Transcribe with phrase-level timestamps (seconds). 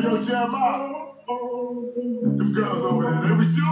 [0.00, 0.88] Hey, yo, Jeremiah.
[1.28, 3.70] Them girls over there, they with you?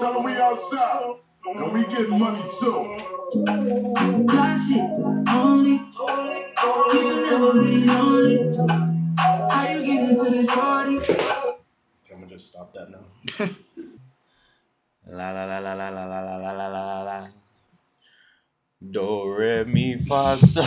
[0.00, 1.14] Tell them we outside.
[1.46, 2.96] And we getting money too.
[4.26, 4.90] That shit
[5.32, 5.86] only.
[6.92, 8.50] You should never be lonely.
[9.16, 10.96] How you get into this party?
[10.96, 13.04] I'm gonna just stop that now.
[15.06, 17.28] la la la la la la la la la la la la.
[18.90, 20.66] Do re mi fa sol.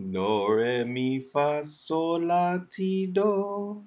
[0.00, 3.84] Do re mi fa sol la ti do.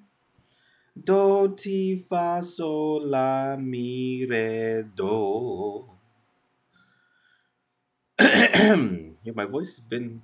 [0.94, 5.90] Do ti fa sol la mi re do.
[8.20, 10.22] yeah, my voice has been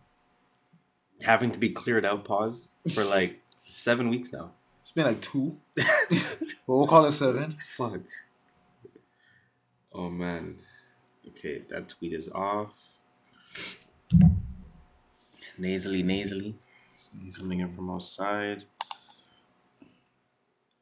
[1.23, 2.25] having to be cleared out.
[2.25, 4.53] Pause for like seven weeks now.
[4.81, 5.59] It's been like two.
[6.69, 7.57] well, we'll call it seven.
[7.77, 8.03] Fuck.
[9.93, 10.59] Oh man.
[11.27, 12.75] Okay, that tweet is off.
[15.61, 16.55] Nasally, nasally.
[17.37, 18.65] Coming in from outside.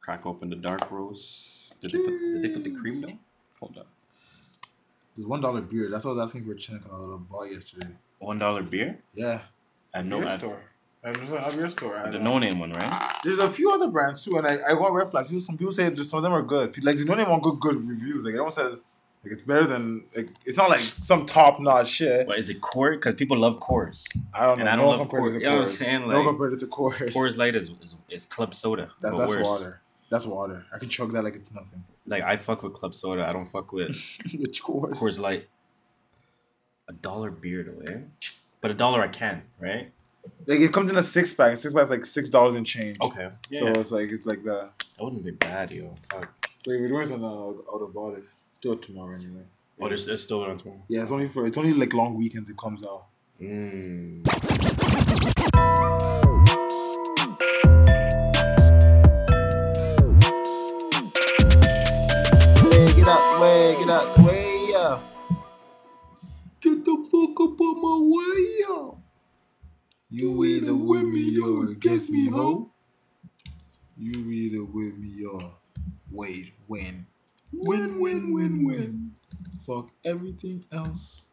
[0.01, 1.81] Crack open the dark roast.
[1.81, 3.19] Did they put, did they put the cream though?
[3.59, 3.89] Hold up.
[5.17, 5.89] There's one dollar beer.
[5.91, 7.89] That's what I was asking for Chinik I bought yesterday.
[8.21, 9.01] One dollar beer?
[9.15, 9.41] Yeah.
[9.93, 10.61] I know Beer at, store.
[11.03, 11.97] At at beer store.
[11.97, 12.35] I the know.
[12.35, 13.13] no name one, right?
[13.25, 15.27] There's a few other brands too, and I, I got red flag.
[15.27, 16.83] People, some people say there's some of them are good.
[16.85, 18.25] Like the no name one good good reviews.
[18.25, 18.85] Like everyone says
[19.25, 22.27] like it's better than like it's not like some top notch shit.
[22.27, 22.93] But is it Coors?
[22.95, 24.07] Because people love Coors.
[24.33, 24.61] I don't know.
[24.63, 25.29] And I don't one love compared Coors.
[25.31, 25.77] it to You know what I'm Coors.
[25.77, 26.01] saying?
[26.09, 27.13] no Like, compared it to Coors.
[27.13, 28.91] Coors Light is, is, is club soda.
[29.01, 29.81] That's that's water.
[30.11, 30.65] That's water.
[30.73, 31.85] I can chug that like it's nothing.
[32.07, 33.27] Like I fuck with club soda.
[33.29, 33.89] I don't fuck with
[34.39, 34.95] Which Coors?
[34.95, 35.49] Coors Light.
[36.89, 37.99] A dollar beer though, eh?
[38.61, 39.93] But a dollar I can, right?
[40.47, 41.57] Like it comes in a six pack.
[41.59, 42.99] Six pack is like six dollars in change.
[43.01, 43.31] Okay.
[43.51, 43.61] Yeah.
[43.61, 45.95] So it's like it's like the that wouldn't be bad, yo.
[46.11, 46.49] Fuck.
[46.65, 48.25] so if we're doing something out out of bought it.
[48.61, 49.45] Do it tomorrow anyway.
[49.81, 50.83] Oh, there's, there's still on tomorrow.
[50.89, 53.07] Yeah, it's only for it's only like long weekends it comes out.
[53.41, 54.27] Mm.
[62.65, 65.01] Way, get out the way, get out the way, yeah.
[66.61, 68.91] Get the fuck up on my way, yeah.
[70.11, 72.73] You either with me or against me, ho.
[73.97, 75.53] You either with me or
[76.11, 77.07] wait, win.
[77.53, 79.13] Win, win, win, win.
[79.67, 81.25] Fuck everything else.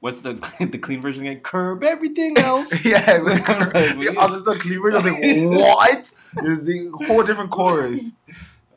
[0.00, 1.40] What's the the clean version again?
[1.40, 2.84] Curb everything else.
[2.84, 4.92] yeah, like, the other stuff cleaver.
[4.92, 5.20] I was like,
[5.58, 6.14] what?
[6.34, 8.12] There's the whole different chorus.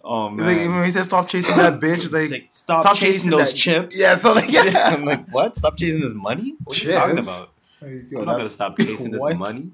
[0.04, 0.74] Oh It's like man.
[0.76, 3.32] when he says stop chasing that bitch, it's like, It's like, stop, stop chasing, chasing
[3.32, 4.00] those that- chips.
[4.00, 4.90] yeah, so like yeah.
[4.96, 5.56] I'm like, what?
[5.56, 6.56] Stop chasing this money?
[6.64, 7.52] What are you talking about?
[7.82, 9.72] Yo, I'm not gonna stop chasing this money.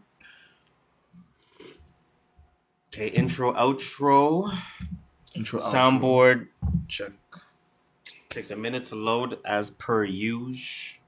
[2.94, 4.54] Okay, intro, outro,
[5.36, 5.72] Intro, outro.
[5.74, 6.48] soundboard
[6.88, 7.12] check.
[8.30, 11.00] takes a minute to load as per usual.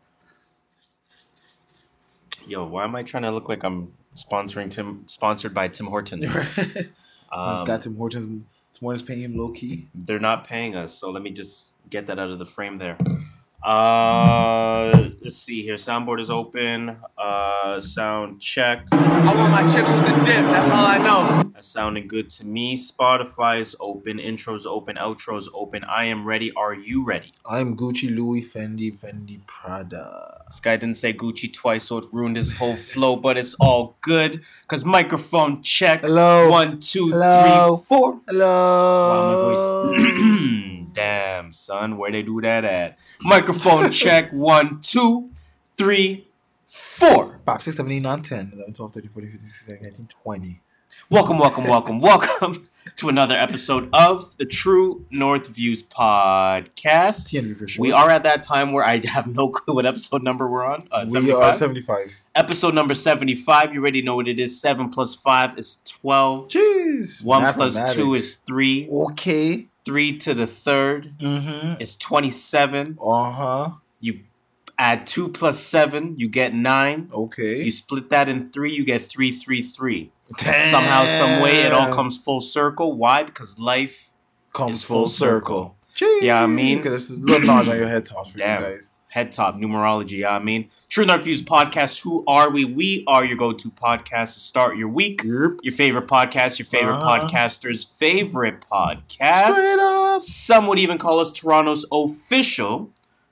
[2.48, 6.26] Yo, why am I trying to look like I'm sponsoring Tim, sponsored by Tim Hortons?
[7.32, 8.26] Um, Got Tim Hortons.
[8.26, 8.46] Tim
[8.82, 9.86] Hortons paying him low key.
[9.94, 12.98] they're not paying us, so let me just get that out of the frame there.
[13.64, 15.76] Uh, let's see here.
[15.76, 16.98] Soundboard is open.
[17.16, 18.84] Uh, sound check.
[18.92, 20.44] I want my chips with the dip.
[20.46, 21.49] That's all I know.
[21.62, 22.78] Sounding good to me.
[22.78, 24.18] Spotify is open.
[24.18, 24.96] Intros open.
[24.96, 25.84] Outros open.
[25.84, 26.52] I am ready.
[26.54, 27.34] Are you ready?
[27.50, 30.42] I'm Gucci, Louis, Fendi, Fendi, Prada.
[30.48, 33.98] This guy didn't say Gucci twice, so it ruined his whole flow, but it's all
[34.02, 34.42] good.
[34.68, 36.02] Cause microphone check.
[36.02, 36.50] Hello.
[36.50, 37.76] One, two, Hello.
[37.78, 38.22] three, four.
[38.28, 39.10] Hello.
[39.10, 40.86] Wow, my voice.
[40.94, 42.98] Damn, son, where they do that at?
[43.22, 44.32] Microphone check.
[44.32, 45.30] One, two,
[45.78, 46.28] three,
[46.68, 47.40] four.
[47.46, 50.62] 5, 6, 7, 8, 9, 10, 11, 12, 13, 14, 15, 16, 17, 19, 20.
[51.12, 57.30] Welcome, welcome, welcome, welcome to another episode of the True North Views podcast.
[57.34, 57.82] TNV for sure.
[57.82, 60.82] We are at that time where I have no clue what episode number we're on.
[60.92, 62.16] Uh, We are 75.
[62.36, 63.74] Episode number 75.
[63.74, 64.62] You already know what it is.
[64.62, 66.50] 7 plus 5 is 12.
[66.50, 67.24] Jeez.
[67.24, 68.88] 1 plus 2 is 3.
[68.92, 69.68] Okay.
[69.86, 71.82] 3 to the third Mm-hmm.
[71.82, 73.00] is 27.
[73.02, 73.72] Uh-huh.
[74.00, 74.20] You
[74.78, 77.10] add 2 plus 7, you get 9.
[77.12, 77.64] Okay.
[77.64, 79.62] You split that in 3, you get 3, 3,
[80.38, 80.54] 3.
[80.72, 82.94] Somehow, some way, it all comes full circle.
[82.98, 83.24] Why?
[83.24, 84.10] Because life
[84.54, 85.76] comes full full circle.
[86.22, 87.08] Yeah, I mean- Look at this.
[87.10, 88.62] This is little notch on your head tops for Damn.
[88.64, 88.94] you guys.
[89.10, 90.24] head top numerology.
[90.24, 92.02] I mean, True North Views podcast.
[92.04, 92.64] Who are we?
[92.64, 95.24] We are your go-to podcast to start your week.
[95.26, 95.62] Yep.
[95.64, 97.28] Your favorite podcast, your favorite Uh-huh.
[97.28, 99.54] podcaster's favorite podcast.
[99.54, 100.22] Straight up.
[100.22, 102.92] Some would even call us Toronto's official,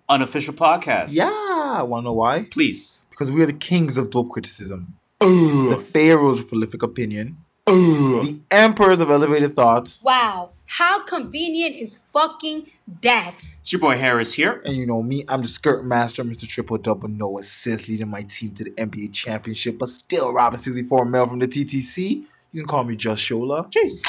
[0.10, 1.10] unofficial podcast.
[1.12, 1.84] Yeah.
[1.84, 2.48] Wanna know why?
[2.50, 2.98] Please.
[3.12, 4.96] Because we are the kings of dope criticism.
[5.20, 7.38] The pharaohs of prolific opinion.
[7.66, 10.02] The emperors of elevated thoughts.
[10.04, 10.52] Wow.
[10.66, 12.70] How convenient is fucking
[13.02, 13.36] that?
[13.60, 14.62] It's your boy Harris here.
[14.66, 16.48] And you know me, I'm the skirt master, Mr.
[16.48, 21.06] Triple Double, no assist, leading my team to the NBA championship, but still robbing 64
[21.06, 22.26] mil from the TTC.
[22.52, 23.72] You can call me Just Shola.
[23.72, 24.02] Jeez.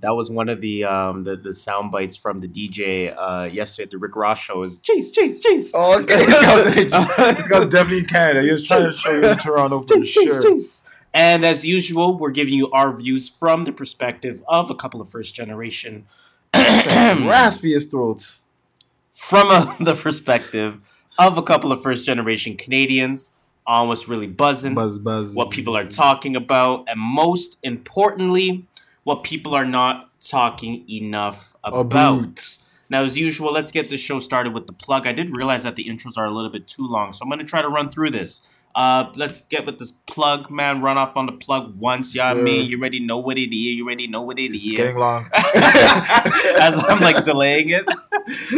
[0.00, 3.84] That was one of the um the, the sound bites from the DJ uh yesterday
[3.84, 4.62] at the Rick Ross show.
[4.62, 5.70] Is jeez, jeez, jeez.
[5.74, 6.24] Oh, okay.
[7.34, 8.42] this guy's, definitely in Canada.
[8.42, 10.42] He was trying to you in Toronto for sure.
[10.42, 10.82] jeez.
[11.16, 15.08] And as usual, we're giving you our views from the perspective of a couple of
[15.08, 16.04] first generation,
[16.52, 18.42] Raspiest throats.
[19.14, 20.78] from a, the perspective
[21.18, 23.32] of a couple of first generation Canadians
[23.66, 25.34] on what's really buzzing, Buzz, buzz.
[25.34, 28.66] what people are talking about, and most importantly,
[29.06, 31.80] what people are not talking enough about.
[31.80, 32.58] About.
[32.90, 35.06] Now, as usual, let's get the show started with the plug.
[35.06, 37.38] I did realize that the intros are a little bit too long, so I'm going
[37.38, 38.42] to try to run through this.
[38.74, 40.82] Uh, let's get with this plug, man.
[40.82, 42.16] Run off on the plug once.
[42.16, 42.42] Yeah, Sure.
[42.42, 42.62] me.
[42.62, 43.76] You already know what it is.
[43.76, 44.72] You already know what it It's is.
[44.72, 45.30] getting long.
[45.34, 47.88] As I'm like delaying it.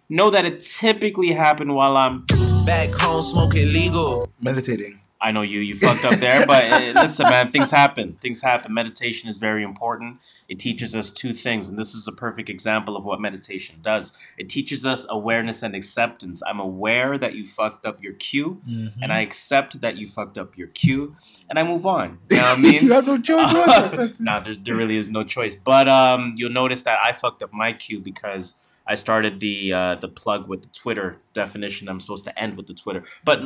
[0.08, 2.26] know that it typically happened while I'm
[2.66, 4.28] Back home smoking legal.
[4.40, 5.00] Meditating.
[5.22, 8.18] I know you you fucked up there, but uh, listen, man, things happen.
[8.22, 8.74] Things happen.
[8.74, 10.18] Meditation is very important.
[10.48, 14.14] It teaches us two things, and this is a perfect example of what meditation does.
[14.38, 16.42] It teaches us awareness and acceptance.
[16.48, 19.04] I'm aware that you fucked up your cue, Mm-hmm.
[19.04, 21.16] and I accept that you fucked up your cue,
[21.50, 22.20] and I move on.
[22.30, 22.84] You know what I mean?
[22.86, 24.16] you have no choice.
[24.20, 25.54] no, there, there really is no choice.
[25.56, 28.56] But um, you'll notice that I fucked up my cue because
[28.88, 31.90] I started the uh, the plug with the Twitter definition.
[31.90, 33.42] I'm supposed to end with the Twitter, but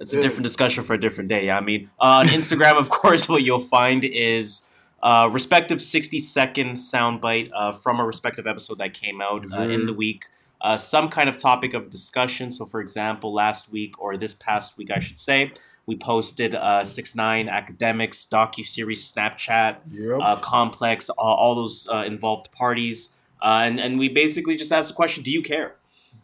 [0.00, 1.46] it's a different discussion for a different day.
[1.46, 4.62] Yeah, I mean, uh, on Instagram, of course, what you'll find is.
[5.00, 9.86] Uh, respective 60 second soundbite uh, from a respective episode that came out uh, in
[9.86, 10.24] the week.
[10.60, 12.50] Uh, some kind of topic of discussion.
[12.50, 15.52] So, for example, last week or this past week, I should say,
[15.86, 20.18] we posted uh, six nine academics docu series Snapchat Yep.
[20.20, 24.88] uh, complex, all, all those uh, involved parties, uh, and and we basically just asked
[24.88, 25.76] the question: Do you care?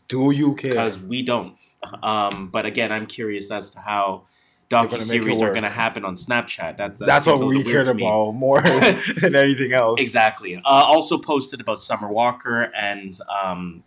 [0.07, 0.71] Do you care?
[0.71, 1.57] Because we don't.
[2.03, 4.25] Um, but again, I'm curious as to how
[4.71, 6.77] docu series are going to happen on Snapchat.
[6.79, 8.61] That, that That's what we cared about more
[9.21, 10.01] than anything else.
[10.01, 10.57] Exactly.
[10.57, 13.85] Uh, also posted about Summer Walker and um,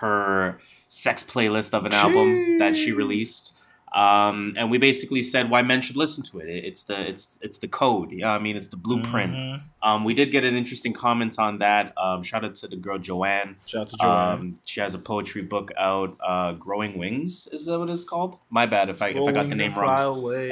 [0.00, 3.52] her sex playlist of an album that she released.
[3.94, 6.48] Um, and we basically said why men should listen to it.
[6.48, 8.10] It- It's the it's it's the code.
[8.12, 9.32] Yeah, I mean it's the blueprint.
[9.34, 9.60] Mhm.
[9.82, 11.94] Um, we did get an interesting comment on that.
[11.96, 13.56] Um, shout out to the girl Joanne.
[13.66, 14.38] Shout out to Joanne.
[14.38, 16.16] Um, she has a poetry book out.
[16.22, 18.38] Uh, Growing Wings is that what it's called?
[18.50, 19.88] My bad if I if I got the name wrong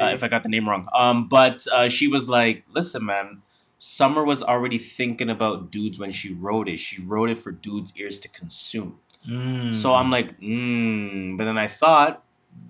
[0.00, 0.88] uh, if I got the name wrong.
[0.94, 3.42] Um, but uh, she was like, "Listen, man,
[3.78, 6.78] Summer was already thinking about dudes when she wrote it.
[6.78, 8.98] She wrote it for dudes' ears to consume."
[9.28, 9.74] Mm.
[9.74, 11.36] So I'm like, mm.
[11.36, 12.22] But then I thought,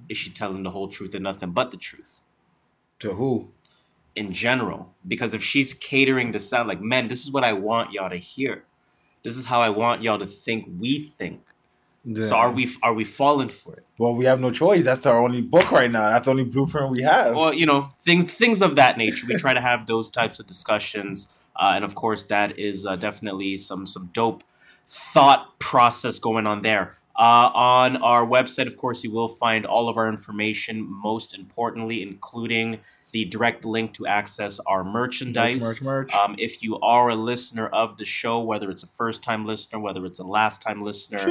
[0.08, 2.22] is she telling the whole truth and nothing but the truth
[2.98, 3.50] to who?
[4.16, 4.94] in general?
[5.06, 8.16] Because if she's catering to sound like, man, this is what I want y'all to
[8.16, 8.64] hear.
[9.22, 10.68] This is how I want y'all to think.
[10.78, 11.42] We think.
[12.22, 12.70] So are we?
[12.84, 13.84] Are we falling for it?
[13.98, 14.84] Well, we have no choice.
[14.84, 16.08] That's our only book right now.
[16.08, 17.34] That's the only blueprint we have.
[17.34, 19.26] well, you know, things things of that nature.
[19.26, 22.94] We try to have those types of discussions, uh, and of course, that is uh,
[22.94, 24.44] definitely some some dope
[24.86, 26.94] thought process going on there.
[27.18, 30.86] Uh, on our website, of course, you will find all of our information.
[30.88, 32.80] Most importantly, including
[33.12, 35.60] the direct link to access our merchandise.
[35.62, 36.12] merch, merch.
[36.12, 39.78] Um, if you are a listener of the show, whether it's a first time listener,
[39.78, 41.24] whether it's a last time listener,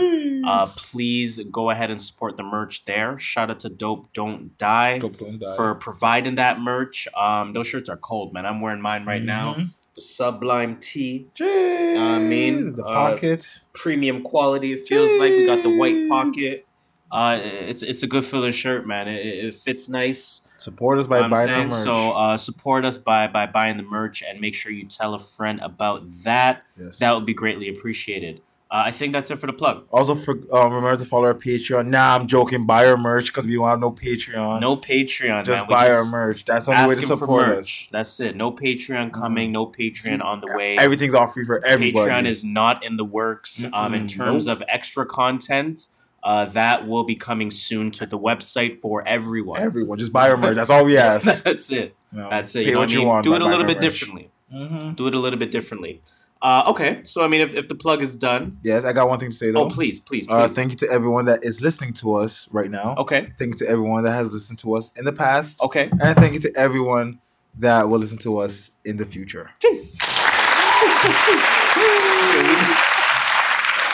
[0.47, 3.19] uh, please go ahead and support the merch there.
[3.19, 5.55] Shout out to Dope Don't Die Dope Don't Die.
[5.55, 7.07] for providing that merch.
[7.15, 8.45] Um, those shirts are cold, man.
[8.47, 9.55] I'm wearing mine right now.
[9.95, 11.97] The Sublime Tee, Jeez.
[11.97, 13.61] I mean, the uh, pockets.
[13.73, 14.73] premium quality.
[14.73, 16.67] It feels like we got the white pocket.
[17.11, 19.07] Uh, it's it's a good feeling shirt, man.
[19.07, 20.41] It, it fits nice.
[20.57, 21.83] Support us by I'm buying our saying merch.
[21.83, 22.11] so.
[22.11, 25.59] Uh, support us by by buying the merch and make sure you tell a friend
[25.61, 26.63] about that.
[26.77, 26.97] yes.
[26.99, 28.41] That would be greatly appreciated.
[28.71, 29.85] Uh, I think that's it for the plug.
[29.91, 31.87] Also, for um, remember to follow our Patreon.
[31.87, 32.65] Nah, I'm joking.
[32.65, 34.59] Buy our merch because we don't have no Patreon.
[34.59, 35.45] No Patreon.
[35.45, 35.67] just man.
[35.67, 36.45] We buy our merch.
[36.45, 37.69] That's the only way to support us.
[37.69, 37.95] Mm-hmm.
[37.95, 38.35] That's it.
[38.35, 39.51] No Patreon coming.
[39.51, 40.77] No Patreon on the way.
[40.77, 42.09] Everything's all free for everybody.
[42.11, 43.63] Patreon is not in the works.
[43.71, 44.57] Um, in terms nope.
[44.57, 45.87] of extra content,
[46.23, 49.59] uh, that will be coming soon to the website for everyone.
[49.61, 49.99] everyone.
[49.99, 50.55] Just buy our merch.
[50.55, 51.43] That's all we ask.
[51.43, 51.95] That's it.
[52.11, 52.63] You know, That's it.
[52.63, 53.07] Pay You know what what I you mean?
[53.09, 53.23] want.
[53.25, 53.83] Do it a little bit merch.
[53.83, 54.31] differently.
[54.51, 54.95] Mhm.
[54.95, 56.01] Do it a little bit differently.
[56.45, 59.17] Uh, okay, so I mean, if, if the plug is done, Yes, I got one
[59.17, 59.63] thing to say though.
[59.65, 60.31] oh please, please, please.
[60.31, 62.93] Uh, thank you to everyone that is listening to us right now.
[62.99, 65.59] okay, Thank you to everyone that has listened to us in the past.
[65.63, 65.89] okay.
[65.99, 67.19] And thank you to everyone
[67.57, 69.49] that will listen to us in the future.
[69.59, 69.95] Cheese.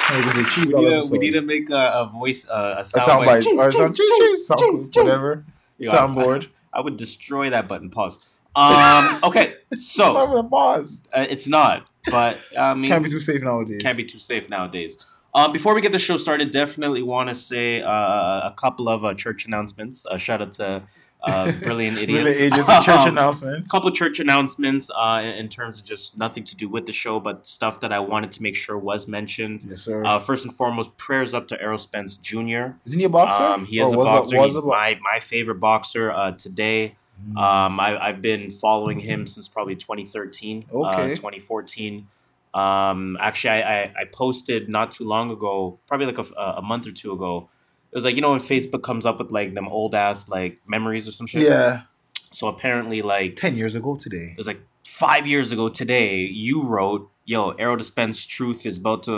[0.08, 2.76] Hey, we say cheese We need, to, we need to make a, a voice, uh,
[2.78, 5.04] a a sound, or cheese, some cheese, cheese, cheese, sound- cheese, cheese.
[5.06, 5.46] whatever.
[5.82, 6.50] Soundboard.
[6.74, 7.90] I would destroy that button.
[7.90, 8.20] Pause.
[8.58, 9.20] Um.
[9.24, 9.54] Okay.
[9.78, 11.02] So Not even a pause.
[11.14, 13.82] uh, it's not, but I mean, Can't be too safe nowadays.
[13.82, 14.98] can't be too safe nowadays.
[15.34, 19.06] Um, before we get the show started, definitely want to say uh, a couple of
[19.06, 20.06] uh, church announcements.
[20.06, 20.84] Uh, shout out to
[21.24, 22.42] uh, Brilliant Idiots.
[22.42, 23.72] With church Um, announcements.
[23.72, 27.48] couple church announcements uh, in, terms of just nothing to do with the show, but
[27.48, 29.64] stuff that I wanted to make sure was mentioned.
[29.70, 30.04] Yes, sir.
[30.04, 32.72] Uh, first and foremost, prayers up to Errol Spence Jr.
[32.86, 33.42] Isn't he a boxer?
[33.42, 34.36] Um, he is a boxer.
[34.44, 36.98] He's a bo- my, my favorite boxer uh, today.
[37.38, 41.16] Um, I, I've been following him since probably 2013, uh, Okay.
[41.16, 42.08] 2014.
[42.54, 46.86] Um, actually, I, I, I posted not too long ago, probably like a, a month
[46.88, 47.50] or two ago.
[47.92, 50.60] It was like you know when Facebook comes up with like them old ass like
[50.66, 51.42] memories or some shit.
[51.44, 51.82] yeah,
[52.32, 54.30] So apparently, like ten years ago today.
[54.32, 56.20] it was like five years ago today.
[56.22, 59.16] You wrote, "Yo, Errol Dispense Truth is about to,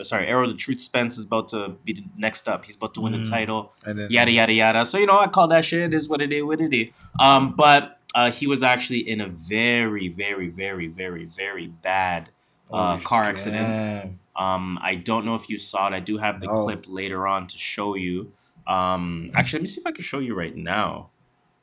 [0.00, 2.64] uh, sorry, Errol the Truth Spence is about to be the next up.
[2.64, 3.24] He's about to win Mm.
[3.24, 4.86] the title." And then yada yada yada.
[4.86, 5.80] So you know, I call that shit.
[5.80, 6.44] It is what it is.
[6.44, 6.90] What it is.
[7.18, 12.30] Um, but uh, he was actually in a very, very, very, very, very bad
[12.72, 13.66] uh, Oh, car accident.
[13.68, 14.20] damn.
[14.36, 15.92] Um, I don't know if you saw it.
[15.92, 16.64] I do have the No.
[16.64, 18.32] clip later on to show you.
[18.66, 21.10] Um, actually, let me see if I can show you right now.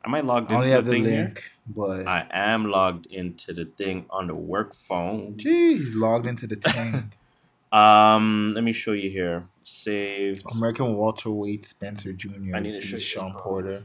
[0.05, 1.33] Am I logged into have the the thing here?
[1.67, 5.35] But I am logged into the thing on the work phone.
[5.37, 7.17] Jeez, logged into the tank.
[7.69, 9.45] Um, let me show you here.
[9.63, 10.43] Saved.
[10.55, 12.55] American welterweight Spence Jr.
[12.55, 13.33] I need to This show you Shawn.
[13.33, 13.83] Porter.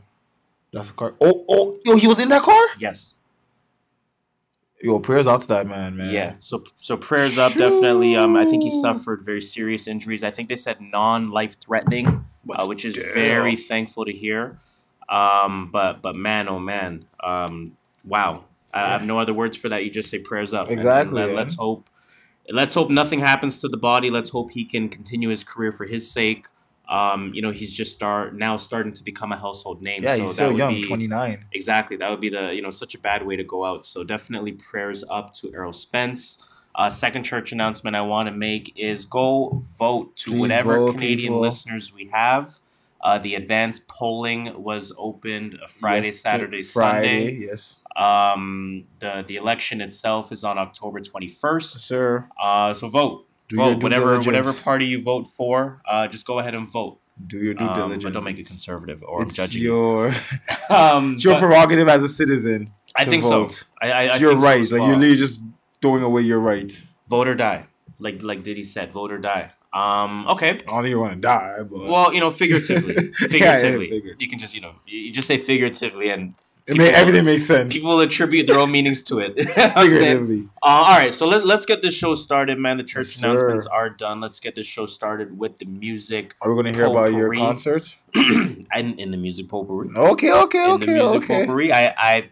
[0.72, 1.14] That's a car.
[1.20, 2.64] Oh, oh, yo, he was in that car.
[2.78, 3.14] Yes.
[4.80, 6.12] Yo, prayers out to that man, man.
[6.12, 6.34] Yeah.
[6.40, 8.16] So so prayers up definitely.
[8.16, 10.24] Um, I think he suffered very serious injuries.
[10.24, 13.12] I think they said non life threatening, uh, which is still.
[13.14, 14.58] very thankful to hear.
[15.12, 18.44] Um, but but man, oh man, um, wow.
[18.74, 19.84] I, have no other words for that.
[19.84, 20.70] You just say prayers up.
[20.70, 21.90] Exactly, Let, us hope.
[22.48, 24.10] Let's hope nothing happens to the body.
[24.10, 26.46] Let's hope he can continue his career for his sake.
[26.88, 30.00] Um, you know, he's just start now starting to become a household name.
[30.02, 31.44] Yeah, so he's would young, be- 29.
[31.52, 31.96] Exactly.
[31.96, 33.84] That would be the, you know, such a bad way to go out.
[33.84, 36.38] So definitely prayers up to Errol Spence.
[36.74, 40.92] Uh, second church announcement I want to make is go vote to Please whatever vote,
[40.92, 41.40] Canadian people.
[41.40, 42.58] listeners we have.
[43.02, 47.46] Uh, the advanced polling was opened Friday, Yes, Saturday, Friday, Sunday.
[47.46, 47.80] yes.
[47.96, 51.80] Um, the the election itself is on October twenty first.
[51.80, 55.82] Sir, Uh, so vote, Do vote whatever whatever party you vote for.
[55.86, 57.00] Uh, just go ahead and vote.
[57.26, 58.04] do your due Um, diligence.
[58.04, 60.14] but don't make it conservative, or It's judging your,
[60.70, 62.72] Um, it's your prerogative as a citizen.
[62.96, 63.52] I think vote.
[63.52, 63.66] so.
[63.82, 64.60] I, I, I your so right.
[64.60, 64.88] as like well.
[64.90, 65.42] you're literally just
[65.80, 66.72] throwing away your right.
[67.08, 67.66] vote or die
[67.98, 71.20] like like diddy said vote or die um okay I don't think you want to
[71.20, 74.16] die, but well you know figuratively Yeah, yeah, figuratively figure.
[74.18, 77.72] you can just you know you just say figuratively and it may, everything makes sense.
[77.72, 80.00] people attribute their own meanings to it You know what I'm saying?
[80.00, 80.48] Figuratively.
[80.62, 83.26] uh, all right so let, let's get this show started man the church Yes, sir.
[83.30, 86.78] announcements are done let's get this show started with the music Are we going to
[86.78, 87.96] hear about your concert?
[88.14, 91.38] and in the music potpourri Okay, okay, in okay, the music okay.
[91.40, 92.30] potpourri I, I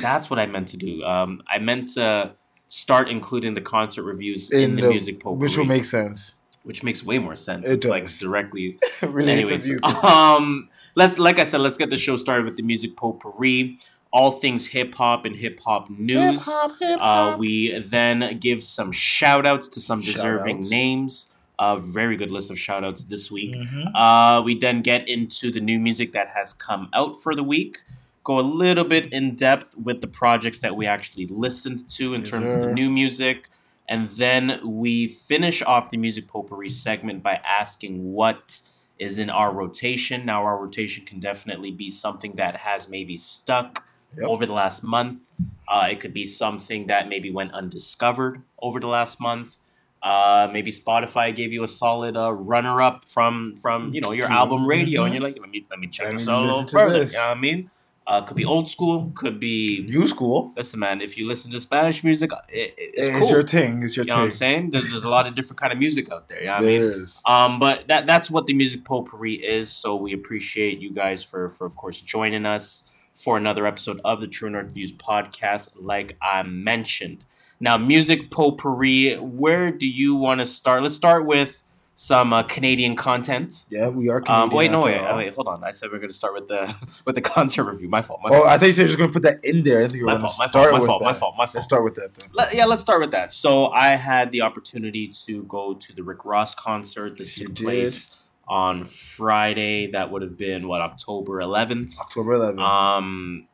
[0.00, 2.34] that's what i meant to do um i meant to
[2.66, 6.36] start including the concert reviews in, the, music potpourri which will make sense.
[6.64, 7.66] Which makes way more sense.
[7.66, 8.78] It it's like directly.
[9.02, 10.04] Related to Anyways, music.
[10.04, 13.78] um, let's like I said, let's get the show started with the music potpourri.
[14.12, 16.44] All things hip hop and hip hop news.
[16.44, 17.38] Hip-hop, Uh, hip-hop.
[17.38, 20.70] we then give some shout outs to some deserving Shout-outs.
[20.70, 21.28] names.
[21.58, 23.54] A very good list of shout outs this week.
[23.54, 23.90] Mhm.
[23.94, 27.78] Uh, we then get into the new music that has come out for the week.
[28.24, 32.20] Go a little bit in depth with the projects that we actually listened to in
[32.20, 33.48] Yes, terms of the new music.
[33.88, 38.60] And then we finish off the music potpourri segment by asking what
[38.98, 40.24] is in our rotation.
[40.24, 43.84] Now, our rotation can definitely be something that has maybe stuck
[44.16, 44.28] Yep.
[44.28, 45.32] over the last month.
[45.66, 49.56] Uh, it could be something that maybe went undiscovered over the last month.
[50.02, 54.30] Uh, maybe Spotify gave you a solid uh, runner up from from you know your
[54.30, 55.14] album radio, and Mhm.
[55.14, 56.98] you're like, let me let me check Let this out a little further.
[56.98, 57.12] this.
[57.12, 57.70] You know what I mean?
[58.06, 59.12] Uh, could be old school.
[59.14, 59.86] Could be.
[59.88, 60.52] New school.
[60.56, 61.00] Listen, man.
[61.00, 63.28] If you listen to Spanish music, it, it- it's It's, cool.
[63.30, 63.82] your thing.
[63.82, 64.10] It's your thing.
[64.10, 64.70] you know what I'm saying?
[64.72, 66.40] There's, there's a lot of different kind of music out there.
[66.40, 66.82] You know I mean?
[66.82, 67.22] is.
[67.26, 69.70] Um, but that that's what the music potpourri is.
[69.70, 74.20] So we appreciate you guys for for of course joining us for another episode of
[74.20, 75.70] the True North Views podcast.
[75.76, 77.24] Like I mentioned,
[77.60, 79.14] now music potpourri.
[79.16, 80.82] Where do you want to start?
[80.82, 81.61] Let's start with
[81.94, 83.64] some uh, Canadian content.
[83.70, 84.18] Yeah, we are.
[84.26, 85.14] Um, Canadian wait, no, wait, all.
[85.14, 85.62] uh, wait, hold on.
[85.62, 87.88] I said we are going to start with the with the concert review.
[87.88, 88.20] My fault.
[88.22, 88.46] My Oh, fault.
[88.48, 89.80] I thought you said you're just gonna put that in there.
[89.84, 91.06] I think you were My gonna fault, my start fault, my fault, that.
[91.06, 91.54] my fault, my fault.
[91.56, 92.28] Let's start with that then.
[92.32, 93.32] Let- yeah, let's start with that.
[93.32, 97.18] So I had the opportunity to go to the Rick Ross concert.
[97.18, 98.14] This Yes, took place
[98.48, 99.86] on Friday.
[99.90, 101.98] That would have been what October 11th.
[101.98, 102.58] October 11th.
[102.58, 103.46] Um,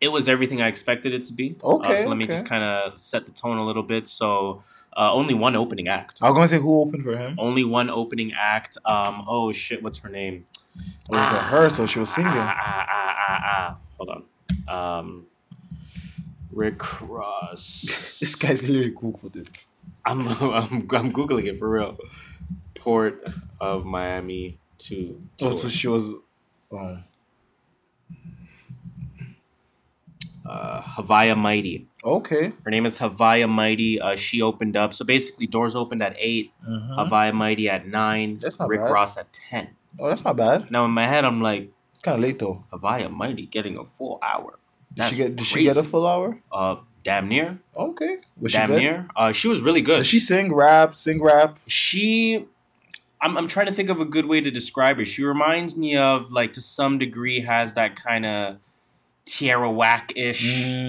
[0.00, 1.56] it was everything I expected it to be.
[1.62, 4.08] Uh, Okay, so let me just kind of set the tone a little bit.
[4.08, 4.62] So
[4.98, 6.18] uh, only one opening act.
[6.20, 7.36] I was gonna say who opened for him.
[7.38, 8.76] Only one opening act.
[8.84, 10.44] Um, oh shit, what's her name?
[10.76, 12.32] It was a her, so she was singing.
[12.34, 13.76] Ah, ah, ah, ah, ah.
[13.96, 14.10] Hold
[14.68, 14.98] on.
[14.98, 15.26] Um,
[16.52, 17.86] Rick Ross.
[18.20, 19.66] This guy's literally googled it.
[20.04, 21.96] I'm, I'm I'm googling it for real.
[22.74, 23.24] Port
[23.60, 26.12] of Miami to Oh, so she was.
[26.72, 27.04] Um,
[30.48, 31.86] uh, Haviah Mighty.
[32.04, 32.52] okay.
[32.64, 34.00] Her name is Haviah Mighty.
[34.00, 34.94] Uh, she opened up.
[34.94, 36.96] So basically, doors opened at 8 Mhm.
[36.96, 38.36] Haviah Mighty at nine.
[38.40, 38.92] That's not Rick bad.
[38.92, 39.68] Ross at ten.
[39.98, 40.70] Oh, that's not bad.
[40.70, 42.64] Now in my head, I'm like It's kind of late though.
[42.72, 44.58] Haviah Mighty getting a full hour.
[44.94, 45.36] Did she get?
[45.36, 46.40] Did she get a full hour?
[46.50, 47.58] Uh, damn near.
[47.76, 48.18] Okay.
[48.38, 48.78] Was she damn good?
[48.80, 49.08] near.
[49.16, 49.98] Uh, she was really good.
[49.98, 50.94] Does she sing rap?
[50.94, 51.58] Sing rap?
[51.66, 52.46] she
[53.20, 55.04] I'm, I'm trying to think of a good way to describe her.
[55.04, 58.56] She reminds me of like to some degree has that kind of
[59.28, 60.42] Tierra Whack ish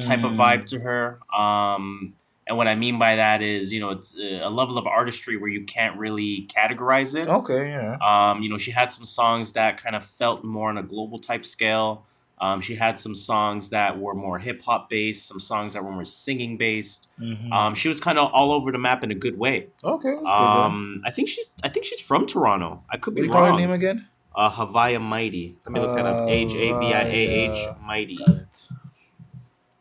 [0.05, 0.37] type of Mm.
[0.37, 1.19] vibe to her.
[1.37, 2.13] Um,
[2.47, 5.37] and what I mean by that is, you know, it's uh, a level of artistry
[5.37, 7.27] where you can't really categorize it.
[7.29, 7.97] Okay, yeah.
[8.01, 11.19] Um, you know, she had some songs that kind of felt more on a global
[11.19, 12.05] type scale.
[12.41, 15.91] Um, she had some songs that were more hip hop based, some songs that were
[15.91, 17.09] more singing based.
[17.21, 17.51] Mhm.
[17.51, 19.67] Um, she was kind of all over the map in a good way.
[19.83, 20.29] okay, that's good.
[20.65, 22.81] Um, I think she's I think she's from Toronto.
[22.89, 24.07] I could What be do you call her name again?
[24.35, 25.57] Uh, Haviah Mighty.
[25.65, 26.29] Let me look that up.
[26.29, 27.05] H A V I A
[27.51, 28.17] H Mighty.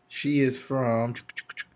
[0.09, 1.15] She is from.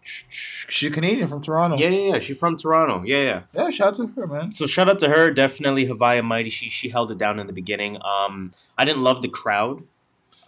[0.04, 1.76] She's Canadian from Toronto.
[1.76, 2.18] Yeah, yeah, yeah.
[2.18, 3.02] She's from Toronto.
[3.04, 3.42] Yeah, yeah.
[3.52, 4.52] Yeah, shout out to her, man.
[4.52, 5.30] So shout out to her.
[5.30, 6.50] Definitely Haviah Mighty.
[6.50, 7.98] She she held it down in the beginning.
[8.02, 9.82] Um, I didn't love the crowd.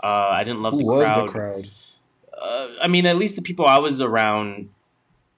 [0.02, 1.28] Uh, I didn't love Who the was crowd.
[1.28, 1.68] the crowd?
[2.40, 4.70] Uh, I mean, at least the people I was around,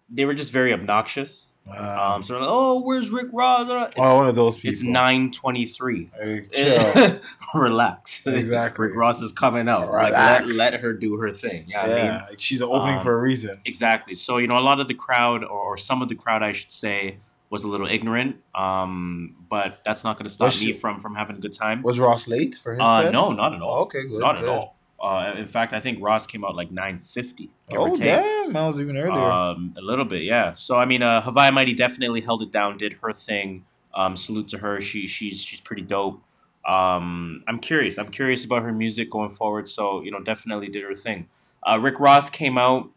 [0.09, 1.53] they were just very obnoxious.
[1.69, 3.67] Um, Um, so like, oh, where's Rick Ross?
[3.89, 4.71] It's, oh, one of those people.
[4.71, 6.11] it's nine twenty three.
[6.17, 7.21] Hey, chill.
[7.55, 8.27] Relax.
[8.27, 8.89] exactly.
[8.89, 9.91] Rick Ross is coming out.
[9.91, 11.65] Like let, let her do her thing.
[11.69, 13.59] Yeah, I mean, Yeah, she's opening Um, for a reason.
[13.65, 14.15] exactly.
[14.15, 16.53] So you know, a lot of the crowd, or, or some of the crowd, I
[16.53, 17.19] should say,
[17.51, 18.37] was a little ignorant.
[18.55, 21.53] Um, but that's not going to stop Was me she- from from having a good
[21.53, 21.83] time.
[21.83, 23.81] Was Ross late for his Uh, no, not at all.
[23.83, 24.21] Okay, good.
[24.21, 24.45] not good.
[24.45, 24.76] at all.
[25.01, 27.51] Uh, in fact, I think Ross came out like nine fifty.
[27.73, 29.21] Oh damn, that was even earlier.
[29.21, 30.55] Um, a little bit, yeah.
[30.55, 33.65] So I mean, uh, Haviah Mighty definitely held it down, did her thing.
[33.95, 34.81] Um, salute to her.
[34.81, 36.23] She she's she's pretty dope.
[36.67, 37.99] Um, I'm curious.
[37.99, 39.69] I'm curious about her music going forward.
[39.69, 41.29] So you know, definitely did her thing.
[41.67, 42.91] Uh, Rick Ross came out.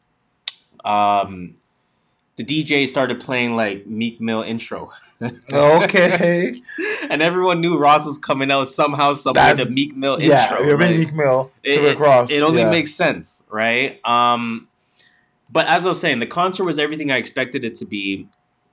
[0.86, 1.56] Um,
[2.40, 6.62] the DJ started playing like Meek Mill intro, okay.
[7.10, 9.56] and everyone knew Ross was coming out somehow, some way.
[9.56, 10.66] The Meek Mill yeah, intro.
[10.66, 12.32] you're like- Meek Mill to it, Rick Ross.
[12.32, 12.70] it only yeah.
[12.70, 14.00] makes sense, right?
[14.06, 14.70] Um,
[15.50, 18.30] but as I was saying, the concert was everything I expected it to be.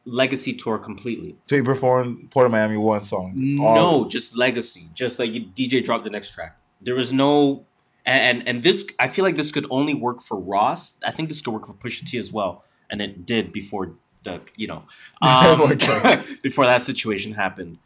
[0.09, 1.35] Legacy tour completely.
[1.49, 3.33] So he performed Port of Miami one song.
[3.35, 4.89] No, just legacy.
[4.95, 6.57] Just like DJ dropped the next track.
[6.81, 7.65] There was no,
[8.05, 10.95] and, and and this I feel like this could only work for Ross.
[11.05, 14.41] I think this could work for Pusha T as well, and it did before the
[14.57, 14.85] you know
[15.21, 17.79] Before um, before that situation happened.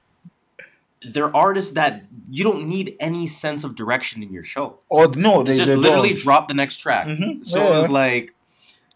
[1.03, 4.81] They're artists that you don't need any sense of direction in your show.
[4.91, 6.23] Oh no, they just they literally don't.
[6.23, 7.07] drop the next track.
[7.07, 8.35] Mhm, So it was like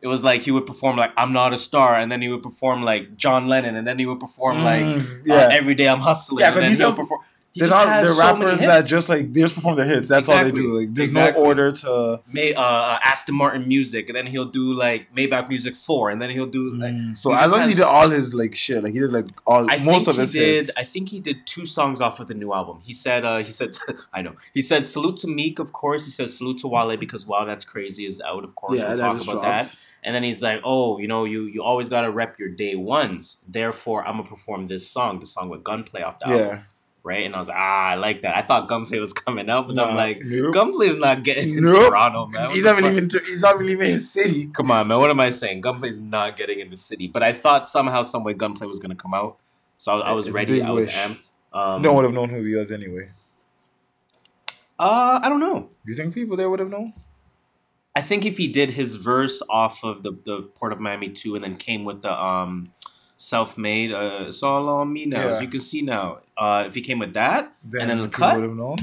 [0.03, 2.43] it was like he would perform like I'm not a star, and then he would
[2.43, 5.49] perform like John Lennon, and then he would perform like Mm, yeah.
[5.49, 5.57] yeah.
[5.57, 7.23] Every Day I'm Hustling, Yeah, and then he'll perform.
[7.55, 9.87] He They're just not has they're so rappers that just like they just perform their
[9.87, 10.09] hits.
[10.09, 10.77] That's all they do.
[10.81, 11.41] Like there's Exactly.
[11.41, 12.21] no order to.
[12.27, 16.21] May uh, uh, Aston Martin music, and then he'll do like Maybach music four, and
[16.21, 16.93] then he'll do like.
[16.93, 19.27] Mm, so as long as he did all his like shit, like he did like
[19.47, 20.55] all I most think of he his did.
[20.67, 20.77] hits.
[20.77, 22.81] I think he did two songs off of the new album.
[22.83, 23.25] He said.
[23.25, 23.77] Uh, he said.
[24.13, 24.35] I know.
[24.53, 26.07] He said salute to Meek, of course.
[26.07, 28.43] He says salute to Wale because wow, that's crazy is out.
[28.43, 29.45] Of course, yeah, we'll talk about dropped.
[29.45, 29.77] that.
[30.03, 33.39] And then he's like, "Oh, you know, you you always gotta rep your day ones.
[33.49, 36.63] Therefore, I'm gonna perform this song, the song with Gunplay off the album, Yeah,
[37.05, 38.37] right?" And I was like, "Ah, I like that.
[38.37, 40.55] I thought Gunplay was coming up, but I'm like, nope.
[40.55, 41.91] Gunplay's not getting in Nope.
[41.91, 42.47] Toronto, man.
[42.47, 43.23] What he's not even fuck?
[43.25, 44.49] He's not even leaving his city.
[44.49, 44.99] Come on, man.
[44.99, 45.61] What am I saying?
[45.61, 48.95] Gunplay's not getting in the city, but I thought somehow, some way, Gunplay was gonna
[48.97, 49.39] come out,
[49.79, 50.63] so I, I was It's ready.
[50.63, 50.97] I was wish.
[50.97, 51.31] amped.
[51.53, 53.11] Um, no one would have known who he was anyway.
[54.79, 55.71] Uh, I don't know.
[55.87, 56.95] Do you think people there would have known?
[57.95, 61.37] I think if he did his verse off of the the Port of Miami two,
[61.37, 62.73] and then came with the um
[63.17, 65.35] self made, uh, it's all on me now, Yeah.
[65.37, 66.19] as you can see now.
[66.37, 68.77] Uh, if he came with that, Then and then the cut, would have known.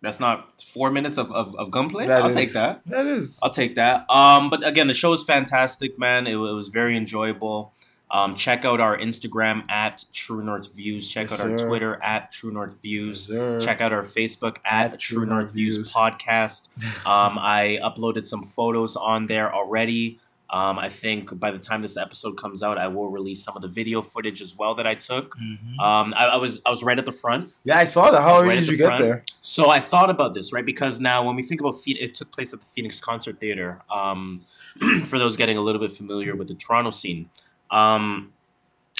[0.00, 2.06] that's not four minutes of of, of gunplay.
[2.06, 2.80] That I'll is- take that.
[2.86, 3.38] That is.
[3.42, 4.08] I'll take that.
[4.10, 6.26] Um, but again, the show is fantastic, man.
[6.26, 7.72] It, it was very enjoyable.
[8.10, 11.08] Um, check out our Instagram at True North Views.
[11.08, 11.66] Check Yes, out our sir.
[11.66, 13.28] Twitter at True North Views.
[13.32, 13.64] Yes.
[13.64, 16.68] Check out our Facebook at, At True North Views podcast.
[17.06, 20.20] Um, I uploaded some photos on there already.
[20.54, 23.62] Um, I think by the time this episode comes out, I will release some of
[23.62, 25.36] the video footage as well that I took.
[25.36, 25.78] Mhm.
[25.86, 27.42] Um, I, I was I was right at the front.
[27.64, 28.22] Yeah, I saw that.
[28.22, 29.24] How early right did the you get there?
[29.40, 30.64] So I thought about this, right?
[30.72, 33.82] Because now when we think about Phoenix, it took place at the Phoenix Concert Theater.
[33.92, 34.42] Um,
[35.06, 37.30] for those getting a little bit familiar with the Toronto scene,
[37.70, 38.32] um,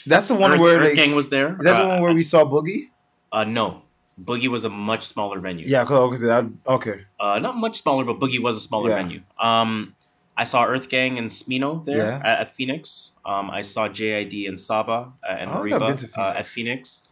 [0.07, 1.51] That's the one Earth, where Earth like, Gang was there.
[1.59, 2.91] is that the Uh, one where we saw Boogie?
[3.33, 3.83] Uh, no,
[4.23, 5.67] Boogie was a much smaller venue.
[5.67, 7.05] Yeah, cause, that, okay.
[7.19, 9.03] Uh, not much smaller, but Boogie was a smaller Yeah.
[9.03, 9.23] venue.
[9.41, 9.95] Um,
[10.37, 12.17] I saw Earth Gang and Smino there Yeah.
[12.25, 13.13] at, at Phoenix.
[13.25, 16.21] Um, I saw JID and Saba uh, and I don't think I've been Hariba to
[16.21, 17.09] uh, at Phoenix.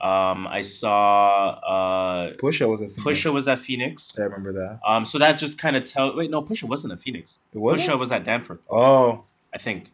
[0.00, 3.20] Um, I saw uh, Pusha was at Phoenix.
[3.22, 4.18] Pusha was at Phoenix.
[4.18, 4.80] I remember that.
[4.86, 6.16] Um, so that just kind of tell.
[6.16, 7.38] Wait, no, Pusha wasn't at Phoenix.
[7.52, 7.80] It was.
[7.80, 9.90] Pusha was at Danforth, Oh, I think.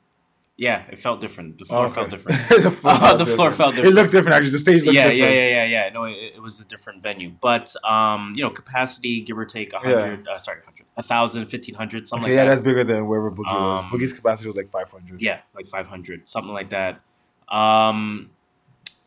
[0.59, 1.59] Yeah, it felt different.
[1.59, 1.95] The floor okay.
[1.97, 2.39] felt different.
[2.49, 3.75] the floor, Uh, felt the floor different.
[3.75, 4.51] felt It looked different actually.
[4.51, 5.19] The stage looked yeah, different.
[5.35, 5.93] yeah, yeah, yeah, yeah.
[5.93, 9.73] No, it, it was a different venue, but um, you know, capacity give or take
[9.75, 10.27] a hundred.
[10.27, 10.61] Uh, sorry,
[10.97, 12.51] a thousand, fifteen hundred, something Okay, like yeah, that.
[12.57, 13.85] that's bigger than wherever Boogie was.
[13.85, 15.21] Um, Boogie's capacity was like 500.
[15.21, 17.01] Yeah, like 500, something like that.
[17.49, 18.31] Um,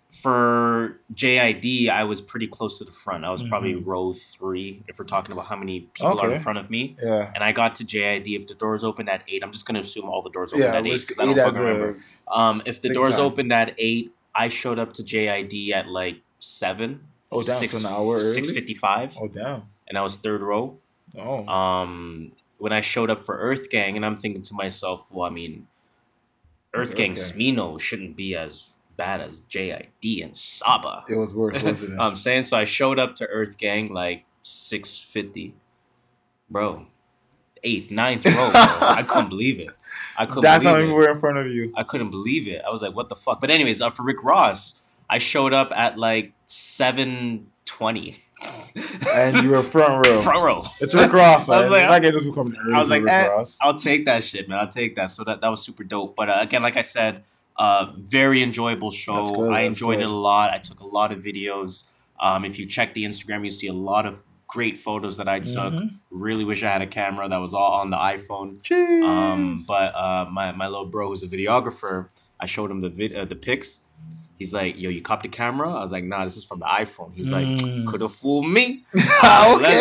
[0.09, 3.23] for JID, I was pretty close to the front.
[3.25, 3.85] I was probably Mhm.
[3.85, 6.95] row three, if we're talking about how many people are in front of me.
[7.01, 7.31] Yeah.
[7.35, 8.35] And I got to JID.
[8.35, 10.77] If the doors opened at eight, I'm just gonna assume all the doors opened Yeah,
[10.79, 11.97] at eight because I don't fucking remember.
[12.27, 13.19] Um, if the doors time.
[13.21, 17.01] opened at eight, I showed up to JID at like seven.
[17.31, 18.41] Oh, damn, so an hour early?
[19.21, 19.63] Oh, damn.
[19.87, 20.77] and I was third row.
[21.17, 21.45] Oh.
[21.47, 25.29] Um, when I showed up for Earth Gang, and I'm thinking to myself, well, I
[25.29, 25.67] mean,
[26.73, 27.23] Earth Earth Gang Gang.
[27.23, 28.67] Smino shouldn't be as
[28.97, 31.05] bad as JID and Saba.
[31.09, 31.99] it was worse, wasn't it?
[31.99, 32.57] I'm saying so.
[32.57, 35.55] I showed up to Earth Gang like six fifty,
[36.49, 36.85] bro.
[37.61, 38.51] Eighth, ninth row.
[38.51, 38.51] Bro.
[38.53, 39.69] I couldn't believe it.
[40.17, 40.43] I couldn't.
[40.43, 40.85] That's how it.
[40.85, 41.73] were in front of you.
[41.75, 42.61] I couldn't believe it.
[42.65, 43.41] I was like, what the fuck?
[43.41, 48.23] But anyways, uh, for Rick Ross, I showed up at like seven twenty.
[49.11, 50.21] And you were front row.
[50.21, 50.63] front row.
[50.79, 51.57] It's Rick Ross, man.
[51.57, 54.05] I was like, You're not getting this coming early I was like, eh, I'll take
[54.05, 54.59] that shit, man.
[54.59, 55.11] I'll take that.
[55.11, 56.15] So that that was super dope.
[56.15, 57.23] But uh, again, like I said,
[57.57, 59.17] uh, very enjoyable show.
[59.17, 60.03] That's good, I that's enjoyed good.
[60.03, 60.51] it a lot.
[60.51, 61.85] I took a lot of videos.
[62.19, 65.39] Um, if you check the Instagram, you see a lot of great photos that I
[65.39, 65.73] took.
[65.73, 65.95] Mhm.
[66.09, 68.61] Really wish I had a camera that was all on the iPhone.
[68.63, 69.03] Cheers.
[69.03, 73.13] Um, but uh, my my little bro who's a videographer, I showed him the vid
[73.15, 73.81] uh, the pics.
[74.39, 76.65] He's like, "Yo, you copped the camera?" I was like, "Nah, this is from the
[76.65, 77.85] iPhone." He's like, Mm.
[77.85, 79.05] "Could have fooled me." okay.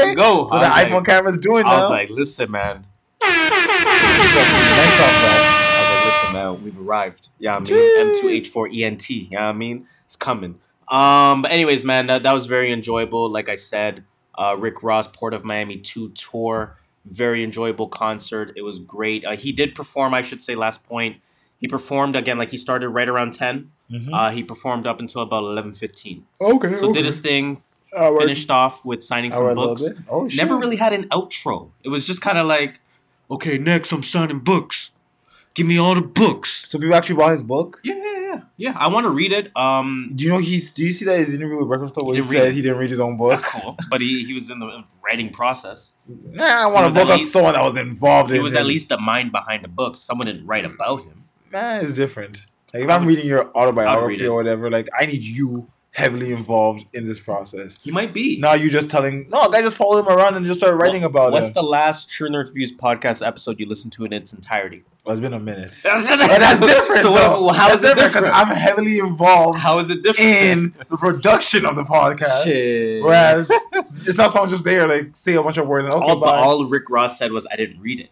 [0.04, 0.48] Let's go.
[0.50, 1.80] So the like- iPhone camera's doing I now.
[1.82, 2.84] was like, "Listen, man."
[3.20, 5.40] Thanks off that.
[5.44, 8.20] I was like, "Listen, man, we've arrived." Yeah, I mean, Jeez.
[8.20, 9.10] M2H4 ENT.
[9.10, 9.86] You know I mean?
[10.06, 10.58] It's coming.
[10.88, 13.28] Um, but anyways, man, that, that was very enjoyable.
[13.30, 14.04] Like I said,
[14.36, 16.76] uh, Rick Ross, Port of Miami 2 tour.
[17.04, 18.52] Very enjoyable concert.
[18.56, 19.24] It was great.
[19.24, 21.16] Uh, he did perform, I should say, last point.
[21.58, 23.70] He performed again, like he started right around 10.
[23.90, 24.08] Mhm.
[24.12, 26.22] Uh, he performed up until about 11.15.
[26.40, 26.74] okay.
[26.76, 26.92] So okay.
[26.92, 27.60] did his thing,
[27.96, 29.88] Hour- finished off with signing some books.
[30.08, 30.36] Oh, shit.
[30.38, 31.70] Never really had an outro.
[31.82, 32.80] It was just kind of like,
[33.30, 34.90] okay, next I'm signing books.
[35.54, 36.66] Give me all the books.
[36.68, 37.80] So people actually bought his book.
[37.82, 38.40] Yeah, yeah, yeah.
[38.58, 39.50] Yeah, I want to read it.
[39.56, 40.70] Um, Do you know he's?
[40.70, 42.54] Do you see that his interview with Breakfast Club where He he, said it.
[42.54, 43.30] he didn't read his own book?
[43.30, 43.76] that's cool.
[43.90, 45.94] But he, he was in the writing process.
[46.06, 48.42] Nah, I want He a was at book of someone that was involved He in.
[48.42, 49.96] was at least the mind behind the book.
[49.96, 51.17] Someone didn't write about him.
[51.52, 52.46] Man, it's different.
[52.74, 55.22] Like if I I'm reading your I would read autobiography or whatever, like I need
[55.22, 57.78] you heavily involved in this process.
[57.82, 58.38] He might be.
[58.38, 61.28] Now you're just telling no, I just followed him around and just started writing about
[61.28, 61.32] it.
[61.32, 61.54] What's it.
[61.54, 64.84] the last True Nerd Views podcast episode you listened to in its entirety?
[65.04, 65.72] Well, it's been a minute.
[65.82, 67.00] That's, But that's different.
[67.00, 68.26] So what, well, how is That's it different?
[68.26, 70.30] Because I'm heavily involved how is it different?
[70.30, 72.44] in the production of the podcast.
[72.44, 73.02] Shit.
[73.02, 76.16] Whereas it's not someone just there like say a bunch of words and okay, all,
[76.16, 76.38] but bye.
[76.38, 78.10] all Rick Ross said was, "I didn't read it."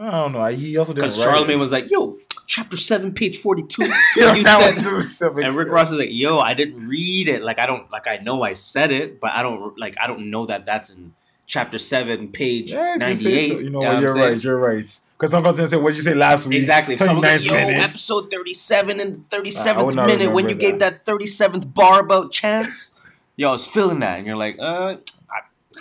[0.00, 0.44] I don't know.
[0.46, 1.04] He also didn't.
[1.04, 1.60] Because Charlemagne it.
[1.60, 3.82] was like, "Yo, chapter seven, page forty-two.
[4.16, 7.42] Yeah, you said, to the and Rick Ross is like, "Yo, I didn't read it.
[7.42, 8.06] Like, I don't like.
[8.06, 9.96] I know I said it, but I don't like.
[10.00, 11.14] I don't know that that's in
[11.46, 13.48] chapter seven, page Yeah, if you say ninety-eight.
[13.50, 14.00] so, you know what?
[14.00, 14.32] You're saying?
[14.32, 14.44] right.
[14.44, 15.00] You're right.
[15.18, 16.94] Because someone's gonna say, "What did you say last week?" Exactly.
[16.94, 17.78] If someone's like, "Yo, minute.
[17.78, 22.00] episode thirty-seven and I thirty-seventh would not minute when you remember gave that thirty-seventh bar
[22.00, 22.92] about chance."
[23.36, 24.96] Yo, I was feeling that, and you're like, "Uh,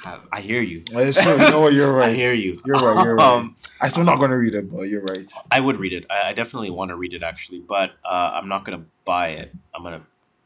[0.06, 0.82] I, I, hear you.
[0.84, 1.38] True.
[1.38, 2.10] No, you're right.
[2.10, 2.60] I hear you.
[2.66, 3.04] You're right.
[3.04, 3.26] You're right.
[3.26, 5.30] Um, I'm still not gonna read it, but you're right.
[5.52, 6.06] I would read it.
[6.10, 9.52] I, I definitely want to read it actually, but uh, I'm not gonna buy it.
[9.74, 10.06] I'm gonna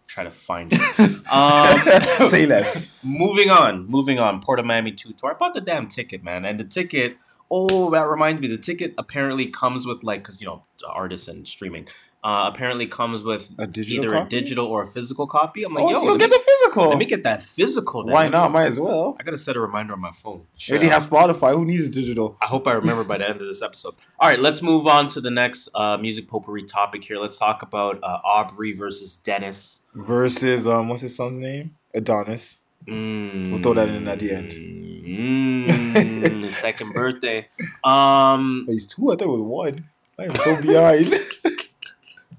[0.10, 0.82] try to find it.
[1.30, 1.78] Um,
[2.28, 2.88] Say less.
[3.04, 4.42] moving on, moving on.
[4.42, 5.30] Port of Miami 2 tour.
[5.30, 6.44] I bought the damn ticket, man.
[6.44, 7.18] And the ticket,
[7.52, 11.48] oh, that reminds me, the ticket apparently comes with, like, because, you know, artists and
[11.48, 11.88] streaming,
[12.24, 15.64] uh, apparently comes with A digital either a digital or a physical copy.
[15.64, 16.90] I'm like, Oh, yo, you'll get me, the physical.
[16.90, 18.04] let me get that physical.
[18.04, 18.14] Then.
[18.14, 18.52] Why not?
[18.52, 19.16] Might as well.
[19.20, 20.46] I gotta set a reminder on my phone.
[20.68, 21.54] They already have Spotify.
[21.54, 22.38] Who needs a digital?
[22.42, 23.94] I hope I remember by the end of this episode.
[24.20, 27.18] All right, let's move on to the next uh, music potpourri topic here.
[27.18, 29.82] Let's talk about uh, Aubrey versus Dennis.
[29.96, 31.76] Versus um, what's his son's name?
[31.94, 32.60] Adonis.
[32.88, 34.52] Mm, We'll throw that in at the end.
[34.52, 37.48] Mm, his second birthday.
[37.84, 39.12] Um, He's two.
[39.12, 39.86] I thought it was one.
[40.18, 41.08] I am so behind.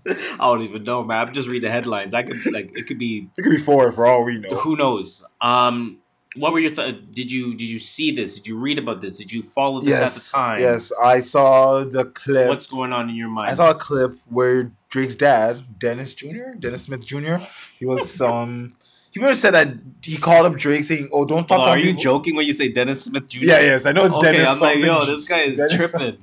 [0.09, 1.27] I don't even know, man.
[1.29, 2.15] I'm just reading the headlines.
[2.15, 4.57] I could like it could be it could be four for all we know.
[4.57, 5.25] who knows.
[5.41, 5.99] Um,
[6.37, 8.37] what were your th- did you did you see this?
[8.37, 9.17] Did you read about this?
[9.19, 10.61] Did you follow this at the time?
[10.61, 10.93] yes.
[11.03, 12.49] I saw the clip.
[12.49, 13.51] What's going on in your mind?
[13.51, 17.37] I saw a clip where Drake's dad, Dennis Jr., Dennis Smith Jr.,
[17.79, 18.73] he was um
[19.13, 19.69] he even said that
[20.05, 22.55] he called up Drake saying, "Oh, don't talk Oh, are you people." joking when you
[22.55, 23.41] say Dennis Smith Jr.?
[23.45, 24.63] Yeah, yes, I know it's okay, Dennis.
[24.63, 26.23] I'm like, yo, this guy is Dennis- tripping.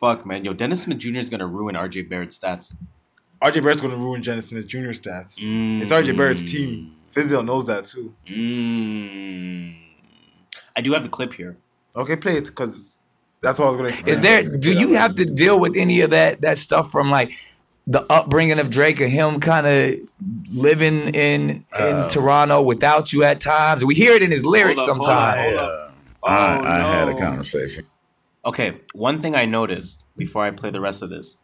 [0.00, 0.44] Fuck, man.
[0.44, 1.16] Yo, Dennis Smith Jr.
[1.16, 2.74] is gonna ruin RJ Barrett's stats.
[3.42, 4.90] RJ Barrett's going to ruin Dennis Smith Jr.
[4.92, 5.38] stats.
[5.40, 5.82] Mm.
[5.82, 6.94] It's RJ Barrett's team.
[7.14, 8.14] Fizdale knows that too.
[8.26, 9.76] Mm.
[10.76, 11.56] I do have the clip here.
[11.94, 12.96] Okay, play it because
[13.42, 14.14] that's what I was going to explain.
[14.14, 14.42] Is there?
[14.56, 17.32] Do you have to deal with any of that that stuff from like
[17.86, 19.94] the upbringing of Drake or him kind of
[20.52, 23.84] living in in Uh, Toronto without you at times?
[23.84, 25.60] We hear it in his lyrics Hold up, hold sometimes.
[25.62, 27.84] up, I, Oh, uh, I, I had a conversation.
[28.46, 31.36] Okay, one thing I noticed before I play the rest of this,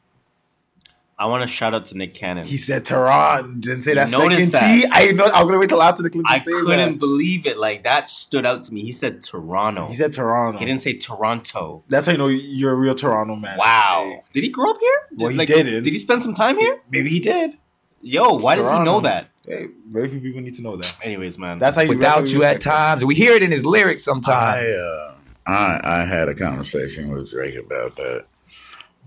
[1.19, 2.47] I want to shout out to Nick Cannon.
[2.47, 3.61] He said Tehran.
[3.61, 4.47] Didn't say You that second T.
[4.47, 4.89] that.
[4.91, 5.25] I know.
[5.25, 6.99] I was going to wait till after the clip to I couldn't that.
[6.99, 7.59] believe it.
[7.59, 8.83] Like that stood out to me.
[8.83, 9.87] He said Toronto.
[9.87, 10.59] He said Toronto.
[10.59, 11.85] He didn't say Toronto.
[11.89, 13.59] That's how you know you're a real Toronto man.
[13.59, 14.23] Wow.
[14.33, 15.01] Did he grow up here?
[15.17, 15.83] Well, he like, didn't.
[15.83, 16.81] Did he spend some time here?
[16.91, 17.59] Maybe he did.
[18.01, 19.29] Yo, why does he know that?
[19.47, 20.99] Hey, very few people need to know that.
[21.03, 21.59] Anyways, man.
[21.59, 24.67] That's how you Without you at times, we hear it in his lyrics I, sometimes.
[24.67, 25.10] uh,
[25.46, 28.26] I I had a conversation with Drake about that.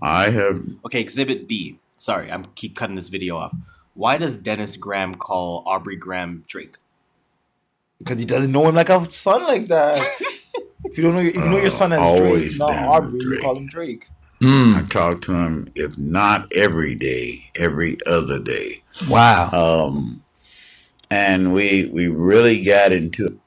[0.02, 1.78] I have okay, exhibit B.
[1.96, 3.54] Sorry, I'm keep cutting this video off.
[3.94, 6.78] Why does Dennis Graham call Aubrey Graham Drake?
[7.98, 9.96] Because he doesn't know him like a son like that.
[10.84, 12.84] if you don't know, your, if you know your son as Drake, Always not been
[12.84, 14.08] Aubrey, you call him Drake.
[14.42, 18.82] Mm, I talk to him if not every day, every other day.
[19.08, 19.50] wow.
[19.52, 20.22] Um,
[21.10, 23.38] and we we really got into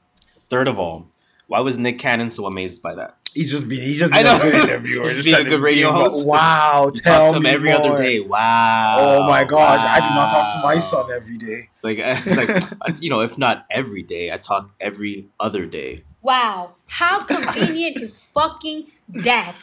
[0.48, 1.06] Third of all,
[1.48, 3.16] why was Nick Cannon so amazed by that?
[3.34, 4.44] He's just being he's just I being a know.
[4.44, 5.04] good interviewer.
[5.04, 6.26] He's just being a good radio be- host.
[6.26, 8.20] Wow, You tell talk to him me every other day.
[8.20, 8.96] Wow.
[8.98, 11.68] Oh my gosh, I do not talk to my son every day.
[11.74, 12.36] It's like it's
[12.80, 16.04] like you know, if not every day, I talk every other day.
[16.22, 16.74] Wow.
[16.86, 19.56] How convenient is fucking that?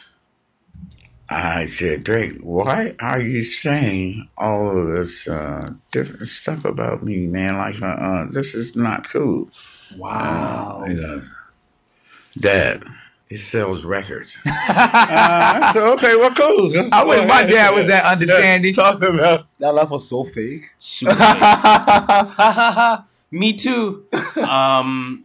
[1.28, 7.26] I said, Drake, why are you saying all of this uh, different stuff about me,
[7.26, 7.56] man?
[7.56, 9.50] Like, uh, uh, this is not cool.
[9.96, 10.84] Wow.
[10.86, 11.22] You know,
[12.38, 12.84] Dad,
[13.28, 14.38] it sells records.
[14.46, 16.72] uh, I said, okay, well, cool.
[16.92, 18.72] I wish my dad was that understanding.
[18.74, 20.70] Talking about That laugh was so fake.
[20.78, 21.14] Super.
[21.14, 22.98] fake.
[23.30, 24.04] Me too.
[24.40, 25.24] Um,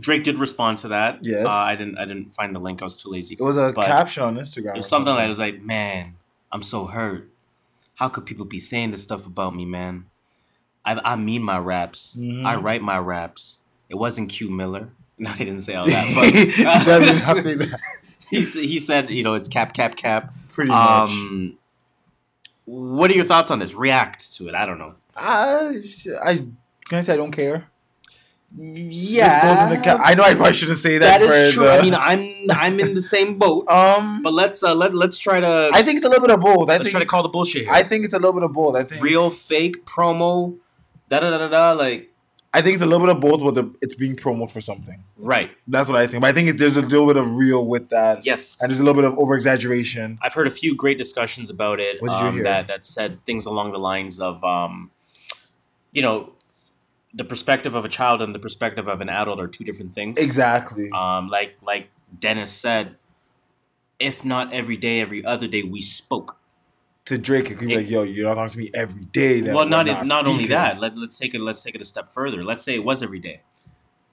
[0.00, 1.20] Drake did respond to that.
[1.22, 1.44] Yes.
[1.46, 1.98] Uh, I didn't.
[1.98, 2.82] I didn't find the link.
[2.82, 3.36] I was too lazy.
[3.38, 4.74] It was a But caption on Instagram.
[4.74, 6.16] It was something like it was like, man,
[6.50, 7.30] I'm so hurt.
[7.94, 10.06] How could people be saying this stuff about me, man?
[10.84, 12.14] I, I mean my raps.
[12.18, 12.44] Mhm.
[12.44, 13.60] I write my raps.
[13.88, 14.90] It wasn't Q Miller.
[15.18, 16.82] No, I didn't say all He that.
[16.84, 17.80] definitely have to say that.
[18.30, 20.34] he he said, you know, it's cap cap cap.
[20.52, 21.08] Pretty much.
[21.10, 21.58] Um,
[22.64, 23.74] what are your thoughts on this?
[23.74, 24.54] React to it.
[24.54, 24.94] I don't know.
[25.16, 25.82] I,
[26.24, 27.68] I can I say I don't care.
[28.56, 31.18] Yeah, This in the ca- I know I probably shouldn't say that.
[31.20, 31.64] that is true.
[31.64, 33.68] the- I mean, I'm I'm in the same boat.
[33.68, 36.40] um, But let's uh, let let's try to I think it's a little bit of
[36.40, 36.68] both.
[36.70, 37.72] I let's think try to call the bullshit here.
[37.72, 38.76] I think it's a little bit of both.
[38.76, 40.56] I think Real, fake, promo,
[41.08, 41.72] da da da da da.
[41.72, 42.12] Like
[42.54, 43.40] I think it's a little bit of both.
[43.40, 45.02] But the, it's being promoted for something.
[45.18, 45.50] right.
[45.66, 46.20] That's what I think.
[46.20, 48.78] But I think it, there's a little bit of real with that, Yes, and there's
[48.78, 50.18] a little bit of over exaggeration.
[50.22, 52.00] I've heard a few great discussions about it.
[52.00, 52.44] What did you um, hear?
[52.44, 54.92] That that said things along the lines of, um,
[55.92, 56.32] you know,
[57.12, 60.18] the perspective of a child and the perspective of an adult are two different things.
[60.18, 60.90] Exactly.
[60.92, 62.96] Um, like like Dennis said,
[63.98, 66.38] if not every day, every other day, we spoke.
[67.06, 69.42] To Drake, it could be it- like, "Yo, you're not talking to me every day."
[69.42, 70.80] Well, we're not not, only that.
[70.80, 71.40] Let, let's take it.
[71.40, 72.42] Let's take it a step further.
[72.44, 73.42] Let's say it was every day.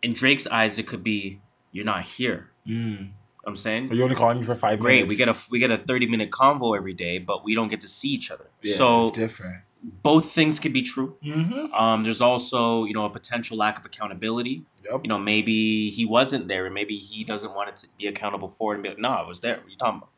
[0.03, 2.49] In Drake's eyes, it could be you're not here.
[2.67, 3.11] Mm.
[3.45, 5.07] I'm saying You're only calling me for five great.
[5.07, 5.09] minutes.
[5.09, 7.81] We get a we get a 30 minute convo every day, but we don't get
[7.81, 8.45] to see each other.
[8.61, 9.57] Yeah, so it's different.
[9.81, 11.17] both things could be true.
[11.25, 11.73] Mm-hmm.
[11.73, 14.63] Um, there's also you know a potential lack of accountability.
[14.85, 15.01] Yep.
[15.03, 18.47] You know maybe he wasn't there, and maybe he doesn't want it to be accountable
[18.47, 19.57] for it, and be like, no, I was there.
[19.57, 20.09] What are you talking about?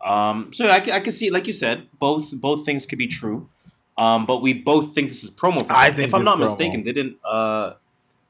[0.00, 3.48] Um, so I, I can see, like you said, both both things could be true.
[3.96, 5.64] Um, but we both think this is promo.
[5.64, 6.40] For I think if I'm not promo.
[6.42, 7.74] mistaken, didn't uh,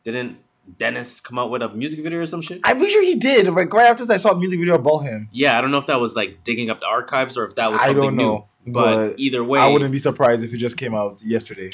[0.05, 0.39] didn't
[0.79, 2.61] Dennis come out with a music video or some shit?
[2.65, 3.49] I'm pretty sure he did.
[3.53, 5.29] Like right after I saw a music video about him.
[5.33, 7.73] yeah, I don't know if that was like digging up the archives or if that
[7.73, 8.73] was I don't know, new.
[8.73, 11.71] But, but either way, I wouldn't be surprised if it just came out yesterday.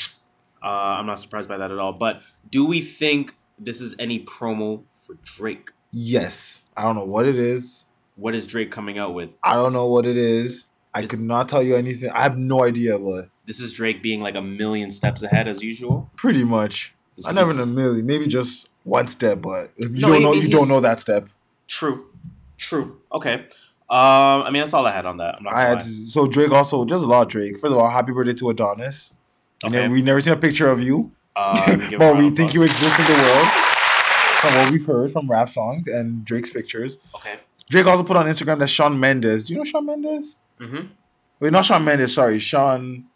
[0.62, 1.92] uh, I'm not surprised by that at all.
[1.92, 5.70] But do we think this is any promo for Drake?
[5.92, 7.86] Yes, I don't know what it is.
[8.20, 9.38] What is Drake coming out with?
[9.42, 10.66] I don't know what it is.
[10.94, 12.10] I Is- could not tell you anything.
[12.10, 15.62] I have no idea, but This is Drake being like a million steps ahead as
[15.62, 16.10] usual.
[16.16, 16.94] pretty much.
[17.16, 20.16] This I never in a million, maybe just one step, but if you No, don't
[20.18, 21.28] he- know, you don't know that step.
[21.66, 22.06] True,
[22.58, 22.98] true.
[23.12, 23.34] Okay.
[23.88, 25.36] Um, I mean that's all I had on that.
[25.38, 27.58] I'm not I had to, so Drake also just a lot Drake.
[27.58, 29.14] First of all, happy birthday to Adonis.
[29.64, 29.82] And Okay.
[29.82, 33.06] then we never seen a picture of you, Uh, but we think you exist in
[33.06, 33.48] the world.
[34.40, 36.96] From what we've heard from rap songs and Drake's pictures.
[37.14, 37.36] Okay.
[37.70, 39.44] Drake also put on Instagram that Shawn Mendes.
[39.44, 40.40] Do you know Shawn Mendes?
[40.60, 40.86] Mm-hmm.
[41.40, 42.12] Wait, not Shawn Mendes.
[42.12, 43.06] Sorry, Sean.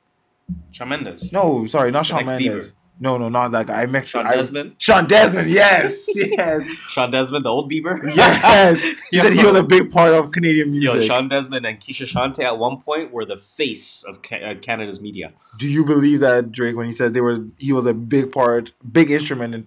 [0.71, 1.31] Shawn Mendes.
[1.33, 2.75] No, sorry, not Shawn Mendes.
[3.01, 3.83] No, no, not that guy.
[3.83, 4.77] I meant Shawn I- Desmond.
[4.79, 5.51] Shawn Desmond.
[5.51, 8.01] Yes, yes, Shawn Desmond, the old Bieber.
[8.14, 8.81] yes.
[9.11, 11.09] He said he was a big part of Canadian Yo, music.
[11.11, 15.33] Shawn Desmond and Keshia Chanté at one point were the face of uh, Canada's media.
[15.59, 18.71] Do you believe that Drake, when he said they were, he was a big part,
[18.90, 19.67] big instrument in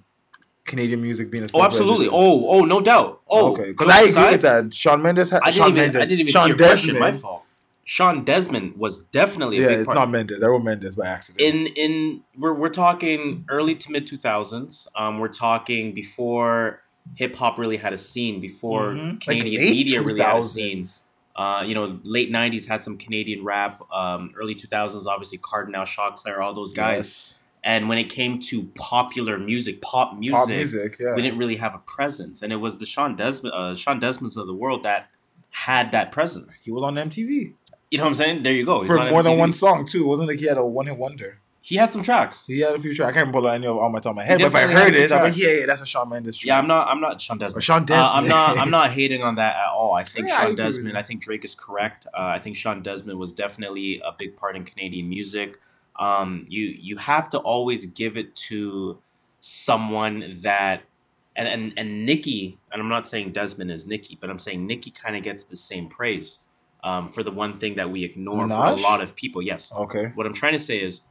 [0.67, 2.09] Canadian music being as Oh, popular as it absolutely.
[2.11, 3.21] Oh, oh, no doubt.
[3.27, 4.73] Oh, okay, because I agree with that.
[4.73, 6.93] Shawn Mendes, ha- I didn't Shawn even, Mendes, I didn't even Shawn see your question.
[6.93, 7.15] Desmond.
[7.15, 7.43] My fault.
[7.85, 9.95] Shawn Desmond was definitely a Yeah, big it's part.
[9.95, 10.43] not Mendes.
[10.43, 11.41] I wrote Mendes by accident.
[11.41, 14.87] in in we're we're talking early to mid two thousands.
[14.95, 16.81] Um, we're talking before
[17.15, 19.21] hip hop really had a scene, before Mhm.
[19.21, 20.83] Canadian late media really had a scene.
[21.33, 23.81] Uh, you know, late '90s had some Canadian rap.
[23.93, 26.97] Um, early 2000s, obviously Kardinal, Shaw Claire, all those guys.
[26.97, 27.36] Yes.
[27.67, 31.15] And when it came to popular music, pop music, Pop music, yeah.
[31.15, 34.37] we didn't really have a presence, and it was the Shawn Desmond, uh, Shawn Desmonds
[34.37, 35.09] of the world that
[35.49, 36.61] had that presence.
[36.63, 37.53] He was on MTV
[37.91, 38.43] You know what I'm saying?
[38.43, 38.79] There you go.
[38.79, 40.05] He's for on more than one song too.
[40.05, 41.39] It wasn't like he had a one hit wonder.
[41.59, 42.45] He had some tracks.
[42.47, 43.09] He had a few tracks.
[43.09, 44.95] I can't remember any of all my top of my head, but if I heard
[44.95, 46.47] it, I'm like, yeah, yeah, that's a Shawn Mendes track.
[46.47, 46.87] Yeah, I'm not.
[46.87, 47.57] I'm not Shawn Desmond.
[47.57, 48.57] Or Shawn Uh, I'm not.
[48.57, 49.91] I'm not hating on that at all.
[49.91, 50.97] I think Yeah, Shawn with Desmond.
[50.97, 52.07] I think Drake is correct.
[52.13, 55.59] Uh, I think Shawn Desmond was definitely a big part in Canadian music.
[55.99, 58.99] Um, you you have to always give it to
[59.39, 60.83] someone that,
[61.35, 62.57] and and and Nicki.
[62.71, 65.55] And I'm not saying Desmond is Nicki, but I'm saying Nicki kind of gets the
[65.55, 66.39] same praise
[66.83, 69.41] um, for the one thing that we ignore for a lot of people.
[69.41, 69.71] Yes.
[69.71, 70.11] Okay.
[70.15, 71.01] What I'm trying to say is,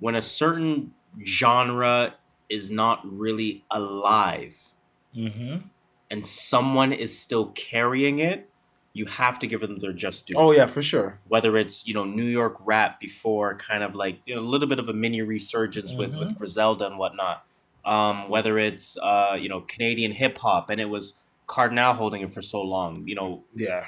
[0.00, 0.92] when a certain
[1.24, 2.14] genre
[2.48, 4.74] is not really alive
[5.16, 5.66] Mm-hmm.
[6.10, 8.50] and someone is still carrying it,
[8.96, 10.34] you have to give them their just due.
[10.36, 11.18] Oh yeah, for sure.
[11.28, 14.68] Whether it's you know New York rap before kind of like you know, a little
[14.68, 16.20] bit of a mini resurgence with Mm-hmm.
[16.20, 17.44] with Griselda and whatnot.
[17.84, 21.14] Um, whether it's uh, you know Canadian hip hop and it was
[21.46, 23.06] Kardinal holding it for so long.
[23.06, 23.86] You know, Yeah.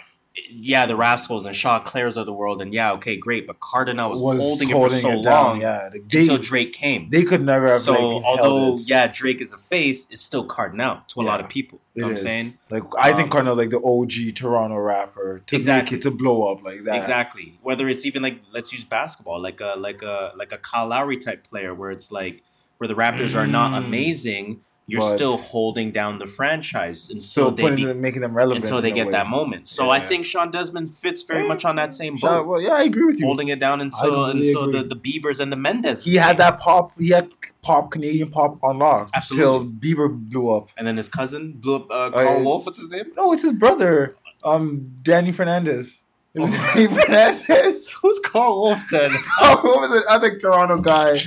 [0.51, 4.21] Yeah, the Rascalz and Choclair's of the world, and yeah, okay, great, but Kardinal was,
[4.21, 5.89] Was holding, holding it for so it down, long yeah.
[6.11, 7.09] They- until Drake came.
[7.11, 11.03] They could never have so like, although yeah, Drake is a face, it's still Kardinal
[11.09, 11.81] to a lot of people.
[11.95, 12.17] You know what.
[12.17, 12.59] I'm saying?
[12.71, 15.97] Like I think Um, Kardinal's like the OG Toronto rapper to Exactly.
[15.97, 16.97] make it to blow up like that.
[16.97, 17.59] Exactly.
[17.63, 21.17] Whether it's even like let's use basketball, like a like a like a Kyle Lowry
[21.17, 22.43] type player, where it's like
[22.79, 23.87] where the Raptors are not Mm.
[23.87, 28.35] amazing, you're But- still holding down the franchise until Still they be, them, making them
[28.35, 29.13] relevant until they get way.
[29.13, 29.69] that moment.
[29.69, 30.07] So I Yeah.
[30.09, 33.05] think Shawn Desmond fits very much on that same Shout- boat, well, yeah, I agree
[33.05, 33.27] with you.
[33.27, 34.89] holding it down until until the, agree.
[34.89, 36.05] the Biebers and the Mendes.
[36.05, 36.93] he had that pop.
[36.99, 37.29] He had
[37.63, 40.71] pop Canadian pop unlocked until till Bieber blew up.
[40.79, 41.91] and then his cousin blew up.
[41.91, 43.05] Uh, Karl Uh, Wolf, what's his name?
[43.17, 46.01] No, it's his brother, um, Danny Fernandes.
[46.35, 47.91] Is it Danny Fernandes?
[48.03, 49.11] Who's Karl Wolf then?
[49.41, 50.07] oh, what was it?
[50.07, 51.21] Other Toronto guy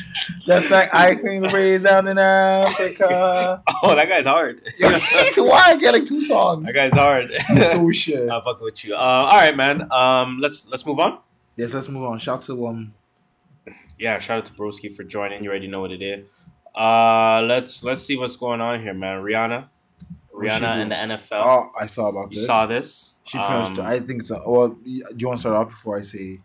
[0.45, 4.61] that's like, "I Can Raise Down in Africa." oh, that guy's hard.
[4.79, 6.65] Why I get like two songs.
[6.65, 7.31] that guy's hard.
[7.47, 8.29] He's so shit.
[8.29, 8.93] I'll fuck with you.
[8.93, 9.91] Uh, all right, man.
[9.91, 11.17] Um, let's let's move on.
[11.55, 12.19] Yes, let's move on.
[12.19, 12.93] Shout to um.
[13.97, 15.43] yeah, shout out to Broski for joining.
[15.43, 16.25] You already know what it is.
[16.75, 19.21] Uh, let's let's see what's going on here, man.
[19.23, 19.65] Rihanna,
[20.41, 20.80] Rihanna do?
[20.82, 21.41] and the NFL.
[21.43, 22.45] Oh, I saw about you this.
[22.45, 23.13] saw this?
[23.23, 23.80] She pretty much.
[23.80, 24.41] Um, I think so.
[24.45, 26.39] Well, do you want to start off before I say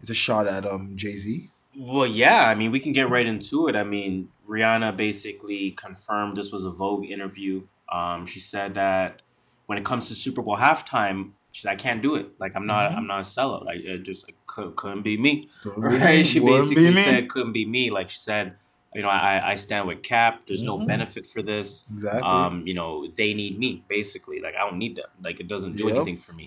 [0.00, 1.50] it's a shot at um Jay Z?
[1.78, 2.48] Well, yeah.
[2.48, 3.76] I mean, we can get right into it.
[3.76, 7.62] I mean, Rihanna basically confirmed this was a Vogue interview.
[7.92, 9.22] Um, she said that
[9.66, 12.28] when it comes to Super Bowl halftime, she said, "I can't do it.
[12.38, 12.90] Like, I'm not.
[12.92, 12.96] Mhm.
[12.96, 13.64] I'm not a sellout.
[13.64, 16.16] Like, it just like, could, couldn't be me." Couldn't be right?
[16.18, 16.24] me.
[16.24, 17.02] She Wouldn't basically me.
[17.02, 18.56] said, "Couldn't be me." Like she said,
[18.96, 20.32] you know, I I stand with Cap.
[20.46, 20.86] There's no Mhm.
[20.92, 21.66] benefit for this.
[21.92, 22.22] Exactly.
[22.32, 25.74] um you know they need me basically like i don't need them like it doesn't
[25.80, 25.94] do Yep.
[25.96, 26.46] anything for me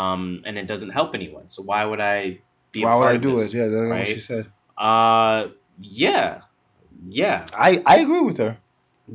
[0.00, 2.18] um and it doesn't help anyone so why would i
[2.72, 3.48] be a Why would I do this?
[3.54, 3.58] it?
[3.58, 4.44] Yeah, that's what she said.
[4.88, 5.38] uh
[5.80, 6.28] yeah
[7.22, 7.38] yeah
[7.68, 8.52] I I agree with her.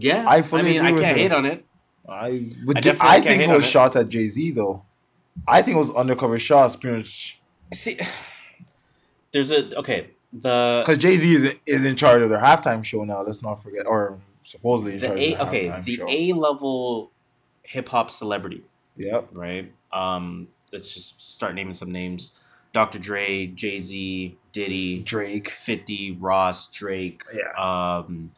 [0.08, 1.24] yeah I fully mean agree i can't her.
[1.24, 1.60] hate on it
[2.08, 2.30] I
[2.66, 2.78] would.
[2.88, 4.76] I I, I think it was shots at Jay Z though.
[5.56, 6.76] I think it was undercover shots.
[6.76, 7.40] Pretty much.
[7.74, 7.96] see
[9.32, 10.00] there's a okay
[10.34, 13.22] the Because Jay Z is is in charge of their halftime show now.
[13.22, 16.08] Let's not forget, or supposedly in the charge A of the okay the show.
[16.10, 17.12] A level
[17.64, 18.64] hip hop celebrity,
[18.98, 19.30] Yep.
[19.34, 19.72] right?
[19.94, 22.32] Um, let's just start naming some names:
[22.74, 22.98] Dr.
[23.00, 25.50] Dre, Jay Z, Diddy, Drake.
[25.50, 27.24] Fifty, Ross, Drake.
[27.34, 27.52] Yeah.
[28.04, 28.32] Um,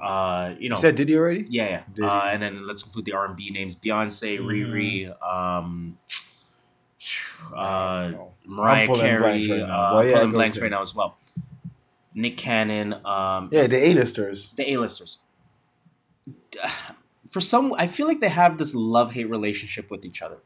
[0.00, 1.46] uh, you know, You said Diddy already?
[1.48, 1.82] yeah, yeah.
[1.94, 2.08] Diddy.
[2.08, 5.96] Uh, and then let's include the R and B names: Beyonce, Riri, um,
[7.54, 8.12] uh,
[8.46, 9.18] Mariah I'm Carey.
[9.20, 9.80] blanks right now.
[9.86, 11.16] uh, Well, yeah, pulling blanks right now as well.
[12.14, 12.94] Nick Cannon.
[13.04, 14.52] Um, Yeah, the A-listers.
[14.56, 15.18] the A-listers.
[17.30, 20.38] For some, I feel like they have this love-hate relationship with each other,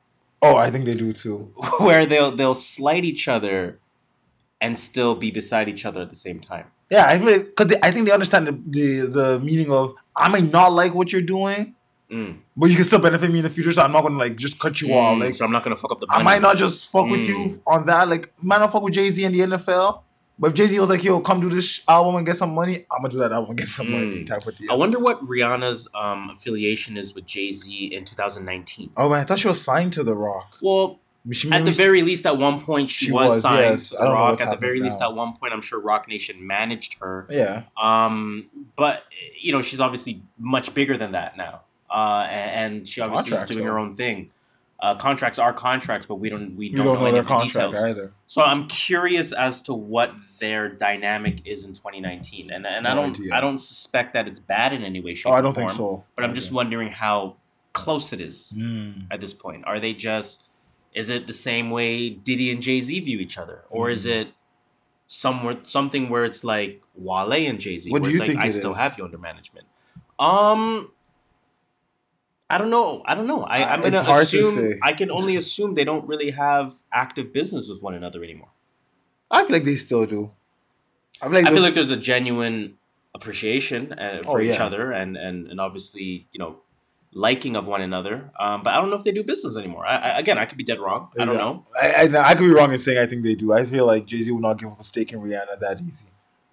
[0.42, 1.52] Oh, I think they do too.
[1.80, 3.78] where they'll they'll slight each other,
[4.60, 6.64] and still be beside each other at the same time.
[6.90, 10.40] Yeah, I feel because I think they understand the, the the meaning of I may
[10.40, 11.74] not like what you're doing,
[12.10, 12.38] Mm.
[12.56, 13.72] but you can still benefit me in the future.
[13.72, 15.16] So I'm not gonna like just cut you off.
[15.16, 16.06] Mm, Like so I'm not gonna fuck up the.
[16.10, 17.60] I might not just fuck with you Mm.
[17.66, 18.08] on that.
[18.08, 20.02] Like might not fuck with Jay Z in the NFL.
[20.38, 22.86] But if Jay Z was like, "Yo, come do this album and get some money,"
[22.90, 24.24] I'm gonna do that album and get some money.
[24.24, 24.26] Mm.
[24.26, 28.90] Type of I wonder what Rihanna's um, affiliation is with Jay Z in 2019.
[28.96, 30.56] Oh man, I thought she was signed to The Rock.
[30.62, 30.98] Well,
[31.30, 33.90] She at the maybe- very least, at one point she, She was, was, signed yes.
[33.90, 34.40] to Rock.
[34.40, 37.26] At the very happening least, at one point, I'm sure Roc Nation managed her.
[37.28, 38.46] yeah, Um,
[38.76, 39.04] but
[39.38, 43.50] you know, she's obviously much bigger than that now, uh, and, and she obviously Contracts,
[43.50, 44.30] is doing her own thing.
[44.82, 47.26] Uh, contracts are contracts, but we don't we don't, don't know, know any their of
[47.28, 47.84] the contract details.
[47.84, 48.12] either.
[48.26, 53.10] So I'm curious as to what their dynamic is in 2019, and and I don't
[53.18, 53.34] idea.
[53.34, 56.04] I don't suspect that it's bad in any way, shape, Oh, I don't think so.
[56.16, 57.36] But I'm just wondering how
[57.74, 59.06] close it is Mm.
[59.10, 59.64] at this point.
[59.66, 60.44] Are they just
[60.94, 64.20] is it the same way Diddy and Jay Z view each other, or is Mm-hmm.
[64.28, 64.28] it
[65.08, 68.28] somewhere something where it's like Wale and Jay Z, What where do it's you like
[68.30, 68.78] think I still is?
[68.78, 69.66] have you under management?
[70.18, 70.90] Um,
[72.52, 73.02] I don't know.
[73.06, 73.42] I don't know.
[73.44, 74.78] I, I'm Uh, gonna it's to assume.
[74.82, 78.50] I can only assume they don't really have active business with one another anymore.
[79.30, 80.32] I feel like they still do.
[81.22, 82.78] I feel like, I feel like there's a genuine
[83.14, 84.64] appreciation uh, for Oh, each yeah.
[84.68, 86.52] other and, and and obviously you know
[87.12, 88.16] liking of one another.
[88.38, 89.84] Um, but I don't know if they do business anymore.
[89.84, 91.10] I, I, again, I could be dead wrong.
[91.18, 91.40] I don't Yeah.
[91.44, 91.66] know.
[91.82, 93.52] I, I, I could be wrong in saying I think they do.
[93.52, 96.06] I feel like Jay Z will not give up a stake in Rihanna that easy.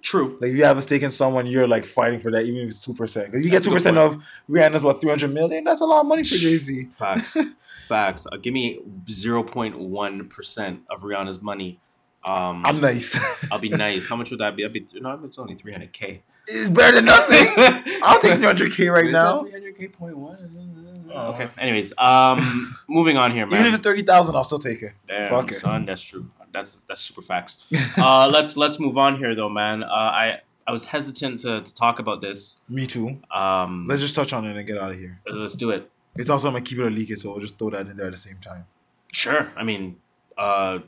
[0.08, 0.38] True.
[0.40, 2.70] Like if you have a stake in someone, you're like fighting for that, even if
[2.70, 3.34] it's two percent.
[3.34, 6.00] If you get That's two percent of Rihanna's what three hundred million, that's a lot
[6.00, 6.86] of money for Jay Z.
[6.94, 7.36] Facts.
[7.88, 8.26] Facts.
[8.32, 8.80] Uh, give me
[9.12, 11.82] zero point one percent of Rihanna's money.
[12.24, 13.20] Um, I'm nice.
[13.52, 14.08] I'll be nice.
[14.08, 14.64] How much would that be?
[14.64, 16.24] I'd be no, it's only three hundred k.
[16.48, 17.50] it's better than nothing.
[18.02, 19.42] I'll take three hundred k right now.
[19.42, 21.10] Three hundred k point one.
[21.14, 21.34] Oh.
[21.34, 21.50] Okay.
[21.60, 23.56] Anyways, um, moving on here, man.
[23.60, 24.94] Even if it's thirty thousand, I'll still take it.
[25.06, 25.60] Damn, Fuck it.
[25.60, 26.32] son, that's true.
[26.58, 27.64] That's that's super facts.
[27.98, 29.84] uh, let's let's move on here, though, man.
[29.84, 29.88] Uh,
[30.24, 32.58] I I was hesitant to, to talk about this.
[32.68, 33.20] Me too.
[33.32, 35.22] Um, Let's just touch on it and get out of here.
[35.26, 35.90] let's do it.
[36.18, 37.96] It's also I'm gonna keep it a leak it, so I'll just throw that in
[37.96, 38.66] there at the same time.
[39.14, 39.50] Sure.
[39.56, 39.96] I mean,
[40.38, 40.80] uh,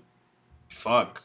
[0.67, 1.23] fuck.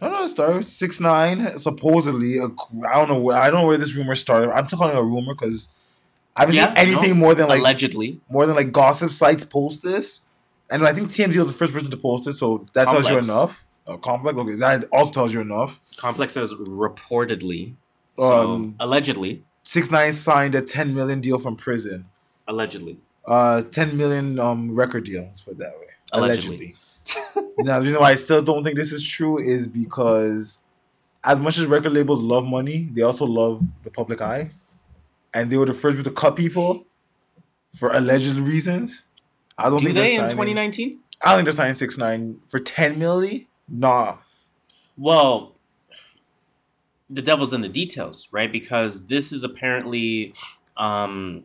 [0.00, 0.26] I don't know.
[0.28, 1.58] Start six nine.
[1.58, 2.44] Supposedly, a,
[2.88, 3.36] I don't know where.
[3.36, 4.50] I don't know where this rumor started.
[4.52, 5.68] I'm still calling it a rumor because
[6.36, 9.44] I haven't Yeah, seen anything no, more than like Allegedly, more than like gossip sites
[9.44, 10.20] post this,
[10.72, 13.18] and I think TMZ was the first person to post it, so that tells you
[13.18, 13.64] enough.
[13.86, 15.80] Uh, complex, okay, that also tells you enough.
[15.96, 17.74] Complex says reportedly.
[18.18, 22.06] So Um, allegedly, Six nine signed a ten million deal from prison.
[22.48, 22.98] allegedly.
[23.26, 25.22] Uh, ten million um record deal.
[25.22, 25.86] Let's put it that way.
[26.12, 26.76] Allegedly.
[27.06, 27.54] Allegedly.
[27.58, 30.58] now the reason why I still don't think this is true is because,
[31.24, 34.50] as much as record labels love money, they also love the public eye,
[35.34, 36.84] and they were the first people to cut people
[37.74, 39.04] for alleged reasons.
[39.62, 40.98] I don't Do think they in 2019?
[41.22, 43.46] I don't think they're signing six nine for ten milli.
[43.68, 44.18] Nah.
[44.96, 45.54] Well,
[47.08, 48.50] the devil's in the details, right?
[48.50, 50.34] Because this is apparently,
[50.76, 51.44] um,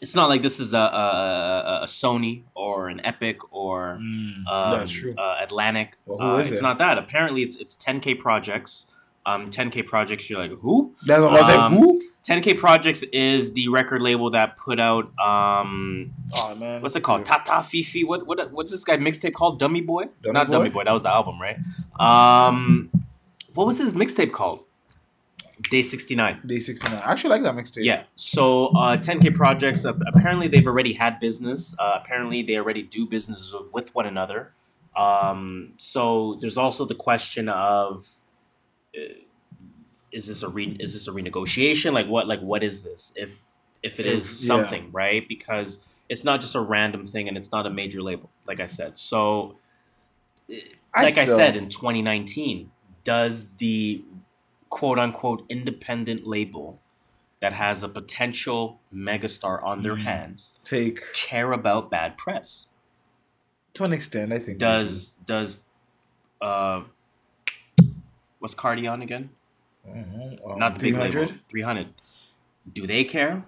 [0.00, 4.44] it's not like this is a a, a, a Sony or an Epic or um,
[4.46, 5.14] that's true.
[5.16, 5.96] Uh, Atlantic.
[6.06, 6.62] Well, who uh, is it's it?
[6.62, 6.98] not that.
[6.98, 8.86] Apparently, it's it's 10k projects.
[9.26, 10.30] Um, 10k projects.
[10.30, 10.94] You're like who?
[11.06, 11.82] That's what I was Um, like.
[11.82, 12.00] Who?
[12.26, 17.24] 10k projects is the record label that put out um Oh man, what's it called?
[17.24, 18.04] Tata Fifi.
[18.04, 19.58] What what what's this guy mixtape called?
[19.58, 20.04] Dummy Boy?
[20.22, 20.52] Dummy Not Boy?
[20.52, 20.84] Dummy Boy.
[20.84, 21.56] That was the album, right?
[21.98, 22.90] Um,
[23.54, 24.64] what was his mixtape called?
[25.70, 26.40] Day sixty nine.
[26.44, 27.02] Day sixty nine.
[27.04, 27.84] I actually like that mixtape.
[27.84, 28.04] Yeah.
[28.16, 29.84] So uh, 10K projects.
[29.84, 31.74] Uh, apparently, they've already had business.
[31.78, 34.52] Uh, apparently, they already do business with one another.
[34.96, 38.16] Um, so there's also the question of.
[40.12, 41.92] Is this a re- is this a renegotiation?
[41.92, 43.12] Like what like what is this?
[43.16, 43.42] If
[43.82, 44.46] if it is If- yeah.
[44.46, 45.26] something, right?
[45.28, 48.66] Because it's not just a random thing and it's not a major label, like I
[48.66, 48.98] said.
[48.98, 49.56] So
[50.92, 52.70] I like I said in 2019,
[53.04, 54.04] does the
[54.68, 56.80] quote unquote independent label
[57.40, 60.02] that has a potential megastar on their Mm.
[60.02, 62.66] hands Take care about bad press?
[63.74, 64.58] to an extent, I think.
[64.58, 65.62] Does does
[66.40, 66.82] uh
[68.40, 69.30] What's Cardi on again?
[69.92, 71.20] Um, Not the big 300?
[71.20, 71.34] label.
[71.48, 71.88] 300.
[72.72, 73.44] Do they care?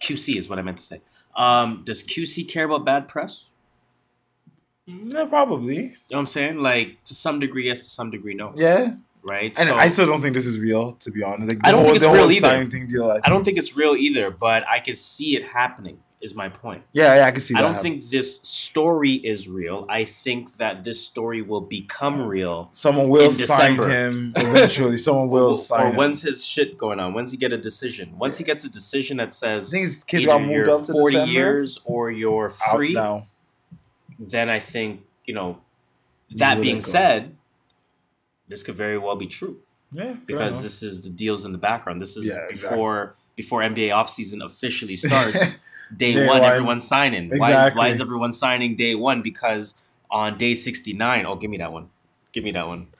[0.00, 1.00] QC is what I meant to say.
[1.36, 3.46] Um, does QC care about bad press?
[4.86, 5.76] Yeah, probably.
[5.76, 6.58] You know what I'm saying?
[6.58, 7.84] Like to some degree, yes.
[7.84, 8.52] To some degree, no.
[8.56, 8.94] Yeah.
[9.22, 9.56] Right.
[9.58, 11.48] And So- I still don't think this is real, to be honest.
[11.48, 12.70] Like, I don't the think it's real either.
[12.70, 15.98] Thing deal, I, I don't think it's real either, but I can see it happening.
[16.20, 16.82] Is my point.
[16.92, 18.00] Yeah, yeah, I can see I don't happening.
[18.00, 19.86] think this story is real.
[19.88, 22.70] I think that this story will become real.
[22.72, 23.88] someone will sign December.
[23.88, 24.96] him eventually.
[24.96, 25.96] Someone will or, sign or him.
[25.96, 27.14] when's his shit going on?
[27.14, 28.18] When's he get a decision?
[28.18, 30.92] Once he gets a decision that says I think his kids got moved up to
[30.92, 31.32] 40 December.
[31.32, 33.28] years or you're Out free, now.
[34.18, 35.58] then I think, you know,
[36.34, 37.36] that let being said,
[38.48, 39.60] this could very well be true
[39.92, 42.02] Yeah, because this is the deals in the background.
[42.02, 42.56] This is Yeah, exactly.
[42.70, 45.54] before before NBA offseason officially starts.
[45.96, 46.50] day, Day one, one.
[46.50, 47.30] everyone's signing.
[47.36, 49.22] Why, is, why is everyone signing day one?
[49.22, 49.74] Because
[50.10, 51.88] on day 69, oh, give me that one.
[52.32, 52.88] Give me that one.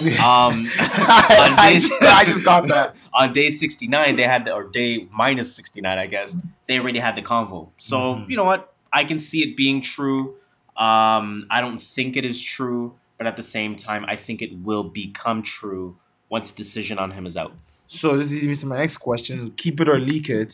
[0.00, 2.96] Um, I, I just, I just got that.
[3.12, 6.36] on day 69 they had or day minus 69 i guess
[6.68, 8.30] they already had the convo so Mhm.
[8.30, 10.36] you know what i can see it being true
[10.76, 14.56] um i don't think it is true but at the same time i think it
[14.62, 15.96] will become true
[16.30, 17.52] once decision on him is out
[17.86, 20.52] So this leads me to my next question: Keep it or leak it.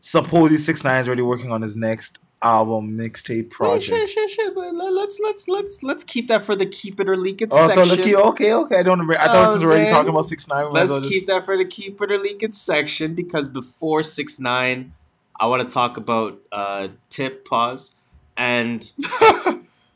[0.00, 3.84] Supposedly, Six Nine is already working on his next album mixtape project.
[3.84, 7.16] Shit, shit, shit, let- let's let's let's let's keep that for the keep it or
[7.16, 7.88] leak it Oh, so section.
[7.88, 8.76] let's keep, okay, okay.
[8.78, 8.98] I don't.
[9.00, 9.90] remember- I Oh, thought this was already man.
[9.90, 10.70] talking about Six Nine.
[10.72, 14.92] Let's keep that for the keep it or leak it section because before six nine,
[15.40, 17.94] I want to talk about uh, Tip Pause
[18.36, 18.82] and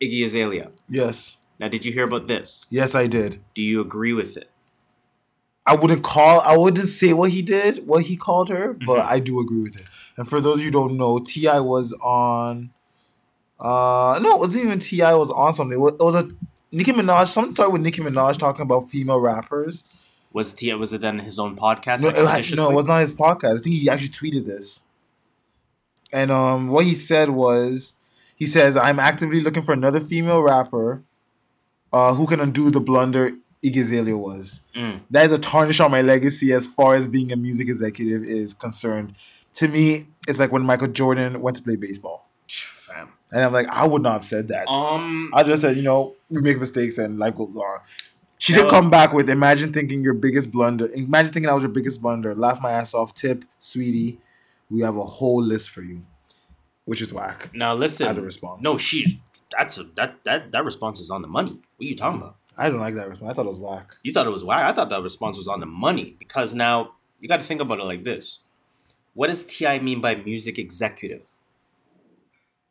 [0.03, 0.71] Iggy Azalea.
[0.89, 2.65] Yes, Now, did you hear about this?
[2.71, 3.39] yes, I did.
[3.55, 4.51] Do you agree with it?
[5.67, 6.41] I wouldn't call.
[6.41, 9.07] I wouldn't say what he did, what he called her, but Mhm.
[9.11, 9.87] I do agree with it.
[10.21, 12.75] And for those of you who don't know, Ti was on.
[13.59, 15.79] Uh, no, it wasn't even Ti was on something.
[15.79, 16.29] It was, it was a
[16.71, 17.29] Nicki Minaj.
[17.29, 19.83] Something started with Nicki Minaj talking about female rappers.
[20.35, 22.03] Was it was it then his own podcast?
[22.03, 23.61] No, it, no, it was not his podcast.
[23.61, 24.83] I think he actually tweeted this.
[26.13, 27.95] And um, what he said was,
[28.37, 31.03] he says, "I'm actively looking for another female rapper,
[31.95, 33.33] uh, who can undo the blunder
[33.65, 34.61] Iggy Azalea was.
[34.75, 35.01] Mm.
[35.11, 38.53] That is a tarnish on my legacy as far as being a music executive is
[38.53, 39.15] concerned.
[39.55, 43.09] To me, it's like when Michael Jordan went to play baseball, Fam.
[43.33, 44.69] and I'm like, I would not have said that.
[44.69, 47.81] Um, I just said, you know, we make mistakes and life goes on.
[48.39, 50.89] She did come back with imagine thinking your biggest blunder.
[50.95, 52.35] Imagine thinking that was your biggest blunder.
[52.35, 53.13] Laugh my ass off.
[53.13, 54.19] Tip, sweetie.
[54.71, 56.07] We have a whole list for you,
[56.87, 57.51] which is whack.
[57.53, 58.07] now listen.
[58.07, 58.63] As a response.
[58.63, 59.19] No, she's
[59.59, 61.51] that's a that that that response is on the money.
[61.51, 62.37] What are you talking about?
[62.57, 63.31] I don't like that response.
[63.31, 63.97] I thought it was whack.
[64.03, 64.63] You thought it was whack.
[64.63, 67.79] I thought that response was on the money because now you got to think about
[67.79, 68.39] it like this.
[69.15, 71.27] What does Ti mean by music executive?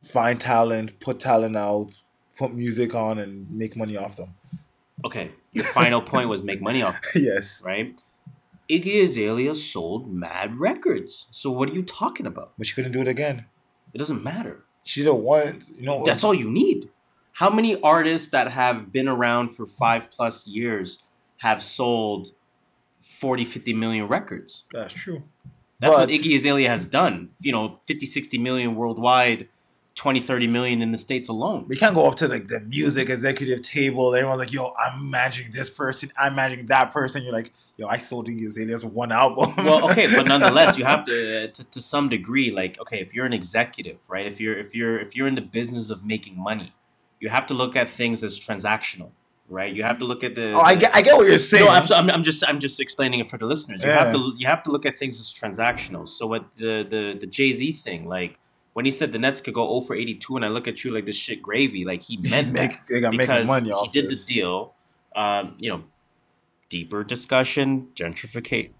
[0.03, 2.01] Find talent, put talent out,
[2.37, 4.35] put music on, and make money off them.
[5.03, 7.95] Okay, your final point was make money off, yes, right?
[8.69, 11.27] Iggy Azalea sold mad records.
[11.31, 12.53] So what are you talking about?
[12.57, 13.45] but she couldn't do it again.
[13.93, 14.63] It doesn't matter.
[14.83, 15.69] She didn't want.
[15.75, 16.03] You know.
[16.05, 16.89] That's all you need.
[17.33, 21.03] How many artists that have been around for five plus years
[21.37, 22.31] have sold
[23.01, 24.63] 40, 50 million records?
[24.71, 25.23] That's true.
[25.79, 27.29] That's what Iggy Azalea has done.
[27.39, 29.47] You know, 50, 60 million worldwide,
[29.95, 31.65] 20, 30 million in the States alone.
[31.67, 34.13] We can't go up to like the music executive table.
[34.13, 36.11] Everyone's like, "Yo, I'm imagining this person.
[36.17, 40.13] I'm imagining that person." You're like, "Yo, I sold Iggy Azalea's one album." well, okay,
[40.13, 44.01] but nonetheless, you have to, to to some degree, like, okay, if you're an executive,
[44.09, 44.25] right?
[44.25, 46.73] If you're if you're if you're in the business of making money,
[47.19, 49.11] you have to look at things as transactional,
[49.49, 49.73] right?
[49.73, 50.53] You have to look at the.
[50.53, 51.65] oh, I get, I get what you're saying.
[51.65, 53.83] No, I'm, I'm, I'm just I'm just explaining it for the listeners.
[53.83, 56.07] You have to you have to look at things as transactional.
[56.07, 58.39] So what the the the Jay Z thing, like
[58.73, 60.91] when he said the Nets could go 0 for 82, and I look at you
[60.91, 63.87] like this shit gravy, like he meant make, that they got making because money he
[63.89, 64.25] did this.
[64.25, 64.73] the deal.
[65.15, 65.83] Um, you know,
[66.69, 68.71] deeper discussion, gentrificate,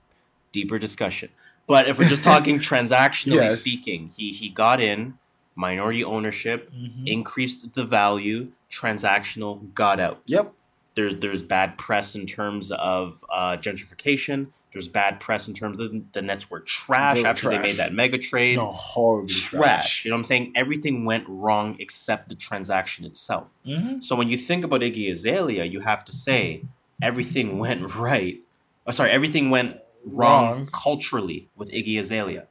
[0.51, 1.29] deeper discussion.
[1.67, 3.61] But if we're just talking transactionally Yes.
[3.61, 5.15] speaking, he he got in
[5.55, 7.05] minority ownership, Mhm.
[7.07, 10.53] increased the value, transactional, got out Yep.
[10.99, 14.47] There's there's bad press in terms of uh, gentrification.
[14.73, 17.77] There's bad press in terms of the Nets were trash They were after they made
[17.77, 18.57] that mega trade.
[18.57, 19.61] No, horribly trash.
[19.61, 20.05] trash.
[20.05, 20.51] You know what I'm saying?
[20.55, 23.57] Everything went wrong except the transaction itself.
[23.65, 24.03] Mhm.
[24.03, 26.63] So when you think about Iggy Azalea, you have to say
[27.01, 28.41] everything went right.
[28.85, 30.69] Oh, sorry, everything went wrong, Wrong.
[30.71, 32.45] culturally with Iggy Azalea,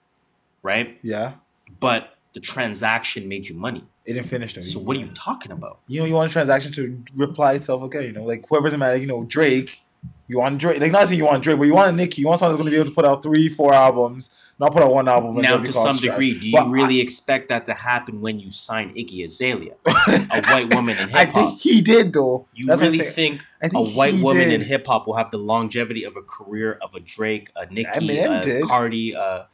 [0.62, 0.98] right?
[1.02, 1.32] Yeah.
[1.80, 3.82] But the transaction made you money.
[4.06, 4.60] It didn't finish though.
[4.60, 5.80] So what are you talking about?
[5.88, 8.06] You know, you want a transaction to reply itself, okay?
[8.06, 9.82] You know, like whoever's mad, matter, you know, Drake
[10.28, 12.20] You want Drake, like not saying you want Drake, but you want a Nicki.
[12.20, 14.30] You want someone that's going to be able to put out three, four albums,
[14.60, 15.30] not put out one album.
[15.38, 16.00] and Now, to some trash.
[16.00, 19.74] degree, do you But I- really expect that to happen when you sign Iggy Azalea,
[19.86, 21.18] a white woman in hip hop?
[21.18, 22.46] I think he did though.
[22.54, 23.40] You That's really saying.
[23.62, 26.94] think, a white woman in hip hop will have the longevity of a career of
[26.94, 28.64] a Drake, a Nicki, Eminem a did.
[28.64, 29.48] Cardi, a,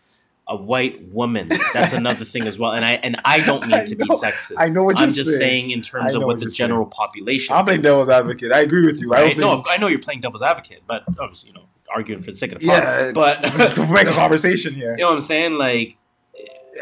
[0.46, 1.48] a white woman?
[1.72, 2.72] That's another thing as well.
[2.72, 4.54] And I and I don't mean I to be sexist.
[4.58, 5.38] I know what I'm you're just saying.
[5.40, 6.68] saying in terms of what what the you're saying.
[6.68, 7.54] general population.
[7.54, 8.52] I'm playing devil's advocate.
[8.52, 9.12] I agree with you.
[9.14, 9.36] I Right?
[9.36, 9.66] don't No, think.
[9.70, 11.64] I know you're playing devil's advocate, but obviously, you know,
[11.94, 13.34] arguing for the sake of the yeah, but
[13.74, 14.92] to make a conversation here.
[14.92, 15.52] you know what I'm saying?
[15.54, 15.96] Like,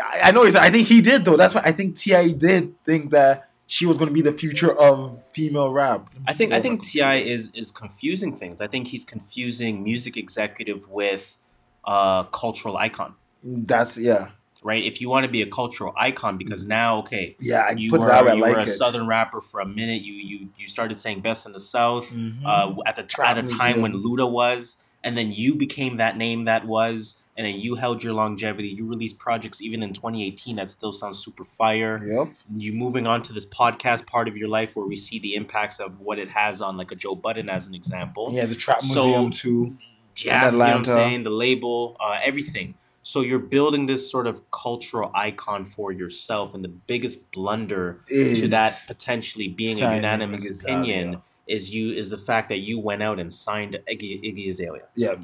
[0.02, 0.44] I, I know.
[0.44, 1.36] I think he did though.
[1.36, 4.72] That's why I think Ti did think that she was going to be the future
[4.76, 6.10] of female rap.
[6.26, 8.60] I think I think Ti is is confusing things.
[8.60, 11.36] I think he's confusing music executive with
[11.84, 13.14] uh cultural icon.
[13.42, 14.30] That's yeah,
[14.64, 14.84] Right?
[14.84, 17.66] If you want to be a cultural icon, because now, okay, yeah.
[17.68, 18.68] I you put were, that you like were a it.
[18.68, 20.02] southern rapper for a minute.
[20.02, 22.44] You you you started saying best in the south Mhm.
[22.44, 23.92] uh, at the Trap at the time when.
[23.92, 28.12] Luda was, and then you became that name that was, and then you held your
[28.12, 28.68] longevity.
[28.68, 32.00] You released projects even in 2018 that still sounds super fire.
[32.06, 32.28] Yep.
[32.56, 35.80] You moving on to this podcast part of your life where we see the impacts
[35.80, 38.30] of what it has on like a Joe Budden as an example.
[38.32, 39.76] Yeah, the trap So- museum too.
[40.18, 40.90] Yeah, you know what I'm Atlanta.
[40.90, 41.22] saying?
[41.24, 42.74] The label, uh, everything.
[43.04, 48.48] So you're building this sort of cultural icon for yourself, and the biggest blunder to
[48.48, 50.76] that potentially being a unanimous Iggy Azalea.
[50.78, 54.82] opinion is you is the fact that you went out and signed Iggy, Iggy Azalea.
[54.94, 55.16] Yeah,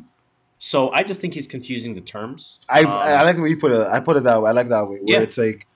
[0.59, 2.59] So I just think he's confusing the terms.
[2.69, 3.87] I Um, I like the way you put it.
[3.87, 4.51] I put it that way.
[4.51, 4.97] I like that way.
[4.99, 5.21] Where Yeah.
[5.21, 5.67] it's like,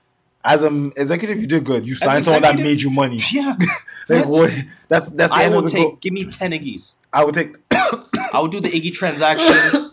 [0.43, 1.87] as an executive, you did good.
[1.87, 3.21] You signed someone that made you money.
[3.31, 3.55] yeah.
[4.09, 4.51] Like, What?
[4.89, 5.81] That's that's the I will take.
[5.83, 5.97] goal.
[6.01, 6.95] Give me ten Iggy's.
[7.13, 7.55] I would take.
[7.71, 9.91] I will do the Iggy transaction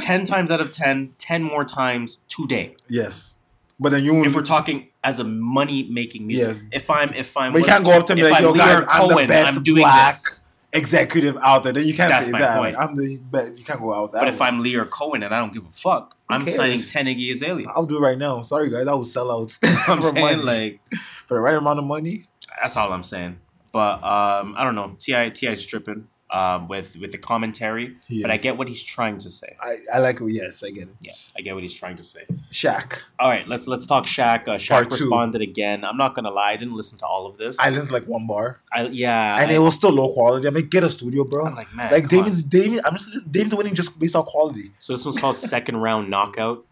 [0.00, 2.74] ten times out of 10, 10 more times today.
[2.88, 3.38] yes,
[3.80, 4.24] but then you.
[4.24, 6.82] If we're talking as a money making music, Yes.
[6.82, 9.08] if I'm if I'm but you can't go up to me like, yo, guys, I'm
[9.08, 10.42] the best I'm doing black this.
[10.72, 11.72] executive out there.
[11.72, 12.58] Then you can't That's say my that.
[12.58, 12.74] point.
[12.76, 13.56] Like, I'm the best.
[13.58, 14.20] You can't go out that.
[14.20, 14.40] But if.
[14.42, 16.56] I'm Lyor Cohen and I don't give a fuck, I'm cares?
[16.56, 17.68] signing ten Iggy Azaleas.
[17.74, 18.42] I'll do it right now.
[18.42, 18.86] Sorry, guys.
[18.88, 19.56] I will sell out
[19.88, 20.42] I'm saying money.
[20.42, 20.80] like
[21.26, 22.24] for the right amount of money.
[22.60, 23.38] that's all I'm saying.
[23.70, 24.96] But um, I don't know.
[24.98, 29.18] Ti Ti's tripping um, with with the commentary, He but I get what he's trying
[29.18, 29.56] to say.
[29.60, 30.18] I, I like.
[30.26, 30.94] Yes, I get it.
[31.00, 32.24] Yeah, I get what he's trying to say.
[32.52, 32.98] Shaq.
[33.18, 34.46] All right, let's let's talk Shaq.
[34.46, 35.04] Uh, Shaq Part two.
[35.04, 35.84] responded again.
[35.84, 37.58] I'm not gonna lie, I didn't listen to all of this.
[37.58, 40.46] I listened to like one bar, I, yeah, and I, it was still low quality.
[40.46, 41.46] I mean, get a studio, bro.
[41.46, 42.24] I'm like man, like come on.
[42.24, 42.80] Damon's Damon.
[42.84, 44.72] I'm just Damon's winning just based on quality.
[44.78, 46.64] So this one's called second round knockout.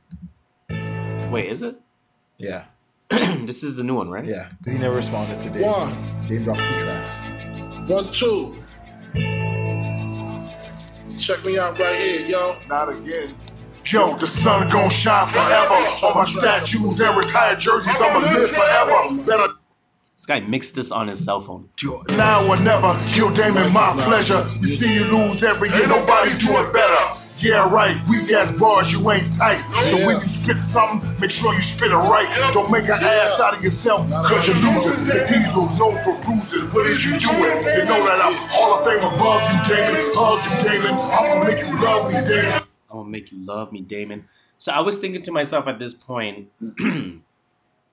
[1.30, 1.80] Wait, is it?
[2.38, 2.64] Yeah,
[3.10, 4.24] this is the new one, right?
[4.24, 4.50] yeah.
[4.58, 5.62] Because he never responded to Dame.
[5.62, 7.22] One, Dame dropped two tracks.
[7.88, 8.62] one, two.
[11.18, 12.56] Check me out right here, yo.
[12.68, 13.26] Not again.
[13.84, 15.74] Yo, the sun gon' shine forever.
[16.02, 19.22] All my statues and retired jerseys, I'ma live forever.
[19.24, 19.54] Better
[20.16, 21.68] This guy mixed this on his cell phone.
[22.10, 22.98] now or never.
[23.08, 24.44] Kill Damon, my pleasure.
[24.60, 27.25] You see you lose every year, nobody do it better.
[27.38, 29.58] Yeah, right, weak ass bars, you ain't tight.
[29.90, 32.52] So when you spit something, make sure you spit it right.
[32.52, 35.04] Don't make an ass out of yourself, cause you're losing.
[35.04, 36.68] The diesel's known for bruising.
[36.70, 37.38] What is you doing?
[37.38, 40.10] You know that I'm Hall of Fame above you, Damon.
[40.14, 40.98] Hug you, Damon.
[40.98, 42.62] I'm gonna make you love me, Damon.
[42.90, 44.26] I'm gonna make you love me, Damon.
[44.56, 46.48] So I was thinking to myself at this point,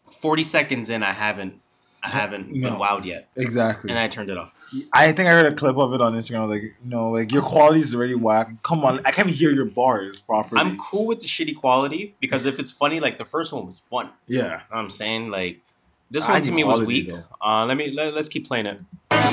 [0.10, 1.60] 40 seconds in, I haven't,
[2.04, 3.90] I haven't been wowed yet, Exactly.
[3.90, 4.52] and I turned it off.
[4.92, 6.50] I think I heard a clip of it on Instagram.
[6.50, 8.50] Like, no, like your quality is already whack.
[8.62, 10.60] Come on, I can't hear your bars properly.
[10.60, 13.80] I'm cool with the shitty quality because if it's funny, like the first one was
[13.90, 14.10] fun.
[14.28, 14.42] yeah.
[14.44, 15.62] You know what I'm saying like
[16.12, 17.10] this I one to me was weak.
[17.42, 18.82] Uh, let me let, let's keep playing it.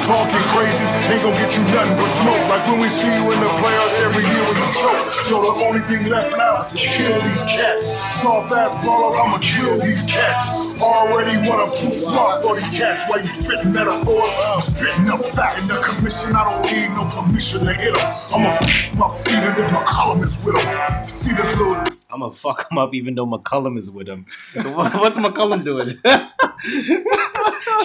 [0.07, 2.49] Talking crazy ain't gonna get you nothing but smoke.
[2.49, 5.07] Like when we see you in the playoffs every year when you choke.
[5.28, 7.86] So the only thing left now is to kill these cats.
[8.22, 10.80] Soft ass baller, I'ma kill these cats.
[10.80, 13.09] Already one, I'm too smart for these cats.
[13.09, 15.59] While you spitting metaphors, I'm spitting up fact.
[15.61, 18.12] In the commission, I don't need no permission to hit hit 'em.
[18.34, 21.07] I'ma f my feet and if my column is with 'em.
[21.07, 24.27] See this little I'm gonna fuck him up even though McCollum is with him.
[24.55, 25.99] What's McCollum doing?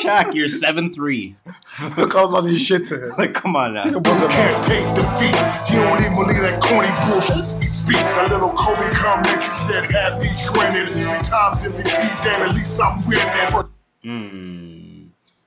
[0.01, 1.35] Shaq, you're seven three.
[1.95, 3.15] Because all these shit to him.
[3.17, 3.85] Like, come on now.
[3.85, 5.73] You can't take defeat.
[5.73, 7.37] You don't even believe that corny bullshit.
[7.59, 9.35] We speak a little Kobe comment.
[9.35, 10.87] You said had me grinning.
[10.87, 13.25] Three times MVP, then at least I'm winning.
[14.03, 14.74] Mm.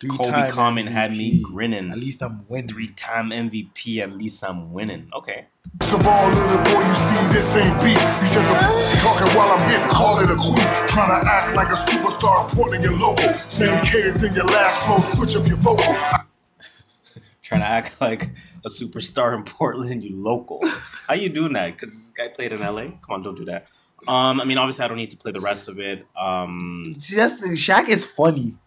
[0.01, 1.91] Three-time Kobe comment had me grinning.
[1.91, 2.69] At least I'm winning.
[2.69, 5.11] Three time MVP, at least I'm winning.
[5.13, 5.47] Okay.
[5.83, 7.99] So ball little boy, you see this ain't beef.
[7.99, 10.89] You just a talking while I'm here, call it a queef.
[10.89, 13.33] Trying to act like a superstar, pointing your logo.
[13.49, 15.99] Same kids in your last flow, switch up your vocals.
[17.43, 18.31] Trying to act like
[18.65, 20.61] a superstar in Portland, you local.
[21.09, 21.73] How you doing that?
[21.73, 22.83] Because this guy played in LA.
[22.83, 23.67] Come on, don't do that.
[24.07, 26.07] Um, I mean, obviously, I don't need to play the rest of it.
[26.17, 28.59] Um, See, that's the Shaq is funny.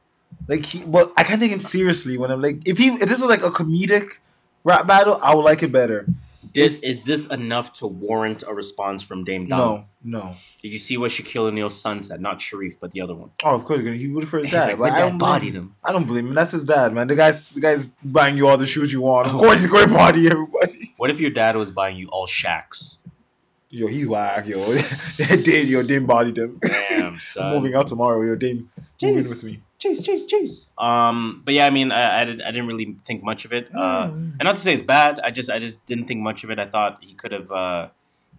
[0.47, 3.19] Like he, but I can't take him seriously when I'm like, if he, if this
[3.21, 4.17] was like a comedic
[4.63, 6.05] Rap battle, I would like it better.
[6.53, 9.47] This is this enough to warrant a response from Dame?
[9.47, 10.35] No, no.
[10.61, 12.19] Did you see what Shaquille O'Neal's son said?
[12.19, 13.29] Not Shareef, but the other one.
[13.43, 14.77] Oh, of course, he would for his dad.
[14.77, 15.75] like, my dad bodied him.
[15.83, 16.33] I don't believe him.
[16.33, 17.07] That's his dad, man.
[17.07, 19.27] The guy's the guy's buying you all the shoes you want.
[19.29, 19.39] Of Oh.
[19.39, 20.93] course, he's going to body everybody.
[20.97, 22.97] What if your dad was buying you all shacks?
[23.69, 24.59] Yo, he's whack, yo.
[25.17, 26.59] Dame, yo, Dame bodied him.
[26.61, 28.21] Damn, I'm moving out tomorrow.
[28.21, 28.69] Yo, Dame,
[29.01, 29.29] moving Jeez.
[29.29, 29.61] with me.
[29.81, 30.67] Chase, chase, chase.
[30.77, 33.67] Um, but yeah, I mean, I, I, did, I didn't really think much of it.
[33.73, 34.33] Uh, Mm.
[34.39, 35.19] and not to say it's bad.
[35.23, 36.59] I just, I just didn't think much of it.
[36.59, 37.87] I thought he could have uh,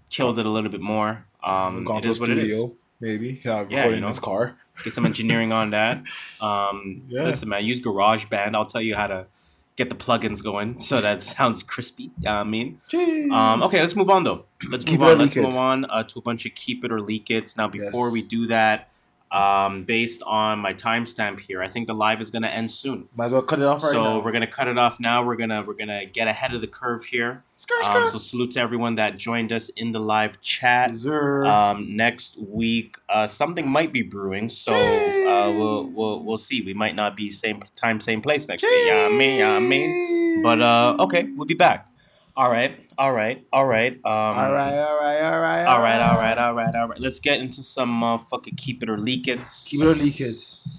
[0.09, 1.27] killed it a little bit more.
[1.43, 2.45] Um, Gone to a is what it is.
[2.47, 3.41] studio, maybe.
[3.45, 4.07] Yeah, Yeah, recording you in know.
[4.07, 4.57] his car.
[4.85, 6.03] Get some engineering on that.
[6.41, 7.25] Um, Yeah.
[7.25, 8.55] Listen, man, use GarageBand.
[8.55, 9.27] I'll tell you how to
[9.75, 12.05] get the plugins going so that sounds crispy.
[12.05, 12.81] You know I mean?
[12.91, 13.31] Jeez.
[13.33, 14.45] Um, okay, let's move on though.
[14.71, 15.19] Let's Keep move on.
[15.19, 15.55] Let's move it.
[15.55, 17.53] on uh, to a bunch of keep it or leak it.
[17.57, 18.13] Now, before Yes.
[18.13, 18.89] we do that,
[19.33, 23.09] um, based on my timestamp here, I think the live is gonna end soon.
[23.17, 24.21] Might as well cut it off right so now.
[24.21, 25.25] we're gonna cut it off now.
[25.25, 27.43] We're gonna we're gonna get ahead of the curve here.
[27.55, 30.91] Skirt, Um, so salute to everyone that joined us in the live chat.
[31.07, 36.61] Um, next week, uh, something might be brewing, so uh, we'll we'll we'll see.
[36.61, 38.87] We might not be same time, same place next week.
[38.87, 40.43] Yeah, I mean, yeah, I mean.
[40.43, 41.92] But uh, okay, we'll be back.
[42.35, 43.93] All right, all right, all right.
[43.93, 46.99] Um, all right, all right, all right, all right, all right, all right, all right.
[47.01, 49.39] Let's get into some motherfucking keep it or leak it.
[49.67, 50.35] Keep it or leak it.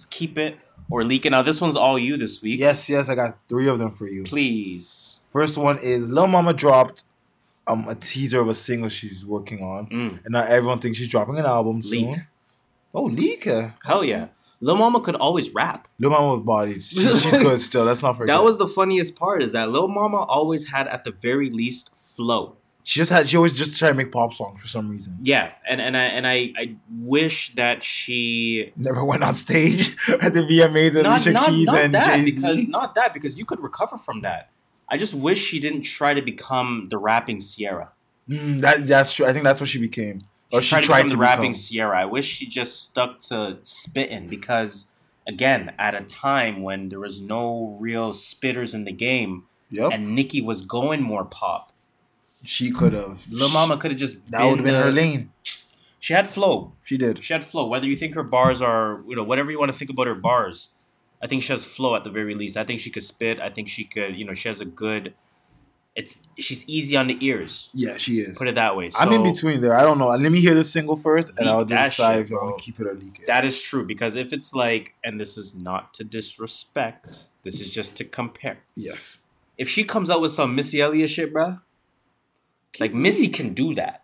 [0.09, 0.57] Keep it
[0.89, 1.29] or leak it.
[1.29, 2.59] Now this one's all you this week.
[2.59, 4.23] Yes, yes, I got three of them for you.
[4.23, 5.17] Please.
[5.29, 7.03] First one is Lil Mama dropped
[7.67, 10.25] um a teaser of a single she's working on, Mm.
[10.25, 12.15] and now everyone thinks she's dropping an album Leak.
[12.15, 12.27] soon.
[12.95, 13.47] Oh, leak!
[13.47, 14.27] uh, Hell yeah.
[14.63, 15.89] Lil Mama could always rap.
[15.99, 16.87] Lil Mama was.
[16.87, 17.83] She, she's good still.
[17.83, 18.33] Let's not forget.
[18.33, 21.93] That was the funniest part is that Lil Mama always had at the very least
[21.93, 22.55] flow.
[22.83, 23.27] She just had.
[23.27, 25.17] She always just tried to make pop songs for some reason.
[25.21, 30.33] Yeah, and and I and I, I wish that she Never went on stage at
[30.33, 32.67] the VMAs with not Alicia not, Keys not and that Jay because Z.
[32.69, 34.49] not that because you could recover from that.
[34.87, 37.91] I just wish she didn't try to become the rapping Ciara.
[38.29, 39.25] Mm, that that's true.
[39.25, 40.23] I think that's what she became,
[40.53, 41.63] or she, tried to tried become to rapping become.
[41.69, 42.01] Ciara.
[42.01, 44.87] I wish she just stuck to spitting because
[45.27, 50.13] again, at a time when there was no real spitters in the game Yep, and
[50.15, 51.71] Nicki was going more pop.
[52.43, 53.25] she could have.
[53.29, 55.31] Lil Mama could have just That would have been the- her lane.
[55.99, 56.73] She had flow.
[56.83, 57.23] She did.
[57.23, 57.65] She had flow.
[57.65, 60.15] Whether you think her bars are, you know, whatever you want to think about her
[60.15, 60.67] bars,
[61.21, 62.57] I think she has flow at the very least.
[62.57, 63.39] I think she could spit.
[63.39, 65.13] I think she could, you know, she has a good.
[65.95, 67.69] It's she's easy on the ears.
[67.73, 68.35] Yeah, she is.
[68.37, 68.89] Put it that way.
[68.97, 69.75] I'm in between there.
[69.75, 70.07] I don't know.
[70.07, 72.79] Let me hear the single first, and I'll decide shit, if I want to keep
[72.79, 73.27] it or leak it.
[73.27, 77.69] That is true because if it's like, and this is not to disrespect, this is
[77.69, 78.59] just to compare.
[78.75, 79.19] yes.
[79.55, 81.61] If she comes out with some Missy Elliott shit, bruh,
[82.79, 83.99] like Missy can do that.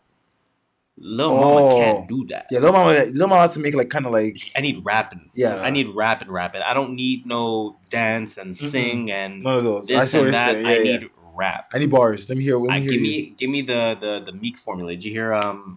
[1.02, 1.78] Lil Mama Oh.
[1.80, 2.46] can't do that.
[2.52, 3.06] Yeah, Lil Mama.
[3.06, 5.32] Lil Mama has to make like kind of like I need rapping.
[5.34, 5.56] Yeah.
[5.56, 6.62] I need rapping, rapping.
[6.62, 9.90] I don't need no dance and sing and none of those.
[9.90, 10.54] I this see what and you're that.
[10.56, 10.68] saying.
[10.68, 11.00] I Yeah, yeah.
[11.00, 11.10] need
[11.40, 11.72] rap.
[11.74, 12.28] I need bars.
[12.30, 12.58] Let me hear.
[12.58, 13.08] Let me I, hear give you.
[13.08, 14.92] me give me the the the Meek formula.
[14.92, 15.76] Did you hear um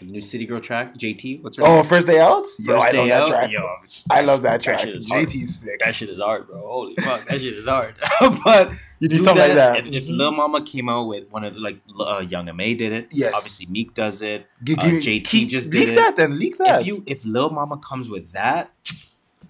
[0.00, 0.94] the new City Girl track?
[0.96, 1.84] JT, what's her Oh, name?
[1.84, 2.44] first day out.
[2.58, 3.28] Yo, First I love that out?
[3.28, 3.50] track.
[3.50, 3.76] Yo,
[4.10, 4.80] I love that that track.
[4.80, 5.28] hard.
[5.28, 5.78] JT's sick.
[5.80, 6.58] That shit is hard, bro.
[6.60, 7.94] Holy fuck, that shit is hard.
[8.44, 9.78] but You need do something like that.
[9.86, 13.08] If, if Lil Mama came out with one of like uh, Young Ma did it.
[13.12, 13.34] Yes.
[13.34, 14.46] Obviously Meek does it.
[14.62, 15.86] Gi- uh, JT just leak did it.
[15.88, 16.38] Leak that then.
[16.38, 16.80] Leak that.
[16.82, 18.72] If you if Lil Mama comes with that,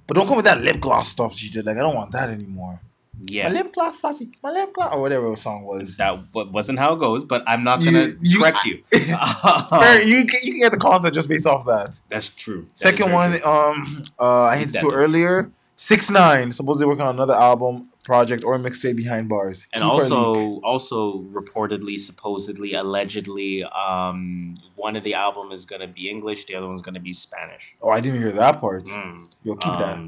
[0.06, 1.64] but don't come with that lip gloss stuff she did.
[1.64, 2.80] Like I don't want that anymore.
[3.26, 3.48] Yeah.
[3.48, 4.30] My lip gloss, flossy.
[4.42, 5.96] My lip gloss, or whatever the song was.
[5.96, 8.82] that wa- wasn't how it goes, but I'm not gonna You- you- correct you.
[8.92, 12.00] Fair, you can, you can get the concept just based off that.
[12.08, 12.62] That's true.
[12.62, 13.44] That Second one, true.
[13.50, 15.50] um, uh, I hinted to earlier.
[15.76, 19.66] Six nine supposedly working on another album project or mixtape behind bars.
[19.72, 26.08] and Keep also also reportedly, supposedly, allegedly, um, one of the album is gonna be
[26.08, 27.74] English, the other one's gonna be Spanish.
[27.82, 28.84] oh, I didn't hear that part.
[28.84, 29.26] Mm.
[29.42, 29.98] Yo, keep that.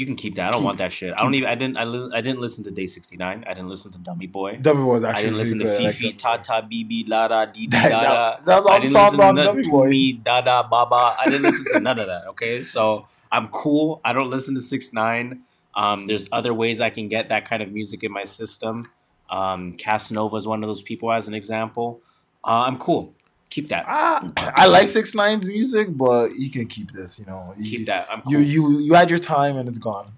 [0.00, 0.48] You can keep that.
[0.48, 1.12] I don't Keep- want that shit.
[1.12, 1.48] I don't even.
[1.48, 1.76] I didn't.
[1.76, 3.44] I, li- I didn't listen to Day sixty nine.
[3.46, 4.56] I didn't listen to Dummy Boy.
[4.56, 5.20] Dummy Boy was actually.
[5.20, 5.82] I didn't listen really to good.
[5.82, 8.06] I like Fifi, Tata, Bibi, Lada, Didi, That- Dada.
[8.38, 9.88] that- that's all I didn't songs on Dummy Boy.
[9.90, 11.16] Me, Dada, Baba.
[11.20, 12.26] I didn't listen to none of that.
[12.28, 14.00] Okay, so I'm cool.
[14.04, 15.42] I don't listen to six nine.
[15.74, 18.88] Um, there's other ways I can get that kind of music in my system.
[19.28, 22.00] Um, Casanova is one of those people, as an example.
[22.42, 23.14] Uh, I'm cool.
[23.50, 23.84] Keep that.
[23.88, 24.22] Ah,
[24.54, 27.18] I like Six Nine's music, but you can keep this.
[27.18, 28.06] You know, you, Keep that.
[28.10, 28.32] I'm cool.
[28.32, 30.12] You you you had your time and it's gone.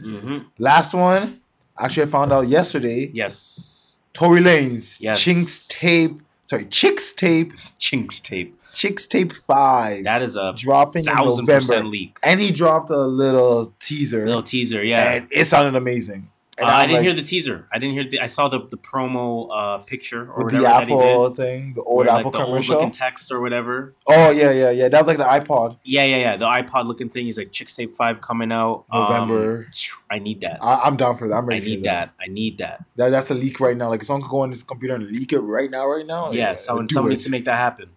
[0.00, 1.40] hmm Last one,
[1.78, 3.10] actually, I found out yesterday.
[3.12, 3.98] Yes.
[4.12, 5.20] Tory Lanez, Yes.
[5.20, 6.22] Chinks tape.
[6.44, 7.52] Sorry, Chixtape.
[7.78, 8.56] Chinks tape.
[8.72, 10.04] Chixtape five.
[10.04, 11.54] That is a dropping in November.
[11.56, 12.18] percent leak.
[12.22, 15.12] and he dropped a little teaser, Little teaser, yeah.
[15.14, 16.30] and it sounded amazing.
[16.58, 17.68] Uh, I didn't like, hear the teaser.
[17.70, 18.20] I didn't hear the.
[18.20, 21.36] I saw the the promo uh, picture or whatever the that he Apple did.
[21.36, 22.74] thing, the old where, like, Apple the old commercial.
[22.76, 23.94] looking text or whatever.
[24.06, 24.88] Oh yeah, yeah, yeah.
[24.88, 25.78] That was like the iPod.
[25.84, 26.36] Yeah, yeah, yeah.
[26.36, 27.26] The iPod looking thing.
[27.26, 29.66] He's like Chixtape Five coming out November.
[29.66, 29.66] Um,
[30.10, 30.58] I need that.
[30.62, 31.34] I, I'm down for that.
[31.34, 32.14] I'm I ready for need that.
[32.18, 32.84] I need that.
[32.96, 33.90] That that's a leak right now.
[33.90, 36.30] Like someone could go on this computer and leak it right now, right now.
[36.30, 37.90] Yeah, yeah, someone do someone needs to make that happen.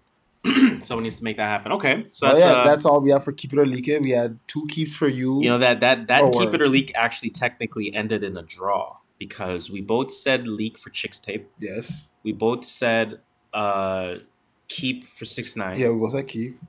[0.81, 1.71] someone needs to make that happen.
[1.73, 4.01] Okay, so that's, yeah, uh, that's all we have for keep it or leak it.
[4.01, 5.41] We had two keeps for you.
[5.41, 8.43] you know that that that Oh, keep it or leak actually technically ended in a
[8.43, 11.45] draw because we both said leak for Chixtape.
[11.59, 12.09] yes.
[12.23, 13.19] We both said
[13.53, 14.15] uh
[14.69, 15.77] keep for six nine.
[15.79, 16.59] Yeah, we both said keep.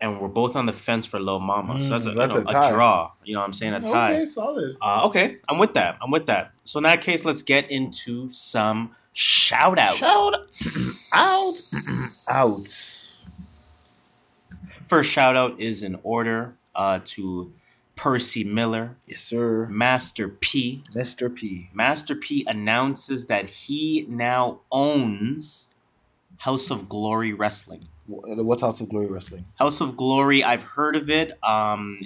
[0.00, 1.80] and we're both on the fence for Lil Mama.
[1.80, 2.70] so that's, a, Mm, you know, a tie.
[2.70, 3.10] draw.
[3.24, 3.74] You know what I'm saying?
[3.74, 4.12] A tie.
[4.14, 4.76] Okay, solid.
[4.80, 5.98] Uh, okay, I'm with that.
[6.00, 6.52] I'm with that.
[6.64, 9.96] So in that case, let's get into some shout outs.
[9.98, 10.34] Shout
[11.14, 11.50] out.
[12.30, 12.89] Out.
[14.90, 17.52] First shout out is in order uh, to
[17.94, 19.68] Percy Miller, Yes, sir.
[19.68, 20.82] Master P.
[20.92, 21.32] Mr.
[21.32, 21.70] P.
[21.72, 25.68] Master P announces that he now owns
[26.38, 27.84] House of Glory Wrestling.
[28.08, 29.44] Wh- What's House of Glory Wrestling?
[29.60, 31.38] House of Glory, I've heard of it.
[31.44, 32.00] Um,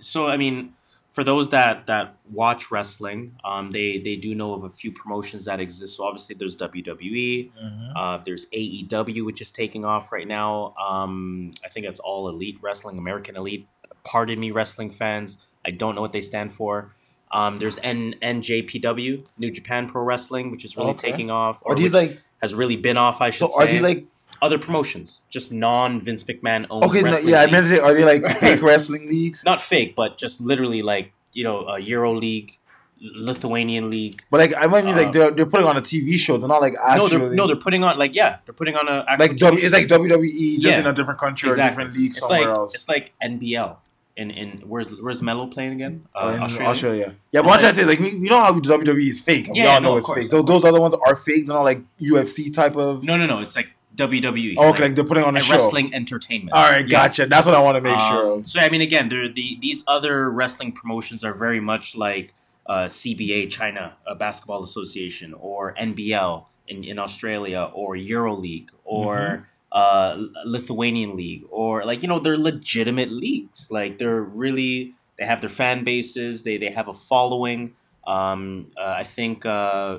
[0.00, 0.74] so I mean,
[1.16, 5.46] for those that that watch wrestling, um, they they do know of a few promotions
[5.46, 5.96] that exist.
[5.96, 7.50] So obviously, there's WWE.
[7.96, 10.74] Uh, there's AEW, which is taking off right now.
[10.88, 13.66] Um, I think that's all Elite Wrestling, American Elite.
[14.04, 15.38] Pardon me, wrestling fans.
[15.64, 16.94] I don't know what they stand for.
[17.32, 21.10] Um, there's N- NJPW, New Japan Pro Wrestling, which is really Okay.
[21.12, 21.62] taking off.
[21.64, 23.22] Are these like has really been off?
[23.22, 23.56] I should so?
[23.58, 24.04] Are say these like
[24.42, 26.84] other promotions, just non Vince McMahon owned.
[26.84, 27.02] okay?
[27.02, 29.44] No, yeah, I meant to say, are they like fake wrestling leagues?
[29.44, 32.58] not fake, but just literally like you know a Euro League,
[33.00, 34.24] Lithuanian League.
[34.30, 36.36] But like I might mean Uh, like they're they're putting on a TV show.
[36.36, 37.18] They're not like No, actually.
[37.18, 39.72] they're no, they're putting on like yeah, they're putting on a actual like w, it's
[39.74, 40.80] like WWE just Yeah.
[40.80, 42.74] in a different country or different league It's somewhere like else.
[42.74, 43.76] it's like NBL.
[44.16, 46.06] In in where's where's Melo playing again?
[46.14, 46.70] Uh, in Australia?
[46.70, 47.14] Australia.
[47.32, 49.20] Yeah, but what I'm trying to say is like we, we know how WWE is
[49.20, 49.48] fake.
[49.52, 50.30] Yeah, we all no, know it's course, fake.
[50.30, 51.46] those other ones are fake.
[51.46, 53.04] They're not like UFC type of.
[53.04, 53.40] No, no, no.
[53.40, 54.54] It's like WWE.
[54.58, 55.52] Oh, okay, like, they're putting on a show.
[55.54, 56.52] wrestling entertainment.
[56.52, 57.16] All right, Yes.
[57.16, 57.26] gotcha.
[57.26, 58.46] That's what I want to make sure Um, of.
[58.46, 62.34] So I mean, again, there the these other wrestling promotions are very much like
[62.66, 69.42] uh, CBA China uh, Basketball Association or NBL in, in Australia or EuroLeague or Mm-hmm.
[69.72, 73.70] uh, Lithuanian League or like you know they're legitimate leagues.
[73.70, 76.42] Like they're really they have their fan bases.
[76.42, 77.74] They they have a following.
[78.06, 79.44] Um, uh, I think.
[79.46, 79.98] Uh,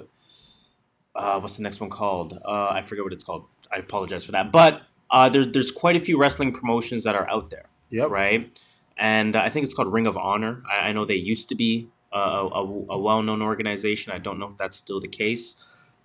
[1.16, 2.38] uh, what's the next one called?
[2.46, 3.46] Uh, I forget what it's called.
[3.72, 4.52] I apologize for that.
[4.52, 8.10] But uh, there's there's quite a few wrestling promotions that are out there Yep.
[8.10, 8.60] right?
[8.98, 10.64] And uh, I think it's called Ring of Honor.
[10.70, 14.12] I, I know they used to be a, a, a well-known organization.
[14.12, 15.56] I don't know if that's still the case.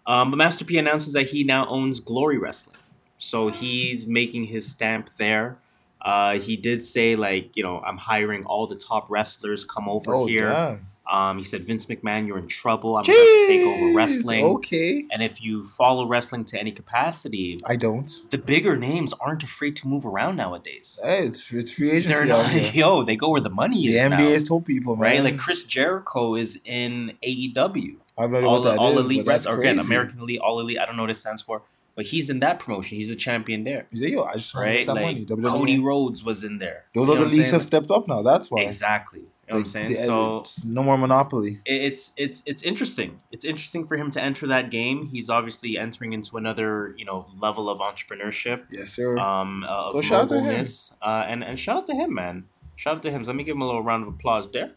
[0.07, 2.77] Um, but Master P announces that he now owns Glory Wrestling,
[3.19, 5.59] so he's making his stamp there.
[6.01, 9.65] Uh, he did say like, you know, I'm hiring all the top wrestlers.
[9.65, 10.49] Come over Oh, here.
[10.51, 10.87] damn.
[11.11, 12.97] Um, he said, Vince McMahon, you're in trouble.
[12.97, 14.45] I'm going to take over wrestling.
[14.45, 15.05] Okay.
[15.11, 18.11] And if you follow wrestling to any capacity, I don't.
[18.31, 21.01] the bigger names aren't afraid to move around nowadays.
[21.03, 22.09] Hey, it's it's free agency.
[22.15, 24.03] They're not, yo, they go where the money The is.
[24.05, 25.03] NBA now, has told people, man.
[25.03, 25.25] right?
[25.25, 27.97] Like Chris Jericho is in AEW.
[28.17, 29.79] I have no idea All, what that all is, elite but that's wrestling, or again.
[29.81, 30.79] American Elite, all elite.
[30.79, 31.63] I don't know what it stands for,
[31.97, 32.97] but he's in that promotion.
[32.99, 35.25] He's a champion there, He's like, yo, I just want to get that Like money.
[35.27, 35.45] WWE.
[35.51, 36.85] Cody Rhodes was in there.
[36.95, 38.23] Those You other leagues have stepped up now.
[38.23, 38.63] That's why.
[38.63, 39.23] exactly.
[39.53, 39.95] Know what I'm saying?
[39.95, 41.61] So no more monopoly.
[41.67, 43.21] it's it's it's interesting.
[43.31, 45.07] It's interesting for him to enter that game.
[45.07, 48.63] He's obviously entering into another you know level of entrepreneurship.
[48.71, 49.19] Yes, sir.
[49.19, 50.65] um, uh, So shout out to him.
[51.03, 52.45] uh, and and shout out to him, man.
[52.77, 53.25] Shout out to him.
[53.25, 54.73] So let me give him a little round of applause there.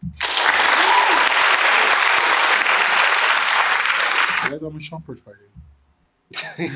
[4.50, 5.50] Guys, I'm a Shumpert fighter.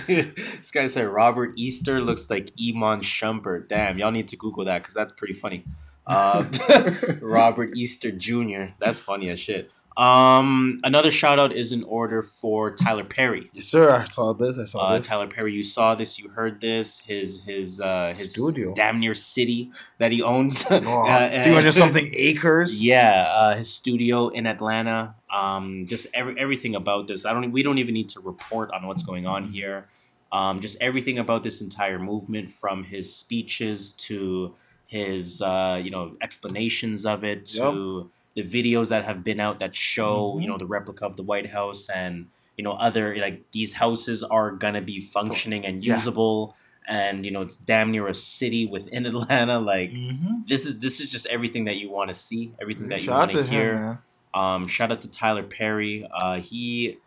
[0.08, 3.68] this guy said Robert Easter looks like Iman Shumpert.
[3.68, 5.66] Damn, y'all need to Google that because that's pretty funny.
[6.10, 6.46] Uh,
[7.22, 8.74] Robert Easter Jr.
[8.80, 9.72] That's funny as shit.
[9.98, 13.50] Um, another shout out is in order for Tyler Perry.
[13.52, 13.92] Yes, sir.
[13.92, 14.58] I saw this.
[14.58, 15.08] I saw Uh, this.
[15.08, 17.00] Tyler Perry, you saw this, you heard this.
[17.00, 18.74] His his uh, his Studio.
[18.74, 20.66] damn near city that he owns.
[20.72, 22.82] Oh, Uh, 300 something acres.
[22.84, 25.16] Yeah, uh, his studio in Atlanta.
[25.32, 27.26] Um, just every everything about this.
[27.26, 27.52] I don't.
[27.52, 29.90] We don't even need to report on what's going on here.
[30.32, 34.56] Um, just everything about this entire movement, from his speeches to
[34.96, 39.74] his uh, you know explanations of it to the videos that have been out that
[39.76, 40.42] show Mhm.
[40.42, 42.14] you know the replica of the White House and
[42.58, 45.96] you know other like these houses are gonna be functioning and Yeah.
[45.96, 46.56] usable.
[46.88, 49.58] And you know it's damn near a city within Atlanta.
[49.60, 50.34] Like Mm-hmm.
[50.52, 53.16] this is this is just everything that you want to see, everything that you Shout
[53.16, 53.74] out want to him, hear.
[53.76, 53.98] man.
[54.34, 55.96] Um, shout out to Tyler Perry.
[56.22, 56.98] Uh, he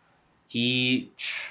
[0.52, 1.10] he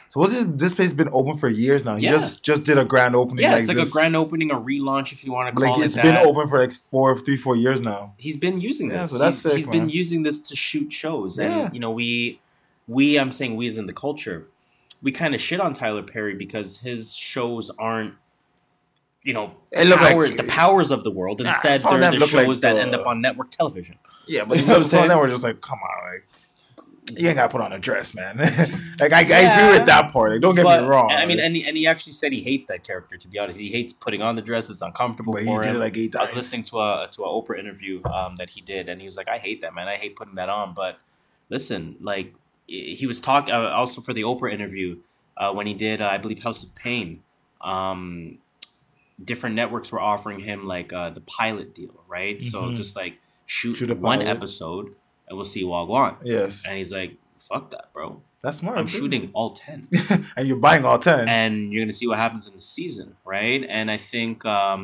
[0.10, 0.45] So what's this?
[0.47, 1.95] This place been open for years now.
[1.95, 2.12] He Yeah.
[2.12, 3.43] just just did a grand opening.
[3.43, 3.89] yeah, like it's like this.
[3.89, 5.78] a grand opening, a relaunch, if you want to call it.
[5.78, 6.04] Like it it's that.
[6.04, 8.14] been open for like four, three, four years now.
[8.18, 9.12] He's been using Yeah, this.
[9.12, 11.70] so that's he's, sick, he's been using this to shoot shows, and Yeah.
[11.74, 12.39] you know we
[12.88, 14.47] we I'm saying we as in the culture,
[15.02, 18.14] we kind of shit on Tyler Perry because his shows aren't
[19.24, 21.41] you know It look like- the powers of the world.
[21.41, 23.97] Instead, they're the look like shows that end up on network television.
[24.28, 25.08] Yeah, but You know what I'm saying?
[25.10, 26.26] them were just like, come on, like
[27.18, 28.38] you ain't gotta put on a dress, man.
[28.99, 29.60] like I, I Yeah.
[29.68, 30.32] agree with that part.
[30.32, 31.12] Like, don't get But, me wrong.
[31.12, 33.18] I mean, and he, and he actually said he hates that character.
[33.18, 34.70] To be honest, he hates putting on the dress.
[34.70, 35.76] It's uncomfortable But he for did him.
[35.78, 36.30] it like eight times.
[36.30, 39.06] I was listening to a to a Oprah interview um, that he did, and he
[39.06, 39.88] was like, "I hate that, man.
[39.88, 40.99] I hate putting that on." But
[41.49, 42.34] listen, like
[42.68, 44.99] he was talking uh, also for the Oprah interview
[45.38, 47.24] uh, when he did, uh, I believe, House of Payne.
[47.62, 48.38] Um,
[49.24, 52.41] different networks were offering him like uh, the pilot deal, right?
[52.41, 52.76] So Mhm.
[52.76, 54.32] just like shoot, Shoot one pilot.
[54.32, 54.95] episode,
[55.32, 56.17] and we'll see Wagwan.
[56.23, 58.21] yes, And he's like, "Fuck that, bro.
[58.43, 58.77] that's smart.
[58.77, 59.88] I'm shooting all 10
[60.36, 61.29] and you're buying all ten.
[61.29, 63.63] and you're gonna see what happens in the season, right?
[63.77, 64.82] And I think um,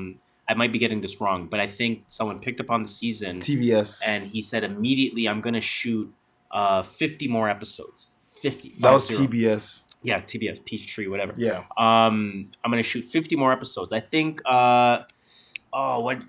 [0.47, 3.41] I might be getting this wrong, but I think someone picked up on the season
[3.41, 4.01] TBS.
[4.05, 6.07] and he said immediately, "I'm gonna shoot
[6.51, 8.73] uh, 50 more episodes." 50.
[8.79, 9.27] That was 50.
[9.27, 9.83] TBS.
[10.03, 11.33] Yeah, TBS, Peachtree, whatever.
[11.35, 11.63] Yeah.
[11.75, 13.91] Um, I'm gonna shoot 50 more episodes.
[13.91, 14.41] I think.
[14.45, 14.99] Uh,
[15.73, 16.19] oh, what?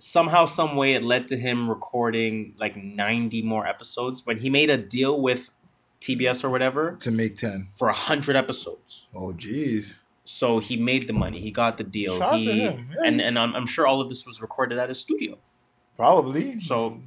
[0.00, 4.70] Somehow, some way, it led to him recording like 90 more episodes when he made
[4.70, 5.50] a deal with
[6.00, 7.66] TBS or whatever To make ten.
[7.72, 9.06] for 100 episodes.
[9.14, 9.98] Oh jeez.
[10.24, 11.40] So he made the money.
[11.40, 12.18] He got the deal.
[12.18, 12.90] Shout he, him.
[12.94, 15.38] Yeah, and and I'm, I'm sure all of this was recorded at his studio.
[15.96, 16.58] Probably.
[16.60, 17.00] So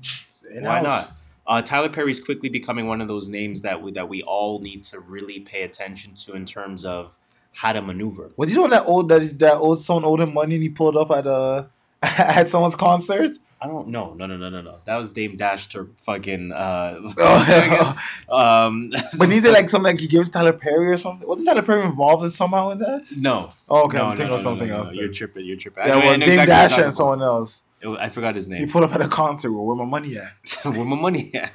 [0.54, 0.66] In-house.
[0.66, 1.12] why not?
[1.48, 4.84] Uh, Tyler Perry's quickly becoming one of those names that we that we all need
[4.86, 7.18] to really pay attention to in terms of
[7.54, 8.32] how to maneuver.
[8.36, 10.70] Was he the one that old that that owed someone owed him money and he
[10.70, 11.66] pulled up at uh
[12.18, 13.32] at someone's concert?
[13.64, 14.16] I don't know.
[14.16, 14.78] No, no, no, no, no.
[14.86, 16.52] That was Dame Dash to fucking.
[16.52, 17.14] Uh,
[18.30, 21.28] um, but needs it like something like he gives Tyler Perry or something?
[21.28, 23.08] Wasn't Tyler Perry involved in somehow in that?
[23.20, 23.52] no.
[23.70, 24.94] Oh, okay, No, I'm thinking no, of something no, else.
[24.94, 25.46] You're tripping.
[25.46, 25.86] You're tripping.
[25.86, 27.64] Yeah, I it was Dame exactly Dash and someone else.
[27.84, 28.60] I forgot his name.
[28.60, 29.52] He pulled up at a concert.
[29.52, 30.34] Well, where my money at?
[30.64, 31.52] Where my money at?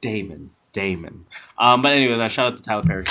[0.00, 0.50] Damon.
[0.72, 1.22] Damon.
[1.56, 3.04] Um, but anyway, uh, shout out to Tyler Perry.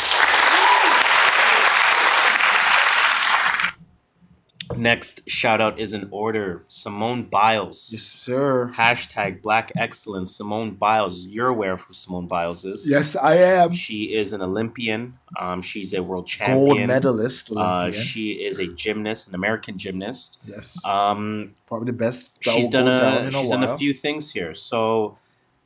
[4.76, 6.64] Next shout out is in order.
[6.68, 7.90] Simone Biles.
[7.92, 8.72] Yes, sir.
[8.76, 10.36] Hashtag Black Excellence.
[10.36, 11.26] Simone Biles.
[11.26, 12.88] You're aware of who Simone Biles is.
[12.88, 13.74] Yes, I am.
[13.74, 15.16] She is an Olympian.
[15.40, 16.66] Um, she's a world champion.
[16.78, 17.52] Gold medalist.
[17.56, 20.40] Uh, she is a gymnast, an American gymnast.
[20.46, 22.32] yes, Um, probably the best.
[22.40, 23.50] she's done a she's while.
[23.50, 24.54] done a few things here.
[24.54, 25.18] So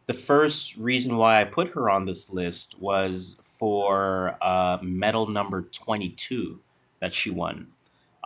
[0.06, 5.62] the first reason why I put her on this list was for uh, medal number
[5.64, 6.60] 22
[7.00, 7.68] that she won.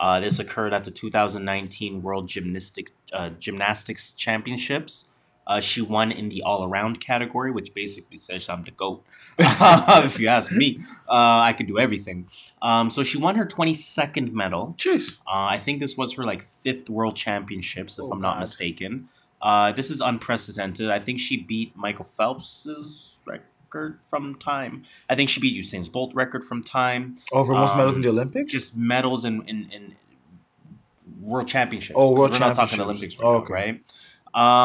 [0.02, 5.08] Uh, this occurred at the 2019 World Gymnastics uh, Gymnastics Championships.
[5.46, 9.04] Uh, she won in the all-around category, which basically says I'm the goat.
[9.40, 10.80] if you ask me,
[11.10, 12.28] uh, I could do everything.
[12.62, 14.76] Um, so she won her 22nd medal.
[14.78, 15.18] Jeez.
[15.28, 19.10] Uh, I think this was her like fifth world championships, if Oh, I'm not mistaken.
[19.42, 20.90] Uh, this is unprecedented.
[20.90, 23.11] I think she beat Michael Phelps's
[23.72, 24.84] record from time.
[25.10, 27.18] I think she beat Usain's Bolt record from time.
[27.32, 28.52] Over most medals in Um, the Olympics.
[28.52, 29.96] Just medals in in, in
[31.22, 31.98] world championships.
[32.00, 33.20] Oh, world We're not talking championships.
[33.20, 33.54] Olympics right now, Okay.
[33.54, 33.84] right?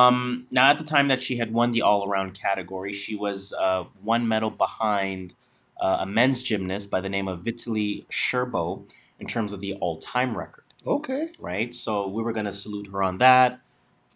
[0.08, 3.52] Um, now, at the time that she had won the all around category, she was
[3.52, 5.34] uh, one medal behind
[5.80, 8.88] uh, a men's gymnast by the name of Vitaly Scherbo
[9.18, 11.30] in terms of the all time record okay.
[11.38, 11.74] right?
[11.74, 13.60] So we were gonna salute her on that.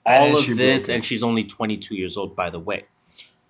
[0.06, 2.84] All of this, and she's only 22 years old, by the way,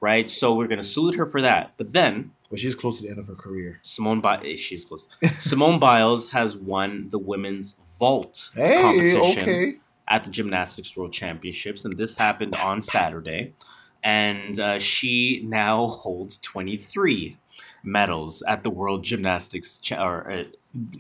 [0.01, 0.29] right?
[0.31, 1.75] So we're gonna salute her for that.
[1.77, 3.81] But then But she's close to the end of her career.
[3.83, 5.07] Simone Biles, she's close.
[5.39, 9.77] Simone Biles has won the women's vault Hey, competition okay.
[10.09, 13.55] at the Gymnastics World Championships, and this happened on Saturday.
[14.03, 17.37] And uh, she now holds 23
[17.85, 20.45] medals at the World Gymnastics, cha- or uh,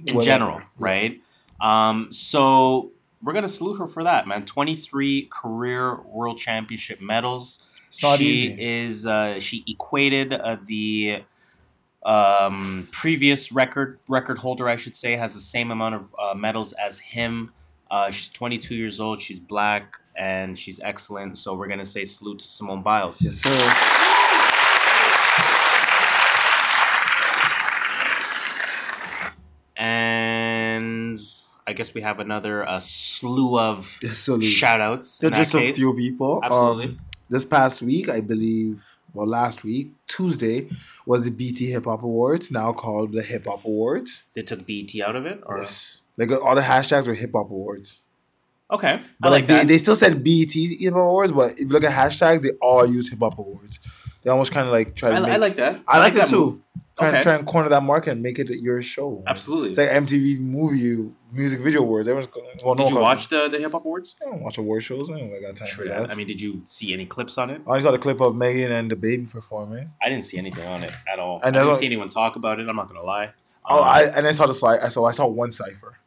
[0.06, 0.22] in Whatever.
[0.22, 1.20] general, right?
[1.60, 2.92] Um, so
[3.22, 4.44] we're gonna salute her for that, man.
[4.44, 7.64] 23 career World Championship medals.
[7.90, 8.56] It's not she easy.
[8.62, 11.24] is uh, she equated uh, the
[12.04, 16.72] um, previous record record holder, I should say, has the same amount of uh, medals
[16.74, 17.52] as him.
[17.90, 19.20] Uh, she's 22 years old.
[19.20, 21.36] She's black and she's excellent.
[21.36, 23.20] So we're gonna say salute to Simone Biles.
[23.20, 23.96] Yes, sir.
[29.76, 31.18] And
[31.66, 35.18] I guess we have another uh, slew of Yes, shout outs.
[35.18, 36.38] There's just a few people.
[36.44, 36.84] Absolutely.
[36.84, 37.00] Um,
[37.30, 40.68] this past week, I believe, well, last week, Tuesday,
[41.06, 44.24] was the BT Hip Hop Awards, now called the Hip Hop Awards.
[44.34, 46.02] They took BT out of it, or Yes.
[46.16, 48.02] Like all the hashtags were Hip Hop Awards.
[48.70, 49.68] okay, I But like like they, that.
[49.68, 52.84] they still said BT Hip Hop Awards, but if you look at hashtags, they all
[52.86, 53.80] use Hip Hop Awards.
[54.22, 55.16] They almost kind of like try to.
[55.16, 55.80] I, make, I like that.
[55.88, 56.62] I like it that too.
[57.00, 57.16] Try, Okay.
[57.16, 59.22] and try and corner that market and make it your show.
[59.26, 59.70] Absolutely.
[59.70, 62.06] It's like MTV movie music video awards.
[62.06, 62.46] Everyone's going.
[62.64, 64.16] Well, no Did you watch the, the hip hop awards?
[64.20, 65.08] I don't watch award shows.
[65.10, 66.02] I don't got time for that.
[66.02, 66.10] that.
[66.10, 67.62] I mean, did you see any clips on it?
[67.68, 69.90] I saw the clip of Megan and DaBaby performing.
[70.02, 71.40] I didn't see anything on it at all.
[71.42, 72.68] I I, didn't see anyone talk about it.
[72.68, 73.30] I'm not gonna lie.
[73.64, 74.80] Oh, Um, I and I saw the slide.
[74.80, 75.98] I saw I saw one cipher.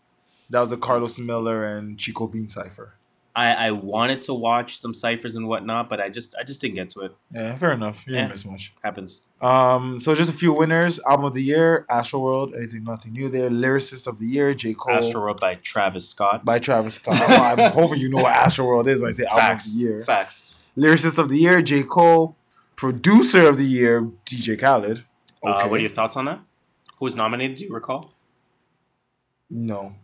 [0.49, 2.95] That was the Carlos Miller and Chico Bean cipher.
[3.35, 6.75] I, I wanted to watch some ciphers and whatnot, but I just I just didn't
[6.75, 7.15] get to it.
[7.33, 8.05] Yeah, fair enough.
[8.05, 8.73] You didn't miss much.
[8.83, 9.21] Happens.
[9.41, 10.99] Um, so just a few winners.
[11.07, 12.53] Album of the year, Astro World.
[12.55, 13.49] Anything, nothing new there.
[13.49, 14.95] Lyricist of the year, J Cole.
[14.95, 16.45] Astro World by Travis Scott.
[16.45, 17.19] by Travis Scott.
[17.21, 20.03] I'm hoping you know what Astro World is when I say album of the year.
[20.03, 20.51] Facts.
[20.77, 22.35] Lyricist of the year, J Cole.
[22.75, 25.05] Producer of the year, DJ Khaled.
[25.43, 26.39] Uh, what are your thoughts on that?
[26.97, 27.57] Who was nominated?
[27.57, 28.13] Do you recall?
[29.49, 29.95] No,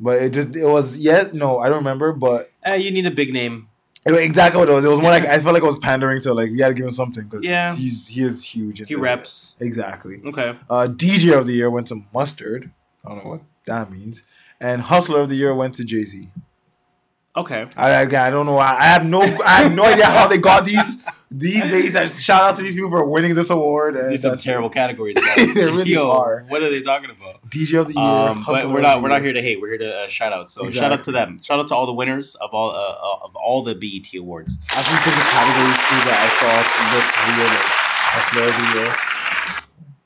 [0.00, 3.10] but it just it was yeah no I don't remember, but Uh, you need a
[3.10, 3.68] big name.
[4.06, 4.84] exactly what it was.
[4.84, 6.74] It was more like I felt like it was pandering to like we had to
[6.74, 7.74] give him something because Yeah.
[7.76, 8.86] he's he is huge.
[8.88, 9.54] He reps.
[9.60, 10.20] exactly.
[10.24, 10.56] Okay.
[10.68, 12.70] Uh, DJ of the year went to Mustard.
[13.04, 14.22] I don't know what that means.
[14.60, 16.28] And Hustler of the year went to Jay Z.
[17.36, 17.66] Okay.
[17.76, 18.58] I, I, I don't know.
[18.58, 21.94] I, I have no I have no idea how they got these these days.
[21.94, 23.96] I shout out to these people for winning this award.
[23.96, 25.16] And These are terrible categories.
[25.36, 26.44] They really Yo, are.
[26.48, 27.48] What are they talking about?
[27.48, 28.02] DJ of the year.
[28.02, 29.60] Um, but we're not we're not here to hate.
[29.60, 30.50] We're here to uh, shout out.
[30.50, 31.38] So shout out to them.
[31.40, 34.58] Shout out to all the winners of all uh, of all the BET awards.
[34.70, 37.78] I think there's the categories too that I thought looked real, like
[38.10, 38.90] Hustler of the year,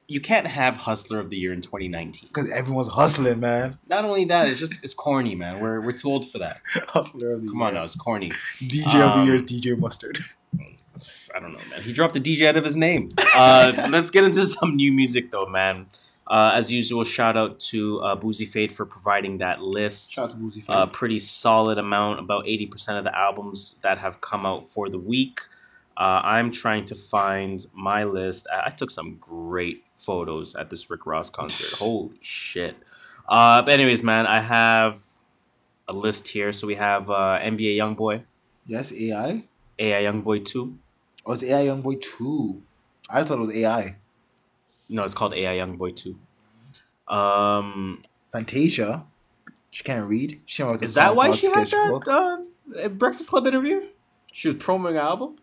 [0.06, 2.28] You can't have Hustler of the Year in 2019.
[2.28, 3.78] because everyone's hustling, man.
[3.88, 5.60] Not only that, it's just it's corny, man.
[5.60, 6.60] We're we're too old for that.
[6.88, 7.66] Hustler of the Come year.
[7.68, 8.30] on now, it's corny.
[8.60, 10.18] DJ of the Um, year is DJ Mustard.
[11.34, 11.82] I don't know, man.
[11.82, 13.10] He dropped the DJ out of his name.
[13.34, 15.86] Uh, let's get into some new music, though, man.
[16.26, 20.12] Uh, as usual, shout out to uh, Boozy Fade for providing that list.
[20.12, 20.76] Shout out to Boozy Fade.
[20.76, 24.98] A pretty solid amount, about 80% of the albums that have come out for the
[24.98, 25.40] week.
[25.96, 28.46] Uh, I'm trying to find my list.
[28.52, 31.78] I, I took some great photos at this Rick Ross concert.
[31.78, 32.76] Holy shit.
[33.28, 35.02] Uh, but, anyways, man, I have
[35.88, 36.52] a list here.
[36.52, 38.24] So we have uh, NBA Youngboy,
[38.66, 39.44] Yes, AI.
[39.78, 40.78] AI Youngboy 2.
[41.26, 42.62] Oh, it's AI Youngboy two.
[43.08, 43.96] I thought it was AI.
[44.88, 46.18] No, it's called AI Youngboy 2.
[47.14, 49.06] Um, Fantasia.
[49.70, 50.40] She can't read.
[50.44, 52.44] She with a is that why she had that
[52.76, 53.88] uh, Breakfast Club interview?
[54.32, 55.36] She was promoting an album?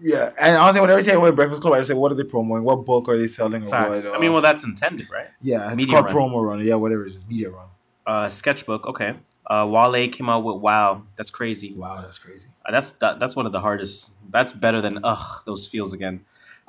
[0.00, 2.24] Yeah, and honestly, whenever I say with Breakfast Club, I just say, what are they
[2.24, 2.64] promoting?
[2.64, 3.64] What book are they selling?
[3.64, 4.06] Or Facts.
[4.06, 4.16] what?
[4.16, 5.28] I mean, uh, well, that's intended, right?
[5.40, 6.30] yeah, it's media called run.
[6.30, 6.60] promo run.
[6.60, 7.66] Yeah, whatever it is, media run.
[8.06, 8.86] Uh, sketchbook.
[8.86, 9.14] Okay.
[9.46, 11.02] Uh, Wale came out with Wow.
[11.16, 11.74] That's crazy.
[11.74, 12.48] Wow, that's crazy.
[12.64, 14.12] Uh, that's that, that's one of the hardest.
[14.30, 16.24] That's better than ugh those feels again.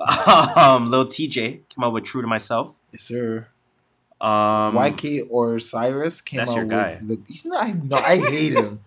[0.56, 2.78] um, Lil Tjay came out with True to Myself.
[2.92, 3.48] Yes, sir.
[4.20, 7.22] Um, YK Osiris came that's out your with the.
[7.28, 8.80] He's not, I, no, I hate him.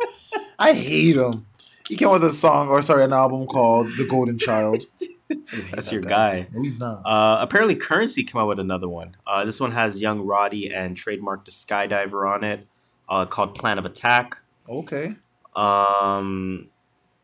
[0.60, 1.46] I hate him.
[1.90, 4.84] He came out with a song, or sorry, an album called "The Golden Child."
[5.72, 6.48] That's that your guy.
[6.54, 7.02] No, he's not.
[7.06, 9.16] Uh, apparently, Curren$y came out with another one.
[9.28, 12.66] Uh, this one has Young Roddy and trademark the Skydiver on it,
[13.10, 14.38] uh, called Plan of Attack.
[14.68, 15.16] okay.
[15.56, 16.70] Um,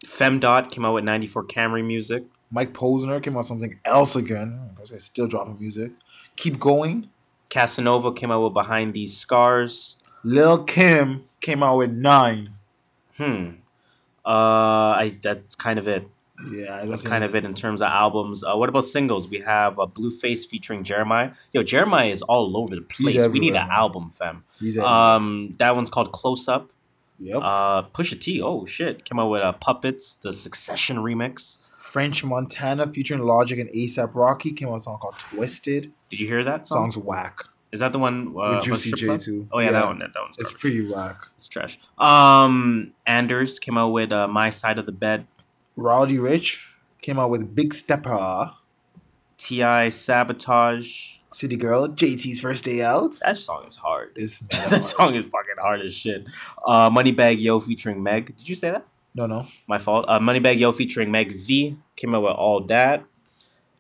[0.06, 2.24] Femdot came out with 94 Camry music.
[2.52, 4.60] Mike Posner came out with something else again.
[4.72, 5.92] I guess they're still dropping music.
[6.36, 7.10] Keep going.
[7.50, 9.96] Casanova came out with Behind These Scars.
[10.24, 12.56] Lil Kim came out with nine.
[13.18, 13.52] Hmm.
[14.26, 14.30] Uh,
[15.04, 16.08] I that's kind of it.
[16.52, 18.44] Yeah, That's kind of it in terms of albums.
[18.44, 19.30] Uh, what about singles?
[19.30, 21.32] We have uh, Blueface featuring Jeremiah.
[21.54, 23.28] Yo, Jeremiah is all over the place.
[23.30, 24.44] We need an album, fam.
[24.60, 26.72] He's Um, that one's called Close Up.
[27.20, 27.40] yep.
[27.42, 28.42] Uh, Pusha T.
[28.42, 31.60] Oh shit, came out with uh, Puppets, the Succession remix.
[31.78, 35.94] French Montana featuring Logic and ASAP Rocky came out with a song called Twisted.
[36.10, 36.92] Did you hear that song?
[36.92, 37.40] Song's whack.
[37.76, 39.48] Is that the one uh, With Juicy J too.
[39.52, 39.72] Oh yeah, Yeah.
[39.74, 40.00] that one.
[40.00, 40.62] That, that one's It's garbage.
[40.62, 41.28] pretty whack.
[41.36, 41.78] It's trash.
[41.98, 45.28] Um, Anders came out with uh, My Side of the Bed.
[45.76, 46.60] Roddy Ricch
[47.02, 48.52] came out with Big Stepper.
[49.38, 51.18] Ti Sabotage.
[51.32, 53.20] City Girl, JT's first day out.
[53.26, 54.14] That song is hard.
[54.16, 56.26] Is that song is fucking hard as shit.
[56.66, 58.38] Uh, Moneybagg Yo featuring Meg.
[58.38, 58.86] Did you say that?
[59.14, 59.46] no no.
[59.68, 60.06] My fault.
[60.08, 63.04] Uh, Moneybagg Yo featuring Meg V came out with All That.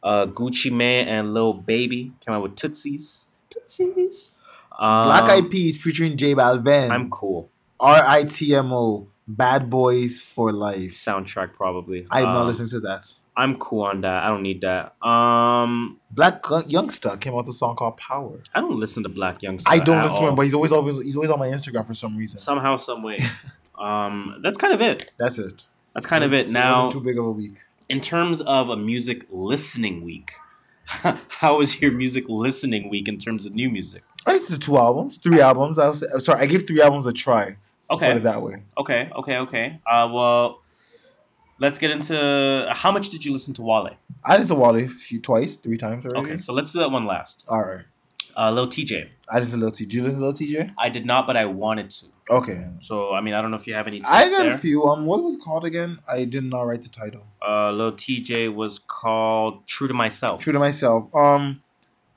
[0.04, 3.26] Uh, Gucci Mane and Lil Baby came out with Tootsies.
[3.60, 4.32] Tootsies.
[4.78, 6.90] Um, Black Eyed Peas featuring J Balvin.
[6.90, 7.50] I'm cool.
[7.80, 9.08] R I T M O.
[9.28, 10.94] Bad Boys for Life.
[10.94, 12.06] Soundtrack probably.
[12.12, 13.12] I'm not Um, listening to that.
[13.36, 14.24] I'm cool on that.
[14.24, 14.96] I don't need that.
[15.06, 18.40] Um, Blac Youngsta came out with a song called Power.
[18.54, 19.64] I don't listen to Blac Youngsta.
[19.66, 21.88] I don't at listen to him, but he's always always he's always on my Instagram
[21.88, 22.38] for some reason.
[22.38, 23.18] somehow, some way.
[23.80, 25.12] um, that's kind of it.
[25.18, 25.68] That's it.
[25.94, 26.48] That's kind of it.
[26.48, 27.56] It Now, too big of a week.
[27.90, 30.34] in terms of a music listening week,
[31.30, 34.04] how was your music listening week in terms of new music?
[34.26, 35.78] I listened to two albums, three albums.
[35.80, 37.58] I was sorry, I gave three albums a try.
[37.90, 38.64] Okay, put it that way.
[38.78, 39.80] okay, okay, okay.
[39.86, 40.62] Uh, well,
[41.60, 43.92] let's get into how much did you listen to Wale?
[44.24, 46.32] I listened to Wale a few, twice, three times already.
[46.32, 47.46] Okay, so let's do that one last.
[47.48, 47.86] All right.
[48.38, 49.10] Uh, Lil Tjay.
[49.30, 49.78] I listened to Lil Tjay.
[49.80, 50.74] Did you listen to Lil Tjay?
[50.78, 52.06] I did not, but I wanted to.
[52.30, 52.68] Okay.
[52.82, 54.02] So I mean, I don't know if you have any.
[54.06, 54.54] I got there.
[54.54, 54.84] a few.
[54.84, 56.00] Um, what was it called again?
[56.08, 57.28] I did not write the title.
[57.46, 61.14] Uh, Lil Tjay was called "True to Myself." True to myself.
[61.16, 61.62] Um,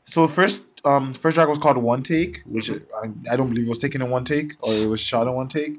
[0.04, 3.68] so first, um, first track was called One Take, which I, I don't believe it
[3.68, 5.78] was taken in one take or it was shot in one take.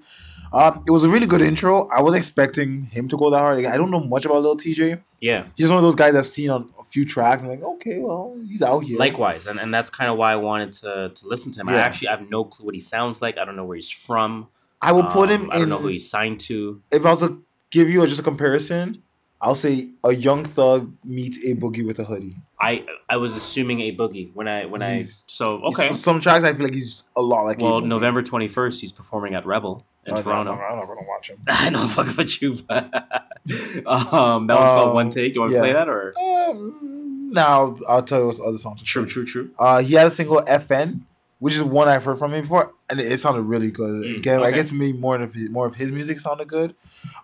[0.54, 1.88] Um, it was a really good intro.
[1.90, 3.58] I was expecting him to go that hard.
[3.58, 5.00] Like, I don't know much about Lil Tjay.
[5.20, 5.46] Yeah.
[5.56, 7.44] He's one of those guys I've seen on few tracks.
[7.44, 8.98] I'm like, okay, well, he's out here.
[8.98, 11.70] Likewise, and, and that's kind of why I wanted to, to listen to him.
[11.70, 11.80] I Yeah.
[11.82, 13.38] actually have no clue what he sounds like.
[13.38, 14.48] I don't know where he's from.
[14.82, 15.70] I will put Um, him I don't in.
[15.70, 16.82] know who he's signed to.
[16.92, 19.04] if I was to give you just a comparison,
[19.42, 22.36] I'll say a Young Thug meets a Boogie with a hoodie.
[22.60, 25.88] I I was assuming a boogie when I when I so okay.
[25.88, 27.60] So some tracks I feel like he's a lot like.
[27.60, 27.80] well.
[27.80, 30.52] November twenty first, he's performing at Rebel in no, Toronto.
[30.52, 31.40] I'm not gonna watch him.
[31.48, 32.60] I know, fuck with you.
[32.68, 32.94] but,
[33.88, 35.36] um, that one's called Um, One Take.
[35.36, 35.62] You want to yeah.
[35.62, 36.14] play that or?
[36.20, 38.82] Um, now I'll tell you what's other songs.
[38.84, 39.52] True, true, true.
[39.58, 41.02] Uh, he had a single FN,
[41.40, 44.04] which is one I've heard from him before, and it, sounded really good.
[44.04, 46.76] Mm, Again, I guess maybe more of his, more of his music sounded good.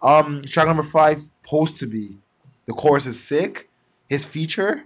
[0.01, 2.17] Um, track number five, "Supposed to Be,"
[2.65, 3.69] the chorus is sick.
[4.09, 4.85] His feature,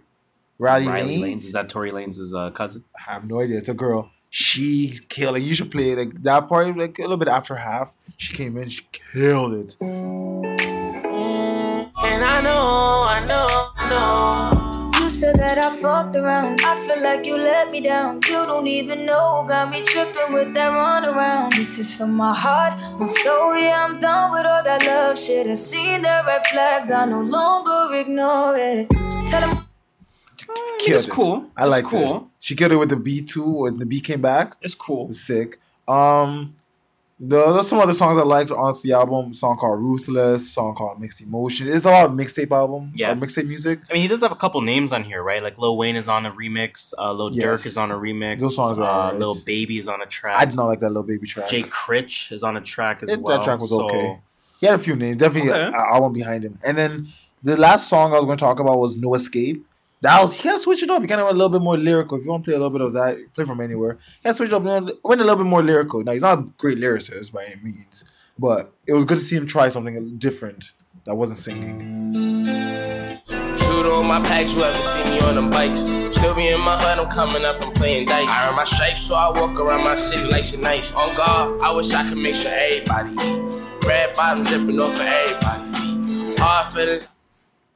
[0.58, 1.46] Riley, Riley Lanes, Lanes.
[1.46, 2.84] Is that Tory Lanez' uh, cousin?
[2.98, 3.58] I have no idea.
[3.58, 4.12] It's a girl.
[4.30, 5.44] She's killing.
[5.44, 5.98] You should play it.
[5.98, 7.96] Like that part, like a little bit after half.
[8.18, 8.68] She came in.
[8.70, 9.78] She killed it.
[9.82, 10.60] And
[12.24, 14.59] I know, I know, I know.
[15.20, 16.62] You said that I fucked around.
[16.64, 18.22] I feel like you let me down.
[18.26, 19.44] You don't even know.
[19.46, 21.52] Got me tripping with that run around.
[21.52, 23.54] This is from my heart, my soul.
[23.58, 25.46] Yeah, I'm done with all that love shit.
[25.46, 26.90] I seen the red flags.
[26.90, 28.90] I no longer ignore it.
[29.28, 29.66] Tell them.
[30.80, 31.12] Killed it's it.
[31.12, 31.52] cool.
[31.58, 32.16] I like cool.
[32.16, 32.24] it.
[32.40, 35.10] She killed it with the B two, When the B came back, It's cool.
[35.10, 35.60] it's sick.
[35.86, 36.52] Um,
[37.20, 39.34] the there's some other songs I liked on the album.
[39.34, 40.50] song called Ruthless.
[40.52, 41.68] Song called Mixed Emotion.
[41.68, 42.92] It's a lot of mixtape album.
[42.94, 43.12] Yeah.
[43.12, 43.82] or mixtape music.
[43.90, 45.44] I mean, he does have a couple names on here, right?
[45.44, 46.94] Like Lil Wayne is on a remix.
[46.98, 47.46] Uh, Lil Yes.
[47.46, 48.40] Durk is on a remix.
[48.40, 49.20] Those songs are uh, alright.
[49.20, 50.40] Lil Baby is on a track.
[50.40, 51.50] I did not like that little baby track.
[51.50, 53.38] Jay Critch is on a track as It- well.
[53.38, 54.20] that track was so- okay.
[54.62, 55.18] He had a few names.
[55.18, 55.68] Definitely Okay.
[55.68, 56.58] an album behind him.
[56.68, 57.08] And then
[57.44, 59.66] the last song I was going to talk about was No Escape.
[60.02, 61.06] That was he kind of switch it up.
[61.08, 62.18] Kind of went a little bit more lyrical.
[62.18, 63.98] If you want to play a little bit of that, play from anywhere.
[64.18, 64.64] He kind of switch it up.
[64.64, 66.04] Went a little bit more lyrical.
[66.04, 68.06] Now he's not a great lyricist by any means,
[68.38, 70.72] but it was good to see him try something different
[71.04, 72.46] that wasn't singing.
[73.26, 75.82] Shoot on my packs, you ever see me on them bikes?
[76.16, 78.28] Still be in my hood, I'm coming up and playing dice.
[78.28, 80.96] I earn my stripes, so I walk around my city like she nice.
[80.96, 83.86] On God, I wish I could make sure everybody eat.
[83.86, 86.40] Red bottoms dripping off of everybody's feet.
[86.40, 87.08] Hard feelings.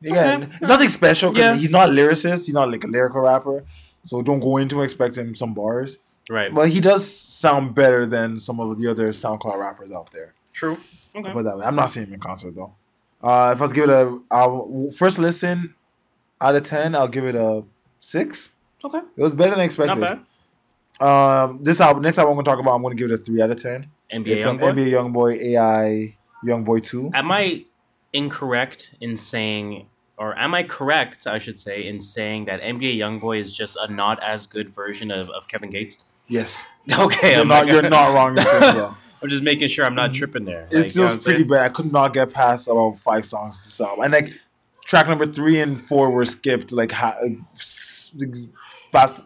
[0.03, 0.47] Yeah, Okay.
[0.59, 1.61] it's nothing special because Yeah.
[1.61, 2.45] he's not a lyricist.
[2.45, 3.63] He's not like a lyrical rapper.
[4.03, 5.99] So don't go into expecting some bars.
[6.29, 6.53] Right.
[6.53, 10.33] But he does sound better than some of the other SoundCloud rappers out there.
[10.51, 10.77] True.
[11.15, 11.31] Okay.
[11.31, 11.65] Put it that way.
[11.65, 12.73] I'm not seeing him in concert though.
[13.21, 15.73] Uh, if I was to give it a I'll, first listen
[16.41, 17.63] out of ten, I'll give it a
[17.99, 18.51] six.
[18.83, 18.99] Okay.
[19.15, 19.99] It was better than expected.
[19.99, 20.19] Not
[20.99, 21.05] bad.
[21.07, 23.41] Um, this album, next album I'm gonna talk about, I'm gonna give it a three
[23.41, 23.89] out of ten.
[24.13, 24.73] NBA it's on Youngboy.
[24.73, 27.09] NBA YoungBoy AI YoungBoy Two.
[27.13, 27.65] Am I
[28.11, 29.87] incorrect in saying,
[30.23, 33.91] or am I correct, I should say, in saying that NBA YoungBoy is just a
[33.91, 35.99] not as good version of, of Kevin Gates?
[36.27, 36.65] Yes,
[36.99, 38.37] Okay, you're I'm not like- you're not wrong.
[38.37, 38.95] saying.
[39.21, 40.67] I'm just making sure I'm not tripping there.
[40.71, 41.47] It Like, you know feels pretty saying?
[41.49, 41.61] bad.
[41.61, 44.33] I could not get past about five songs to this album, and like
[44.85, 46.71] track number three and four were skipped.
[46.73, 47.17] Like ha-
[48.91, 49.21] fast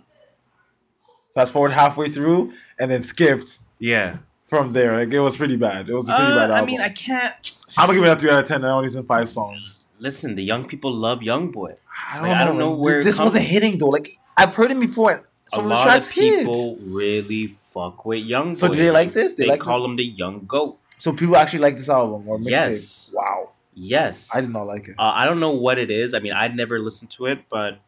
[1.34, 4.18] fast forward halfway through, and then skipped Yeah.
[4.44, 4.98] from there.
[5.00, 5.90] Like it was pretty bad.
[5.90, 6.64] It was a pretty Uh, bad album.
[6.64, 7.52] I mean, I can't.
[7.78, 8.64] I'm gonna give it a three out of ten.
[8.66, 9.80] I only listened five songs.
[10.00, 11.76] Listen, the young people love YoungBoy.
[12.12, 13.90] I don't, Like, I know, don't know where this comes wasn't hitting though.
[13.90, 15.12] Like I've heard him before.
[15.12, 18.56] and Some a of the lot of people really fuck with YoungBoy.
[18.58, 19.34] So do they like this?
[19.34, 19.86] They They, like call this?
[19.90, 20.78] him the Young Goat.
[20.98, 22.50] So people actually like this album or mixtape.
[22.50, 23.12] Yes.
[23.14, 23.52] Wow.
[23.74, 24.30] Yes.
[24.36, 24.96] I did not like it.
[24.98, 26.14] Uh, I don't know what it is.
[26.14, 27.80] I mean, I'd never listened to it, but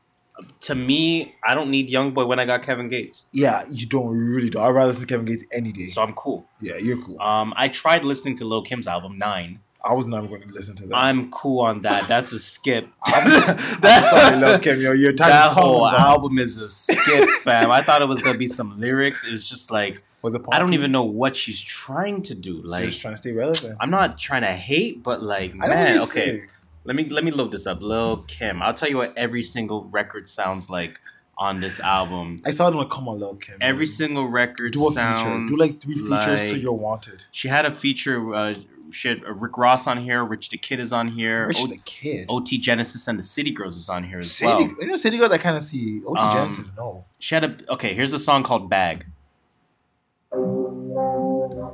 [0.62, 4.34] to me, I don't need YoungBoy when I got Kevin Gates, yeah, you don't you
[4.36, 4.64] really don't.
[4.64, 5.88] I'd rather listen to Kevin Gates any day.
[5.88, 6.46] so I'm cool.
[6.62, 7.20] yeah, you're cool.
[7.22, 9.60] Um, I tried listening to Lil Kim's album Nine.
[9.82, 10.96] I was never going to listen to that.
[10.96, 12.08] I'm cool on that.
[12.08, 12.90] That's a skip.
[13.06, 14.82] I'm sorry, Lil Kim.
[14.82, 17.72] Yo, your time that whole album is a skip, fam.
[17.72, 19.26] I thought it was gonna be some lyrics.
[19.26, 20.04] It was just like
[20.52, 22.62] I don't even know what she's trying to do.
[22.62, 23.78] Like just trying to stay relevant.
[23.80, 26.44] I'm not trying to hate, but like I man, okay.
[26.84, 27.82] Let me let me load this up.
[27.82, 28.62] Lil Kim.
[28.62, 31.00] I'll tell you what every single record sounds like
[31.38, 32.40] on this album.
[32.46, 33.58] I saw them like, come on, Lil Kim.
[33.62, 33.88] Every man.
[33.88, 35.00] single record do a feature.
[35.00, 37.24] sounds Do like three features to your wanted.
[37.32, 38.34] She had a feature.
[38.34, 38.56] Uh,
[38.92, 40.24] she had uh, Rick Ross on here.
[40.24, 41.48] Rich the Kid is on here.
[41.48, 42.26] Rich O- the Kid.
[42.30, 44.62] OT Genesis and the City Girls is on here as City, well.
[44.80, 45.32] you know, City Girls.
[45.32, 46.02] I kind of see.
[46.06, 47.06] OT Um, Genesis, no.
[47.20, 47.94] She had a okay.
[47.94, 49.06] Here's a song called Bag.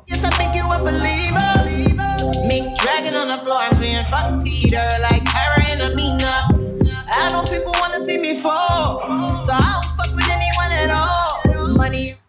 [0.08, 2.48] Yes, I think you a believer.
[2.48, 4.78] Me dragging on the floor, I'm saying fuck Peter.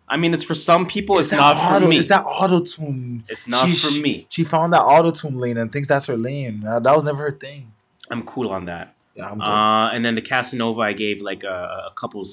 [0.09, 1.19] I mean, it's for some people.
[1.19, 1.99] It's, that not for me.
[1.99, 3.25] It's that auto tune.
[3.29, 4.27] It's not for me.
[4.29, 6.65] She found that auto tune lane and thinks that's her lane.
[6.67, 7.73] Uh, that was never her thing.
[8.11, 8.95] I'm cool on that.
[9.15, 9.45] Yeah, I'm good.
[9.45, 12.25] Uh, and then the Casanova, I gave like a, a couple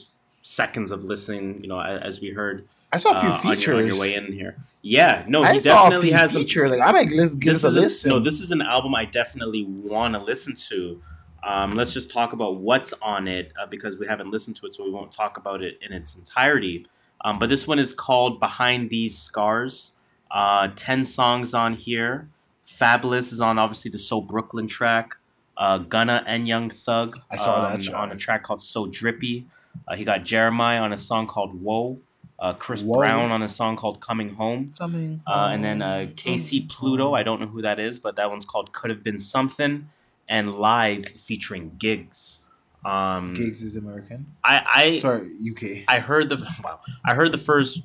[0.44, 1.62] seconds of listening.
[1.62, 2.68] You know, a- as we heard.
[2.92, 3.76] I saw a few uh, on your- features.
[3.80, 4.56] on your, way in here.
[4.84, 6.70] Yeah, no, I he a definitely few has some features.
[6.70, 8.10] Like I might give this this a is a- listen.
[8.10, 11.02] no, this is an album I definitely want to listen to.
[11.44, 14.76] Um, let's just talk about what's on it uh, because we haven't listened to it,
[14.76, 16.86] so we won't talk about it in its entirety.
[17.24, 19.92] Um, but this one is called "Behind These Scars."
[20.32, 22.28] Uh, Ten songs on here.
[22.68, 25.18] Fabolous is on obviously the "So Brooklyn" track.
[25.56, 27.20] Uh, Gunna and Young Thug.
[27.30, 27.96] I saw that um, track.
[27.96, 29.46] on a track called "So Drippy."
[29.88, 32.00] Uh, he got Jeremiah on a song called "Whoa."
[32.40, 32.98] Uh, Chris Whoa.
[32.98, 36.08] Brown on a song called "Coming Home." Coming Uh, and then home.
[36.10, 39.04] uh, Casey Pluto, I don't know who that is, but that one's called "Could Have
[39.04, 39.90] Been Something,"
[40.28, 42.40] and live featuring Giggs.
[42.86, 44.26] Um, Giggs is American.
[44.44, 45.84] I I Sorry, UK.
[45.88, 47.84] I heard the wow, I heard the first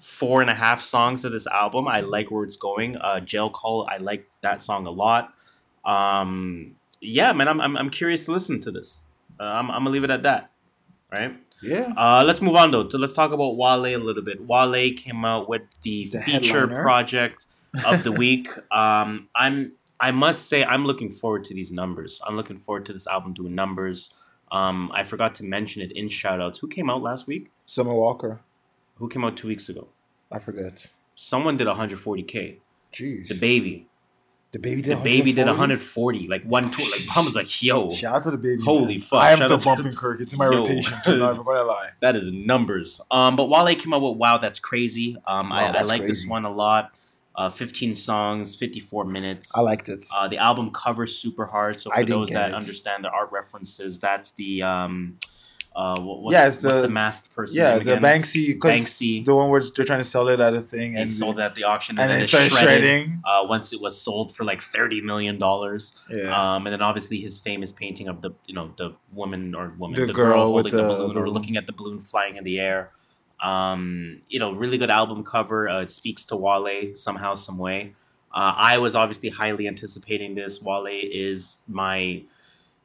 [0.00, 1.88] four and a half songs of this album.
[1.88, 2.96] I like where it's going.
[2.96, 5.32] Uh, Jail Call, I like that song a lot.
[5.84, 9.02] Um, yeah, man, I'm, I'm I'm curious to listen to this.
[9.40, 10.50] Uh, I'm I'm gonna leave it at that.
[11.12, 11.36] Right.
[11.62, 11.92] Yeah.
[11.96, 12.88] Uh, let's move on though.
[12.88, 14.46] So let's talk about Wale a little bit.
[14.46, 16.82] Wale came out with the, The feature headliner.
[16.82, 17.46] project
[17.84, 18.48] of the week.
[18.70, 22.20] um, I'm I must say I'm looking forward to these numbers.
[22.26, 24.12] I'm looking forward to this album doing numbers.
[24.56, 26.60] Um, I forgot to mention it in shoutouts.
[26.60, 27.50] Who came out last week?
[27.66, 28.40] Summer Walker.
[28.96, 29.88] Who came out two weeks ago?
[30.32, 30.88] I forget.
[31.14, 32.56] Someone did 140k.
[32.92, 33.28] Jeez.
[33.28, 33.84] DaBaby.
[34.52, 34.98] The baby did.
[34.98, 35.48] DaBaby did 140?
[35.48, 36.28] 140.
[36.28, 36.86] Like one tour.
[36.90, 38.62] Like Pum was like, yo, Shout out to DaBaby.
[38.62, 39.00] Holy man.
[39.02, 39.22] fuck.
[39.22, 40.20] I am still bumping the- Kirk.
[40.20, 40.58] It's in my Yo.
[40.58, 40.96] rotation.
[41.04, 41.90] Too, not gonna lie.
[42.00, 43.00] That is numbers.
[43.10, 46.02] Um, but Wale came out with "Wow, That's Crazy." Um, Wow, I, I That's like
[46.02, 46.94] this one a lot.
[47.36, 49.52] Uh, 15 songs, 54 minutes.
[49.54, 50.06] I liked it.
[50.14, 51.78] Uh, the album cover's super hard.
[51.78, 52.54] So for those that it.
[52.54, 55.18] understand the art references, that's the um,
[55.74, 57.58] uh, what, what's, Yeah, it's the- the masked person?
[57.58, 57.96] yeah, the?
[57.96, 58.58] Banksy.
[58.58, 59.22] Banksy.
[59.26, 61.42] The one where they're trying to sell it at a thing, They and sold it
[61.42, 63.22] at the auction, and and, then it started shredded, shredding.
[63.22, 66.00] Uh, once it was sold for like thirty million dollars.
[66.08, 66.32] Yeah.
[66.54, 70.00] Um, and then obviously his famous painting of the you know the woman or woman
[70.00, 72.36] The the, girl girl, with holding the, the- balloon or looking at the balloon flying
[72.36, 72.92] in the air.
[73.42, 75.68] Um, you know, really good album cover.
[75.68, 77.94] Uh, it speaks to Wale somehow, some way.
[78.34, 80.60] Uh, I was obviously highly anticipating this.
[80.62, 82.22] Wale is my,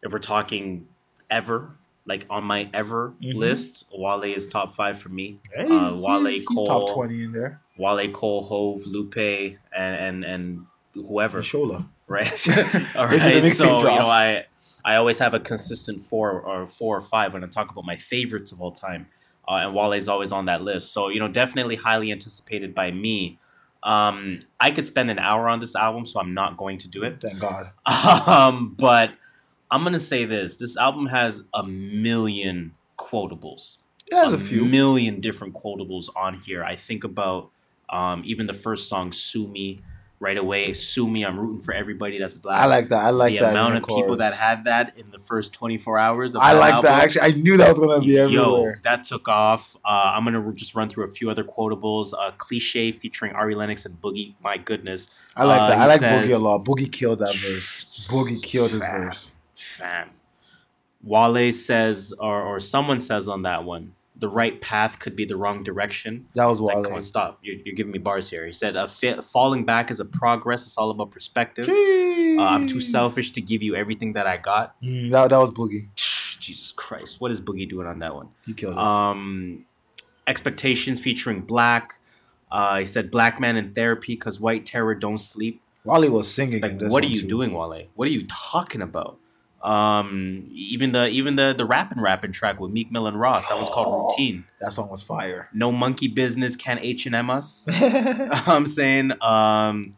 [0.02, 0.88] if we're talking
[1.30, 1.72] ever,
[2.06, 3.36] like on my ever Mhm.
[3.36, 5.40] list, Wale is top five for me.
[5.54, 7.62] Hey, uh, he's, Wale he's, he's Cole, top twenty in there.
[7.78, 11.86] Wale Cole, Hove, Lupe, and and and whoever, Shola.
[12.08, 12.48] right?
[12.96, 13.52] All Wait till the right.
[13.54, 14.06] So you know.
[14.06, 14.46] I
[14.84, 17.98] I always have a consistent four or four or five when I talk about my
[17.98, 19.08] favorites of all time,
[19.52, 20.94] uh, and Wale's always on that list.
[20.94, 23.38] So you know, definitely highly anticipated by me.
[23.84, 27.04] Um, I could spend an hour on this album, so I'm not going to do
[27.04, 27.20] it.
[27.22, 27.72] Thank God.
[28.28, 29.12] Um, but
[29.72, 33.78] I'm gonna say this: this album has a million quotables
[34.12, 34.66] Yeah, there's a few.
[34.66, 36.64] million different quotables on here.
[36.64, 37.50] I think about
[37.90, 39.82] um, even the first song, "Sue Me,"
[40.22, 40.72] right away.
[40.72, 42.62] "Sue Me," I'm rooting for everybody that's black.
[42.62, 43.04] I like that.
[43.04, 43.50] I like the that.
[43.52, 46.36] amount of the people that had that in the first 24 hours.
[46.36, 46.90] Of I like album.
[46.92, 47.04] that.
[47.04, 49.76] Actually, I knew that was gonna be Yo, that took off.
[49.84, 52.14] Uh, I'm gonna just run through a few other quotables.
[52.18, 54.36] Uh, "Cliche" featuring Ari Lennox and Boogie.
[54.42, 55.78] My goodness, I like Uh, that.
[55.80, 56.64] I like says- Boogie a lot.
[56.64, 58.08] Boogie killed that verse.
[58.10, 59.02] Boogie killed his Fam.
[59.06, 59.32] verse.
[59.56, 60.10] fam.
[61.04, 65.36] Wale says, or or someone says on that one, the right path could be the
[65.36, 66.28] wrong direction.
[66.36, 66.86] That was Like, Wale.
[66.86, 67.40] come on, stop.
[67.42, 68.46] You're, you're giving me bars here.
[68.46, 70.66] He said, uh, fa- falling back is a progress.
[70.66, 71.68] It's all about perspective.
[71.68, 74.82] Uh, I'm too selfish to give you everything that I got.
[74.82, 75.90] Mm, that, that was Boogie.
[76.40, 77.20] Jesus Christ.
[77.20, 78.30] What is Boogie doing on that one?
[78.46, 78.80] He killed it.
[78.80, 79.66] Um,
[80.28, 81.88] Expectations featuring 6LACK.
[82.52, 85.62] Uh, he said, Black man in therapy because white terror don't sleep.
[85.84, 86.56] Wale was singing.
[86.58, 87.28] in Like, this what are you too.
[87.28, 87.88] doing, Wale?
[87.96, 89.18] What are you talking about?
[89.64, 93.60] Um, even the even the the rapping rapping track with Meek Mill and Ross that
[93.60, 94.46] was called Routine.
[94.60, 95.50] That song was fire.
[95.54, 97.66] No monkey business can H and M us.
[97.72, 99.94] I'm saying um,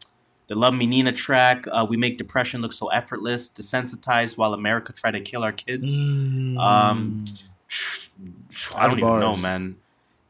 [0.48, 1.64] the Love Me Nina track.
[1.70, 5.96] Uh, we make depression look so effortless, desensitized while America try to kill our kids.
[5.98, 7.24] Um,
[8.76, 9.76] I don't even know, man.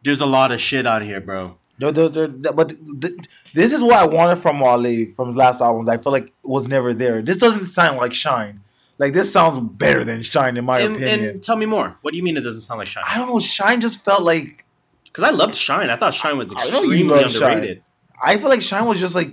[0.02, 1.56] There's a lot of shit out here, bro.
[1.78, 2.69] There- there- but
[3.01, 3.15] th-
[3.52, 5.89] this is what I wanted from Wale from his last albums.
[5.89, 7.20] I feel like it was never there.
[7.20, 8.61] This doesn't sound like Shine.
[8.98, 11.30] Like this sounds better than Shine in my And, opinion.
[11.30, 11.96] and tell me more.
[12.02, 13.04] What do you mean it doesn't sound like Shine?
[13.08, 13.40] I don't know.
[13.40, 14.64] Shine just felt like
[15.04, 15.90] Because I loved Shine.
[15.90, 17.52] I thought Shine was I extremely Shine.
[17.52, 17.82] underrated.
[18.22, 19.30] I feel like Shine was just like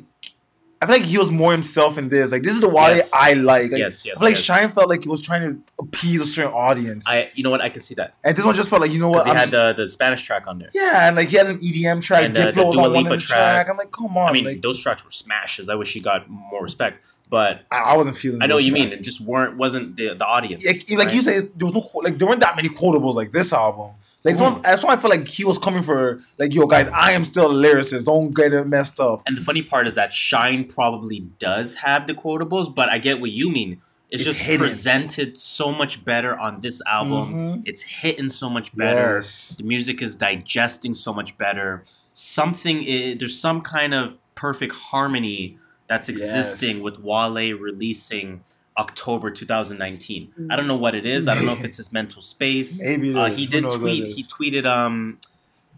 [0.84, 2.32] I feel like he was more himself in this.
[2.32, 3.12] Like this is the Wale Yes.
[3.14, 3.72] I like.
[3.72, 4.44] Like, Yes, yes, I feel like yes.
[4.44, 7.62] Shine felt like he was trying to appease a certain audience, I, you know what?
[7.62, 8.16] I can see that.
[8.24, 9.26] and this one just felt like you know what?
[9.26, 10.70] He I'm had just- the, the Spanish track on there.
[10.74, 12.24] yeah, and like he has an EDM track.
[12.24, 13.38] And, uh, Diplo was on one of the track.
[13.68, 13.70] track.
[13.70, 14.30] I'm like, come on.
[14.30, 15.70] I mean, like, those tracks were smashes.
[15.70, 17.04] I wish he got more respect.
[17.32, 18.42] But I, I wasn't feeling.
[18.44, 18.90] I know what you mean.
[18.90, 20.64] It just weren't wasn't the the audience.
[20.66, 23.54] like, like you said, there was no like there weren't that many quotables like this
[23.54, 23.92] album.
[24.24, 26.88] Like that's why, that's why I feel like he was coming for like, yo, guys,
[26.94, 28.06] I am still a lyricist.
[28.06, 29.24] Don't get it messed up.
[29.26, 33.20] And the funny part is that Shine probably does have the quotables, but I get
[33.22, 33.82] what you mean.
[34.12, 34.68] It's, It's just hidden.
[34.68, 37.34] presented so much better on this album.
[37.34, 37.62] Mhm.
[37.66, 39.16] It's hitting so much better.
[39.16, 39.56] Yes.
[39.58, 41.84] The music is digesting so much better.
[42.14, 45.58] Something i there's some kind of perfect harmony
[45.92, 46.84] that's existing Yes.
[46.84, 48.46] with Wale releasing
[48.78, 50.48] October 2019.
[50.50, 51.28] I don't know what it is.
[51.28, 52.82] I don't know if it's his mental space.
[52.84, 53.36] Maybe it uh, is.
[53.36, 54.16] he did knows what it tweet.
[54.16, 54.66] He tweeted.
[54.66, 55.20] Um,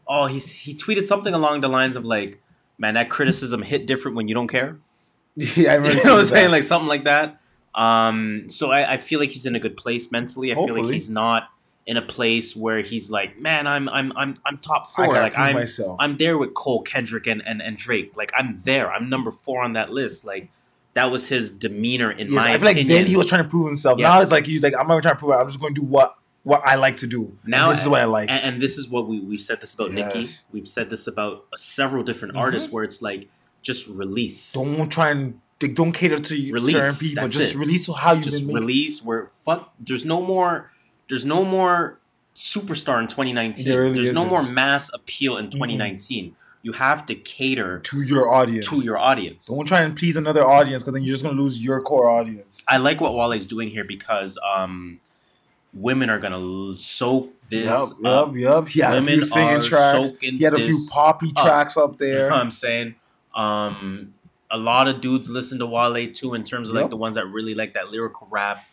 [0.08, 2.40] oh, he's he tweeted something along the lines of like,
[2.78, 4.78] "Man, that criticism hit different when you don't care."
[5.36, 6.52] yeah, I remember you know what I'm saying?
[6.52, 7.40] Like something like that.
[7.74, 10.52] Um, so I, I feel like he's in a good place mentally.
[10.52, 11.50] I feel like he's not
[11.86, 15.08] in a place where he's like, man, I'm I'm I'm I'm top four.
[15.08, 15.98] Like I'm myself.
[16.00, 18.16] I'm there with Cole, Kendrick, and, and and Drake.
[18.16, 18.92] Like I'm there.
[18.92, 20.24] I'm number four on that list.
[20.26, 20.50] Like
[20.94, 22.88] that was his demeanor in Yeah, my I feel like opinion.
[22.98, 24.00] then he was trying to prove himself.
[24.00, 25.38] Now it's like he's like, I'm not trying to prove it.
[25.38, 27.38] I'm just going to do what what I like to do.
[27.44, 28.30] And now this is what I like.
[28.30, 30.26] And, and this is what we we've said this about Nicki.
[30.52, 32.40] We've said this about several different Mhm.
[32.40, 33.28] artists where it's like
[33.62, 34.54] just release.
[34.54, 37.28] don't try and like, don't cater to you- Release, certain people.
[37.30, 37.58] Just it.
[37.58, 40.72] release how you've just release where fuck there's no more
[41.10, 42.00] there's no more
[42.36, 44.46] superstar in 2019 There really there's no isn't.
[44.46, 46.36] more mass appeal in 2019
[46.66, 48.68] you have to cater to your audience.
[48.70, 51.62] to your audience Don't try and please another audience because then you're just gonna lose
[51.64, 52.64] your core audience.
[52.68, 55.00] i like what wale's doing here because um
[55.74, 58.36] women are gonna soak this Yep, up.
[58.36, 58.68] yep, yep.
[58.68, 60.12] He had a Women few singing tracks.
[60.22, 61.44] He had a few poppy up.
[61.46, 62.30] tracks up You there.
[62.30, 62.96] know what I'm saying?
[63.36, 64.14] Um,
[64.52, 67.26] a lot of dudes listen to Wale too, in terms of like the ones that
[67.28, 68.64] really like that lyrical rap.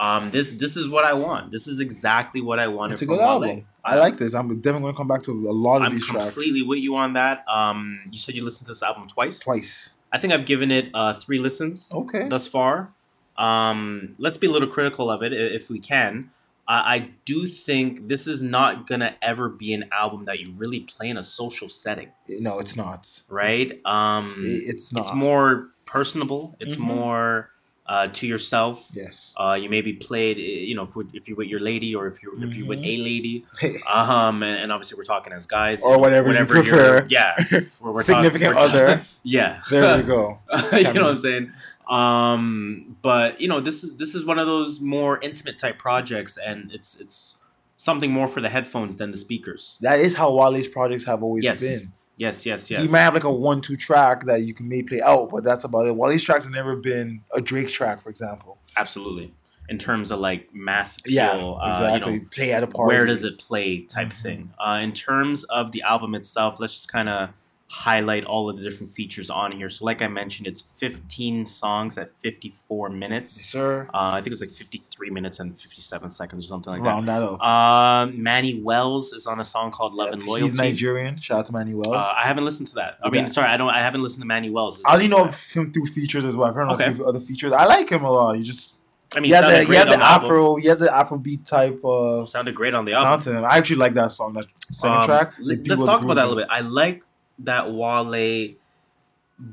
[0.00, 1.52] Um, this this is what I want.
[1.52, 3.28] This is exactly what I wanted It's a good Wale.
[3.28, 3.66] album.
[3.84, 4.32] I like this.
[4.34, 6.78] I'm definitely gonna come back to a lot of I'm these tracks I'm completely with
[6.80, 7.44] you on that.
[7.48, 9.40] Um, you said you listened to this album twice.
[9.40, 9.96] twice.
[10.12, 12.28] I think I've given it uh, three listens Okay.
[12.28, 12.92] thus far.
[13.36, 16.30] Um, let's be a little critical of it if we can.
[16.68, 20.80] I, I do think this is not gonna ever be an album that you really
[20.80, 23.22] play in a social setting, No, it's not.
[23.28, 23.80] right?
[23.84, 25.02] Um, It- it's not.
[25.02, 26.56] It's more personable.
[26.60, 26.80] It's Mhm.
[26.80, 27.50] more
[27.92, 28.86] uh, to yourself.
[28.92, 29.34] Yes.
[29.36, 30.36] Uh, you maybe played,
[30.70, 32.96] you know, if, if you're with your lady or if you're if you're with a
[33.10, 33.44] lady.
[33.92, 37.06] Um, and, and obviously we're talking as guys Or whatever you you're- prefer.
[37.08, 37.34] Yeah,
[37.80, 39.02] we're, we're Significant talking, other.
[39.24, 40.38] yeah, There we go.
[40.72, 41.52] you know what I'm saying?
[41.88, 46.38] Um, but you know, this is this is one of those more intimate type projects,
[46.38, 47.36] and it's it's
[47.76, 49.76] something more for the headphones than the speakers.
[49.80, 51.92] That is how Wale's projects have always Yes, been.
[52.20, 52.82] Yes, yes, yes.
[52.82, 55.64] He might have like a one-two track that you can maybe play out, but that's
[55.64, 55.96] about it.
[55.96, 58.58] Wale's tracks have never been a Drake track, for example.
[58.76, 59.32] Absolutely.
[59.68, 62.12] In terms of like mass appeal, Yeah, uh, exactly.
[62.14, 62.88] you know, play at a party.
[62.88, 64.22] where does it play type Mhm.
[64.22, 64.52] thing.
[64.58, 67.30] Uh, in terms of the album itself, let's just kind of
[67.72, 69.68] highlight all of the different features on here.
[69.68, 73.38] So, like I mentioned, it's 15 songs at 54 minutes.
[73.38, 73.88] Yes, sir.
[73.94, 77.06] Uh, I think it was like 53 minutes and 57 seconds or something like Round
[77.06, 77.38] that up.
[77.38, 77.44] that.
[77.46, 80.48] Um, Mannywellz is on a song called Love and Loyalty.
[80.48, 81.16] He's Nigerian.
[81.16, 81.94] Shout out to Mannywellz.
[81.94, 82.98] Uh, I haven't listened to that.
[83.04, 83.70] I mean, sorry, I don't.
[83.70, 84.80] I haven't listened to Mannywellz.
[84.84, 86.48] I only know of him through features as well.
[86.48, 86.90] I've heard of Okay.
[86.90, 87.52] a few other features.
[87.52, 88.32] I like him a lot.
[88.36, 88.74] You just
[89.14, 90.24] I mean, he had the, he had the the album.
[90.26, 93.20] Afro, he had the Afrobeat type of Sounded great on the sound album.
[93.32, 93.44] to him.
[93.44, 94.32] I actually like that song.
[94.32, 95.34] That second Um, track.
[95.38, 96.48] let- The beat Let's talk about that a little bit.
[96.50, 97.02] I like
[97.44, 98.54] that Wale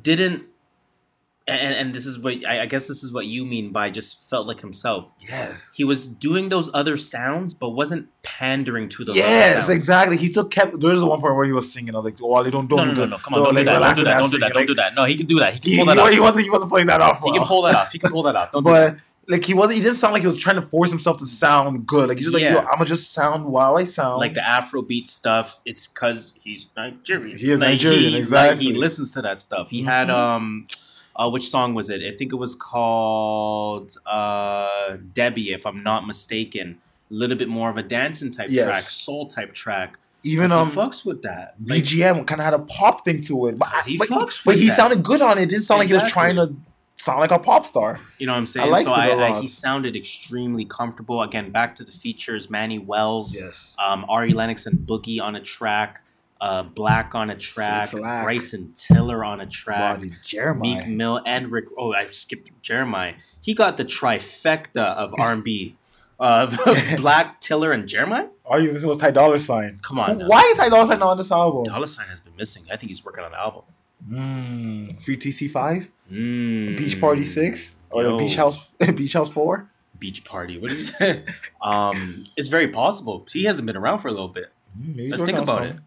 [0.01, 0.43] didn't,
[1.47, 4.29] and, and this is what I, I guess this is what you mean by just
[4.29, 5.09] felt like himself.
[5.19, 5.65] Yes.
[5.73, 9.15] He was doing those other sounds, but wasn't pandering to those.
[9.17, 10.17] other Yes, exactly.
[10.17, 10.79] He still kept.
[10.81, 11.95] There's one part where he was singing.
[11.95, 13.17] I was like, "Oh, they don't don't No, do no, no, no.
[13.17, 13.79] Come on, don't do that.
[13.79, 14.19] Don't do that.
[14.19, 14.53] Don't do that.
[14.53, 14.95] Don't do that.
[14.95, 15.53] No, he can do that.
[15.53, 16.11] He can He, pull that he, off.
[16.13, 16.43] he wasn't.
[16.43, 17.21] He wasn't playing that off.
[17.23, 17.91] He can pull that off.
[17.93, 18.51] He can pull that off.
[18.51, 18.95] Don't do that.
[18.97, 19.75] but like he wasn't.
[19.77, 22.07] He didn't sound like he was trying to force himself to sound good.
[22.09, 23.75] Like he's just like, yo, I'm gonna just sound wow.
[23.75, 27.37] I sound like the Afrobeat stuff, it's because he's Nigerian.
[27.37, 28.63] He is Like, Nigerian, he, like, exactly.
[28.65, 29.69] he listens to that stuff.
[29.69, 30.13] He had Mhm.
[30.13, 30.65] um,
[31.15, 32.01] uh, which song was it?
[32.03, 36.77] I think it was called uh, Debbie, if I'm not mistaken.
[37.09, 38.65] A little bit more of a dancing type Yes.
[38.65, 39.97] track, soul type track.
[40.23, 41.55] Even um he fucks with that.
[41.65, 43.57] Like, BGM kind of had a pop thing to it.
[43.57, 44.09] But, he but,
[44.45, 44.75] but he that.
[44.75, 45.43] sounded good on it.
[45.43, 46.53] It didn't sound like he was trying to
[46.97, 47.99] sound like a pop star.
[48.17, 48.69] You know what I'm saying?
[48.71, 51.21] liked so I, I, he sounded extremely comfortable.
[51.21, 53.75] Again, back to the features: Mannywellz, Yes.
[53.83, 56.01] um, Ari Lennox and Boogie on a track,
[56.41, 57.91] uh, 6LACK on a track.
[57.91, 60.85] Bryson Tiller on a track, Body Jeremiah.
[60.85, 61.65] Meek Mill and Rick.
[61.77, 63.13] Oh, I skipped Jeremiah.
[63.41, 65.75] He got the trifecta of R&B.
[66.19, 68.29] Uh, 6LACK Tiller and Jeremiah.
[68.43, 69.81] Are you listening to Ty Dolla $ign?
[69.83, 70.27] Come on, now.
[70.27, 71.63] Why is Ty Dolla $ign not on this album?
[71.65, 72.63] Dollar Sign has been missing.
[72.71, 73.61] I think he's working on the album.
[74.09, 76.77] Mm, Free TC five, Mm.
[76.77, 79.69] Beach Party six, or the Beach House Beach House four.
[79.99, 80.59] Beach party.
[80.59, 81.23] What did you say?
[81.59, 83.25] um, it's very possible.
[83.31, 84.51] He hasn't been around for a little bit.
[84.79, 85.67] Mm, Let's think about it.
[85.69, 85.81] something.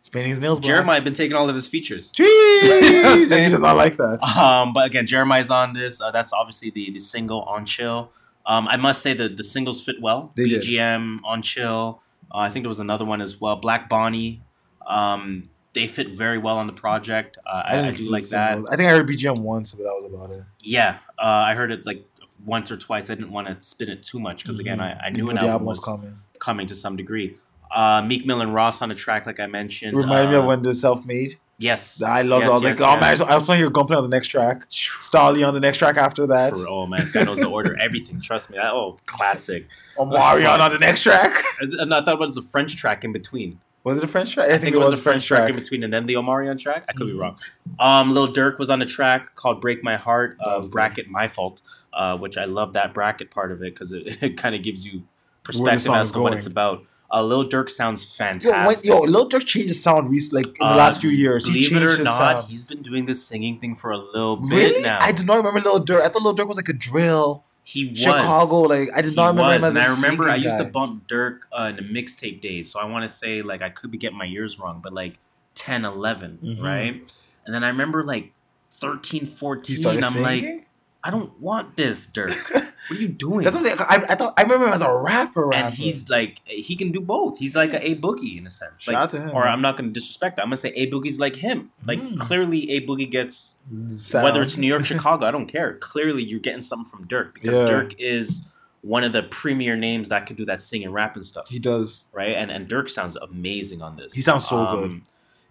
[0.00, 0.60] Spinning his nails.
[0.60, 0.68] black.
[0.68, 2.10] Jeremiah been taking all of his features.
[2.12, 4.22] Jeez, he does not like that.
[4.22, 6.00] Um, but again, Jeremiah's on this.
[6.00, 8.12] Uh, that's obviously the the single on chill.
[8.46, 10.32] Um, I must say that the singles fit well.
[10.36, 10.62] They did.
[10.62, 12.00] BGM on chill.
[12.32, 13.56] Uh, I think there was another one as well.
[13.56, 14.40] Black Bonnie.
[14.86, 17.38] Um, they fit very well on the project.
[17.46, 18.58] Uh, I, I, didn't do like that.
[18.70, 20.44] I think I heard BGM once, but that was about it.
[20.60, 22.04] Yeah, uh, I heard it like
[22.44, 23.04] once or twice.
[23.10, 25.16] I didn't want to spin it too much because again, I, I Mm-hmm.
[25.16, 26.18] Knew an album was was coming.
[26.38, 27.36] coming to some degree.
[27.70, 29.92] Uh, Meek Mill and Ross on the track, like I mentioned.
[29.94, 31.38] It reminded me Uh, of when the self made.
[31.60, 33.18] Yes, I loved yes, all yes, like, oh yes.
[33.18, 34.64] man, I was on your on the next track.
[34.68, 36.52] Stolly on the next track after that.
[36.56, 38.20] For, oh man, this guy knows the order, everything.
[38.20, 38.58] Trust me.
[38.58, 39.66] That, oh, classic.
[39.98, 41.32] Omarion on the next track.
[41.60, 43.58] And I thought it was the French track in between.
[43.84, 44.50] Was it a French track?
[44.50, 45.48] I, I think, it was, a French track.
[45.48, 46.84] in between, and then the Omarion track.
[46.88, 47.20] I could be Mhm.
[47.20, 47.38] wrong.
[47.78, 50.72] Um, Lil Durk was on the track called "Break My Heart." Uh, was good.
[50.72, 54.36] bracket my fault, uh, which I love that bracket part of it because it, it
[54.36, 55.04] kind of gives you
[55.42, 56.82] perspective as to what it's about.
[57.10, 58.86] Uh, Lil Durk sounds Yo, when, fantastic.
[58.86, 61.46] yo, Lil Durk changed his sound recently, like in the Uh, last few years.
[61.46, 62.46] He Believe changed it or his not, sound.
[62.48, 64.82] he's been doing this singing thing for a little bit Really?
[64.82, 64.98] now.
[65.00, 66.02] I did not remember Lil Durk.
[66.02, 67.44] I thought Lil Durk was like a drill.
[67.68, 70.28] He was Chicago, like I did not remember was, him as and a I remember
[70.30, 73.42] I used to bump Durk uh, in the mixtape days, so I want to say
[73.42, 75.18] like I could be getting my years wrong, but like
[75.54, 76.62] 10, 11, Mhm.
[76.62, 77.02] right?
[77.44, 78.32] And then I remember like
[78.70, 80.24] 13, 14, He started I'm singing.
[80.54, 80.67] like,
[81.08, 82.36] I don't want this, Durk.
[82.52, 83.42] what are you doing?
[83.44, 83.88] That's what I'm saying.
[83.88, 85.46] I, I thought I remember him as a rapper.
[85.46, 85.54] rapper.
[85.66, 87.38] and he's like, he can do both.
[87.38, 88.82] He's like a A Boogie in a sense.
[88.82, 89.48] Shout out to him, Or.
[89.48, 90.38] I'm not going to disrespect.
[90.38, 91.70] I'm going to say A Boogie's like him.
[91.86, 92.18] Like, Mm.
[92.18, 93.54] clearly A Boogie gets
[93.88, 94.24] Sound.
[94.24, 95.74] whether it's New York, Chicago, I don't care.
[95.78, 97.66] Clearly, you're getting something from Durk because Yeah.
[97.68, 98.46] Durk is
[98.82, 102.04] one of the premier names that could do that singing, rapping stuff, he does.
[102.12, 102.34] right?
[102.36, 104.12] And and Durk sounds amazing on this.
[104.12, 105.02] Um, He sounds so good.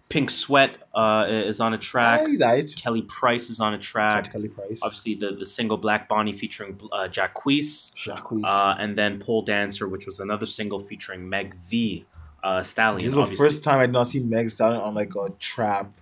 [0.08, 2.22] Pink Sweat uh, is on a track.
[2.22, 2.76] Yeah, he's aight.
[2.76, 4.24] Kelly Price is on a track.
[4.24, 4.80] to Kelly Price.
[4.82, 7.94] Obviously, the, the single Black Bonnie featuring uh, Jacquees.
[7.94, 8.32] Jacques.
[8.42, 12.04] Uh, and then Pole Dancer, which was another single featuring Meg the
[12.42, 13.00] uh, Stallion.
[13.00, 13.44] this is the obviously.
[13.46, 15.92] first time I did not see Meg Stallion on like a trap.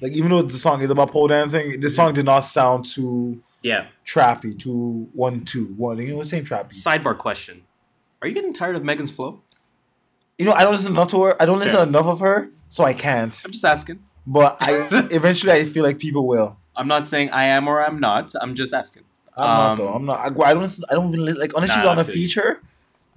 [0.00, 3.42] Like even though the song is about pole dancing, the song did not sound too
[3.62, 3.86] Yeah.
[4.06, 5.98] trappy, too one two one.
[5.98, 6.44] You know what I'm saying?
[6.44, 6.70] Trappy.
[6.72, 7.62] Sidebar question:
[8.22, 9.42] Are you getting tired of Megan's flow?
[10.38, 11.40] You know, I don't listen enough to her.
[11.40, 11.88] I don't listen Okay.
[11.88, 13.34] enough of her, so I can't.
[13.44, 13.98] I'm just asking.
[14.26, 14.70] But I
[15.20, 16.56] eventually I feel like people will.
[16.74, 18.32] I'm not saying I am or I'm not.
[18.40, 19.04] I'm just asking.
[19.36, 19.92] I'm not Um, though.
[19.96, 20.18] I'm not.
[20.20, 20.78] I, I don't.
[20.90, 22.50] I don't even like unless she's Nah, on a feature.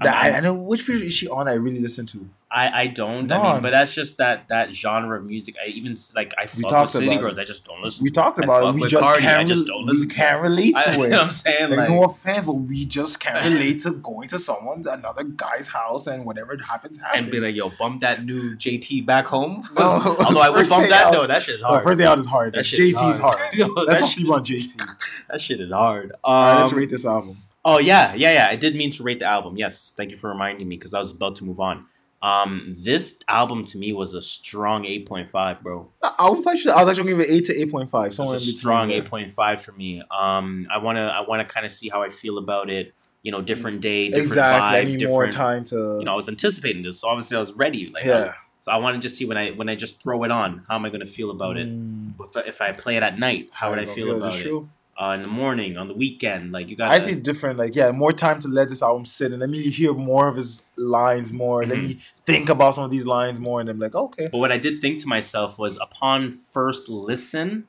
[0.04, 1.48] That I, I'm- know which feature is she on.
[1.48, 2.28] I really listen to.
[2.52, 3.30] I, I don't.
[3.32, 5.56] I mean, but that's just that that genre of music.
[5.62, 7.38] I even like I fuck with City Girls.
[7.38, 7.42] it.
[7.42, 8.02] I just don't listen.
[8.04, 8.80] We talked I about it.
[8.82, 9.48] We just Cardi, I can't.
[9.48, 10.10] just rel- don't we listen.
[10.10, 10.98] to can't relate to I, it.
[11.00, 13.92] you know what I'm saying Like, like, no offense, but we just can't relate to
[13.92, 17.24] going to someone, another guy's house, and whatever happens happens.
[17.24, 19.68] and be like, yo, bump that new JT back home.
[19.78, 19.84] No.
[20.20, 21.12] Although I would bump that out.
[21.14, 21.28] though.
[21.28, 21.84] That shit's No, hard.
[21.84, 22.54] first day out is hard.
[22.54, 23.38] That JT's hard.
[23.38, 23.40] hard.
[23.88, 24.82] Let's that sleep on JT.
[25.30, 26.12] that shit is hard.
[26.12, 27.38] Um, All right, let's rate this album.
[27.68, 28.48] Oh yeah, yeah, yeah.
[28.50, 29.58] I did mean to rate the album.
[29.58, 31.88] Yes, thank you for reminding me because I was about to move on.
[32.22, 35.92] Um, this album to me was a strong eight point five, bro.
[36.02, 38.08] Uh, Album five, I was actually gonna give it eight to eight point five.
[38.08, 40.02] It's Somewhere a strong eight point five for me.
[40.10, 42.94] Um, I wanna I wanna kind of see how I feel about it.
[43.24, 44.80] You know, different day, different Exactly.
[44.80, 45.14] I vibe, need different.
[45.14, 45.98] more time to.
[46.00, 47.90] You know, I was anticipating this, so obviously I was ready.
[47.90, 48.34] Like, yeah.
[48.62, 50.76] so I want to just see when I when I just throw it on, how
[50.76, 51.68] am I gonna feel about it?
[51.68, 52.14] Mm.
[52.20, 54.42] If I, if I play it at night, how would I you feel about it?
[54.42, 54.70] true?
[54.98, 56.90] Uh, in the morning, on the weekend, like you got.
[56.90, 59.70] I see different, like yeah, more time to let this album sit and let me
[59.70, 61.66] hear more of his lines more.
[61.66, 61.84] Let Mhm.
[61.84, 64.58] me think about some of these lines more, and I'm like, okay, But what I
[64.58, 67.68] did think to myself was upon first listen,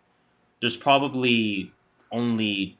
[0.60, 1.72] there's probably
[2.12, 2.78] only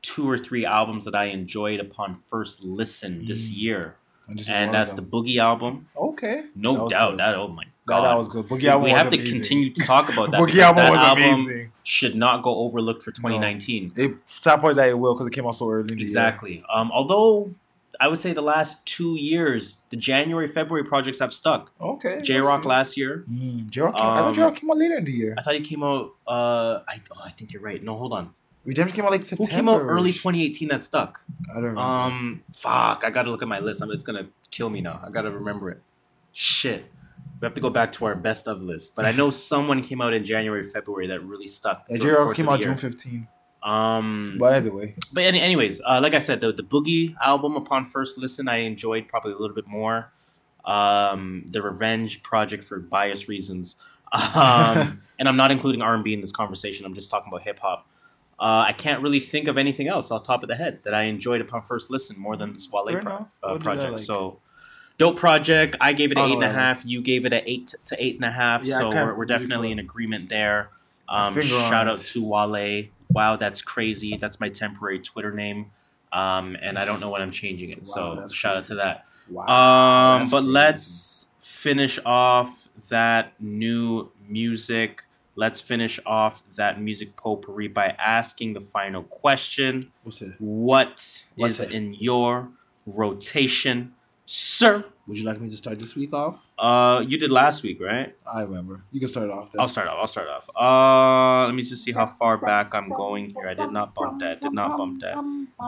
[0.00, 3.56] two or three albums that I enjoyed upon first listen this Mm.
[3.56, 3.82] year.
[3.82, 5.02] this is And that's the.
[5.02, 5.88] Boogie album.
[5.96, 6.44] okay.
[6.54, 7.10] No That doubt.
[7.12, 7.18] good.
[7.20, 8.04] That oh my god.
[8.04, 8.46] that was good.
[8.46, 9.34] Boogie album we have to amazing.
[9.40, 10.40] continue to talk about that.
[10.40, 11.72] Boogie album that was album amazing.
[11.82, 13.92] should not go overlooked for 2019.
[13.96, 15.80] It sad part is that it will because it came out so early.
[15.82, 16.04] In the year.
[16.06, 16.62] Exactly.
[16.72, 17.54] Um, although
[18.00, 21.72] I would say the last two years, the January February projects have stuck.
[21.80, 22.20] Okay.
[22.22, 23.24] Jay Rock last year.
[23.28, 23.96] Mm, Jay Rock.
[23.96, 25.34] Came, I thought Um, Jay Rock came out later in the year.
[25.38, 26.12] I thought he came out.
[26.26, 27.82] Uh, I oh, I think you're right.
[27.82, 28.34] No, hold on.
[28.68, 31.22] Redemption came out like Who came out early 2018 that stuck?
[31.50, 31.80] I don't remember.
[31.80, 33.02] Um, fuck.
[33.02, 33.80] I gotta look at my list.
[33.80, 35.00] I'm, it's gonna kill me now.
[35.02, 35.80] I gotta remember it.
[36.32, 36.84] Shit.
[37.40, 38.94] We have to go back to our best of list.
[38.94, 41.86] But I know someone came out in January, February that really stuck.
[41.88, 43.28] yeah, throughout J the came out the June 15.
[43.62, 47.56] Um, But either way, but any, anyways, uh, like I said, the the Boogie album
[47.56, 50.12] upon first listen, I enjoyed probably a little bit more.
[50.66, 53.76] Um, the Revenge Project for bias reasons,
[54.12, 56.84] um, and I'm not including R and B in this conversation.
[56.84, 57.86] I'm just talking about hip hop.
[58.40, 60.94] Uh, I can't really think of anything else off the top of the head that
[60.94, 63.92] I enjoyed upon first listen more than this Wale pro- uh, What did I project.
[63.94, 64.02] like?
[64.02, 64.38] So,
[64.96, 65.74] dope project.
[65.80, 66.84] I gave it Oh, an eight no, and a half.
[66.86, 68.62] You gave it an eight to eight and a half.
[68.64, 70.70] Yeah, so we're, we're definitely in agreement there.
[71.08, 72.02] Um, shout out it.
[72.12, 72.84] to Wale.
[73.10, 74.16] Wow, that's crazy.
[74.16, 75.72] That's my temporary Twitter name.
[76.12, 77.78] Um, and I don't know when I'm changing it.
[77.96, 79.04] Wow, so shout out to that.
[79.30, 79.42] wow.
[80.20, 80.46] Um, but crazy.
[80.52, 85.02] let's finish off that new music.
[85.38, 89.92] Let's finish off that music potpourri by asking the final question.
[90.02, 90.34] What's it?
[90.40, 91.70] What What's is it?
[91.70, 92.48] in your
[92.84, 93.94] rotation
[94.30, 94.84] Sir.
[95.06, 96.50] Would you like me to start this week off?
[96.58, 98.14] Uh, you did last week, right?
[98.30, 98.82] I remember.
[98.92, 99.58] You can start it off then.
[99.58, 99.96] I'll start off.
[99.98, 100.50] I'll start off.
[100.54, 103.48] Uh, let me just see how far back I'm going here.
[103.48, 104.42] I did not bump that.
[104.42, 105.16] Did not bump that.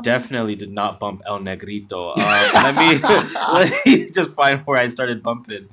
[0.02, 2.12] Definitely did not bump El Negrito.
[2.18, 2.98] Uh, let me
[3.54, 5.68] let me just find where I started bumping.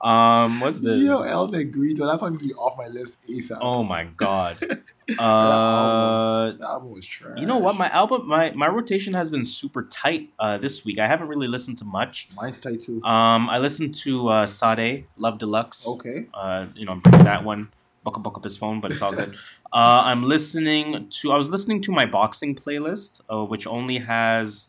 [0.00, 0.94] Um, what's the?
[0.96, 2.06] Yo, El Negrito.
[2.06, 3.58] That song needs to be off my list ASAP.
[3.60, 4.58] Oh my god.
[5.08, 7.38] Uh, That album was trash.
[7.38, 7.76] you know what?
[7.76, 10.98] My album, my my rotation has been super tight uh, this week.
[10.98, 12.28] I haven't really listened to much.
[12.34, 13.00] Mine's tight too.
[13.04, 15.86] Um, I listened to uh, Sade Love Deluxe.
[15.86, 16.26] Okay.
[16.34, 17.70] Uh, you know, I'm bringing that one.
[18.02, 19.34] Buck up, buck up his phone, but it's all good.
[19.72, 21.32] uh, I'm listening to.
[21.32, 24.68] I was listening to my boxing playlist, uh, which only has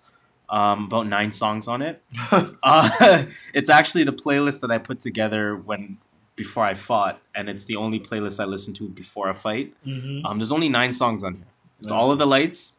[0.49, 2.03] um, about nine songs on it.
[2.63, 5.97] uh, it's actually the playlist that I put together when
[6.35, 9.73] before I fought, and it's the only playlist I listen to before a fight.
[9.85, 10.25] Mm-hmm.
[10.25, 11.45] Um, there's only nine songs on here.
[11.81, 12.73] It's all of the lights,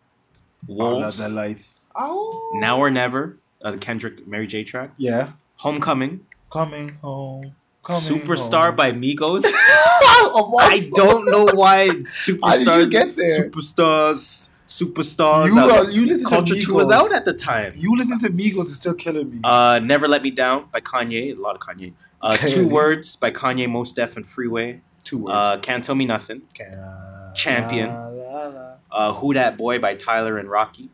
[0.67, 1.77] Wolves, Oh, that lights.
[1.95, 2.53] Oh.
[2.55, 5.33] Now or Never, uh, the Kendrick Mary J track, Yeah.
[5.57, 7.55] Homecoming, Coming home.
[7.83, 8.77] Coming Superstar home.
[8.77, 9.43] by Migos.
[9.47, 13.51] I don't know why How did superstars you get there?
[13.51, 15.47] superstars superstars.
[15.49, 16.93] You, uh, you listen Culture to Two was Migos.
[16.93, 17.73] out at the time.
[17.75, 19.41] You listening to Migos is still killing me.
[19.43, 21.37] Uh, Never Let Me Down by Kanye.
[21.37, 21.93] A lot of Kanye.
[22.23, 22.37] Uh.
[22.37, 24.81] Two Words by Kanye, Mos Def, and Freeway.
[25.05, 25.35] Two words.
[25.35, 26.43] Uh, Can't Tell Me Nothing.
[26.57, 27.89] Ca- Champion.
[27.89, 28.75] la, la, la.
[28.91, 30.91] Uh, Who That Boy by Tyler and Rocky.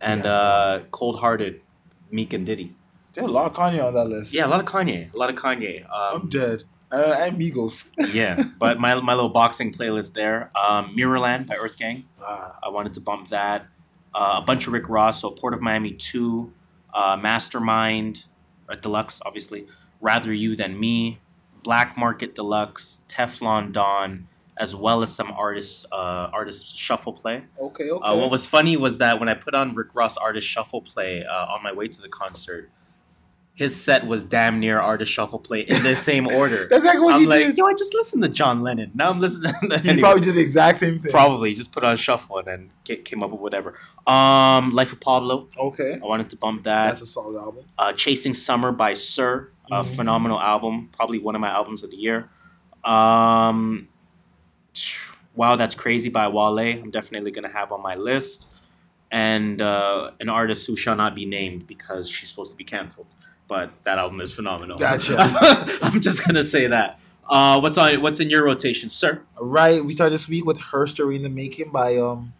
[0.00, 0.30] And Yeah.
[0.32, 1.60] uh, Cold Hearted,
[2.10, 2.74] Meek and Diddy.
[3.12, 4.34] There's a lot of Kanye on that list.
[4.34, 5.12] Yeah, a lot of Kanye.
[5.14, 5.86] A lot of Kanye.
[5.90, 6.64] I'm Um, dead.
[6.92, 7.86] Uh, and Migos.
[8.14, 10.50] yeah, but my, my little boxing playlist there.
[10.54, 12.04] Um, Mirrorland by EarthGang.
[12.22, 13.66] Ah, I wanted to bump that.
[14.14, 16.52] Uh, a bunch of Rick Ross, so Port of Miami 2,
[16.94, 18.24] uh, Mastermind,
[18.68, 19.66] uh, Deluxe, obviously,
[20.00, 21.18] Rather You Than Me,
[21.62, 27.42] Black Market Deluxe, Teflon Don, as well as some artists uh, artist shuffle play.
[27.60, 28.06] okay, okay.
[28.08, 31.24] Uh, what was funny was that when I put on Rick Ross artist shuffle play
[31.24, 32.70] uh, on my way to the concert,
[33.56, 36.68] his set was damn near artist shuffle play in the same order.
[36.70, 37.56] That's exactly what I'm he like, did.
[37.56, 38.90] yo, I just listened to John Lennon.
[38.94, 39.52] Now I'm listening.
[39.70, 40.00] To He anyway.
[40.02, 41.10] probably did the exact same thing.
[41.10, 43.72] Probably just put on shuffle and then get, came up with whatever.
[44.06, 45.48] Um, Life of Pablo.
[45.58, 45.94] Okay.
[45.94, 46.88] I wanted to bump that.
[46.90, 47.64] That's a solid album.
[47.78, 49.50] Uh, Chasing Summer by Sir.
[49.72, 49.96] A Mhm.
[49.96, 50.90] phenomenal album.
[50.92, 52.28] Probably one of my albums of the year.
[52.84, 53.88] Um,
[55.34, 56.58] wow, that's crazy by Wale.
[56.58, 58.46] I'm definitely gonna have on my list.
[59.10, 63.06] And uh, an artist who shall not be named because she's supposed to be canceled.
[63.48, 64.78] But that album is phenomenal.
[64.78, 65.16] Gotcha.
[65.82, 66.98] I'm just gonna say that.
[67.28, 68.00] Uh, what's on?
[68.02, 69.22] What's in your rotation, sir?
[69.40, 69.84] Right.
[69.84, 72.32] We started this week with Her Story in the Making by um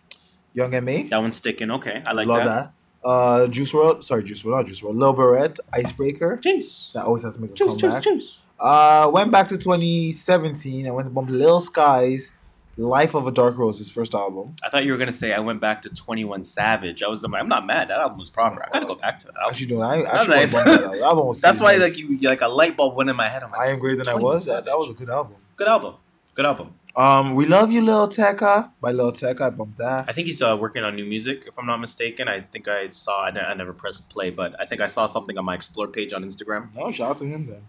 [0.53, 1.05] Young M.A.
[1.05, 1.71] That one's sticking.
[1.71, 2.73] Okay, I like Love that.
[3.05, 3.09] that.
[3.09, 4.03] Uh, Juice WRLD.
[4.03, 4.51] Sorry, Juice WRLD.
[4.57, 4.95] Not Juice WRLD.
[4.95, 6.39] Lil Barrett, Icebreaker.
[6.39, 6.91] Juice.
[6.95, 8.03] That always has to make a Juice, juice, comeback.
[8.03, 8.41] juice.
[8.59, 10.87] Uh, went back to 2017.
[10.87, 12.33] I went to bump Lil Skies,
[12.79, 14.55] Life of a Dark Rose, his first album.
[14.63, 17.03] I thought you were gonna say I went back to Twenty One Savage.
[17.03, 17.89] I was I'm like, I'm not mad.
[17.89, 18.63] That album was proper.
[18.63, 19.37] I gotta go back to that.
[19.37, 19.51] Album.
[19.51, 20.53] Actually, doing I actually Alright.
[20.53, 21.27] want to that album.
[21.27, 23.43] Was That's why pretty like you like a light bulb went in my head.
[23.43, 24.45] I'm like, I am greater than I was.
[24.45, 25.37] That, that was a good album.
[25.57, 25.95] good album.
[26.35, 26.75] Good album.
[26.95, 29.41] Um, we love you, Lil Tecca by Lil Tecca.
[29.41, 30.05] I bumped that.
[30.07, 32.29] I think he's uh, working on new music, if I'm not mistaken.
[32.29, 33.23] I think I saw.
[33.25, 36.13] I, I never pressed play, but I think I saw something on my explore page
[36.13, 36.75] on Instagram.
[36.75, 37.63] No, shout out to him then.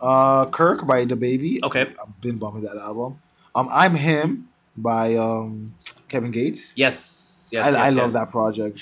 [0.00, 1.64] Uh, Kirk by DaBaby.
[1.64, 1.80] Okay.
[2.00, 3.20] I've been bumping that album.
[3.56, 5.74] Um, I'm Him by um
[6.08, 6.74] Kevin Gates.
[6.76, 7.48] Yes.
[7.50, 7.66] Yes.
[7.66, 8.12] I, yes, I love yes.
[8.12, 8.80] that project.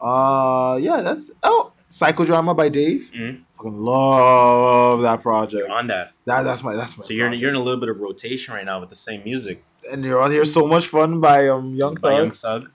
[0.00, 3.10] Uh, yeah, that's oh Psychodrama by Dave.
[3.14, 3.42] Mhm.
[3.56, 5.66] Fucking love that project.
[5.66, 6.12] You're on that.
[6.26, 7.04] That that's my that's my.
[7.04, 9.24] So you're in, you're in a little bit of rotation right now with the same
[9.24, 9.64] music.
[9.92, 12.18] and you're on here so much fun by um Young By Thug.
[12.18, 12.70] Young Thug.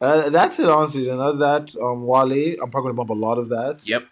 [0.00, 1.08] Uh, that's it honestly.
[1.08, 3.86] And other that, um Wale, I'm probably gonna bump a lot of that.
[3.86, 4.02] Yep.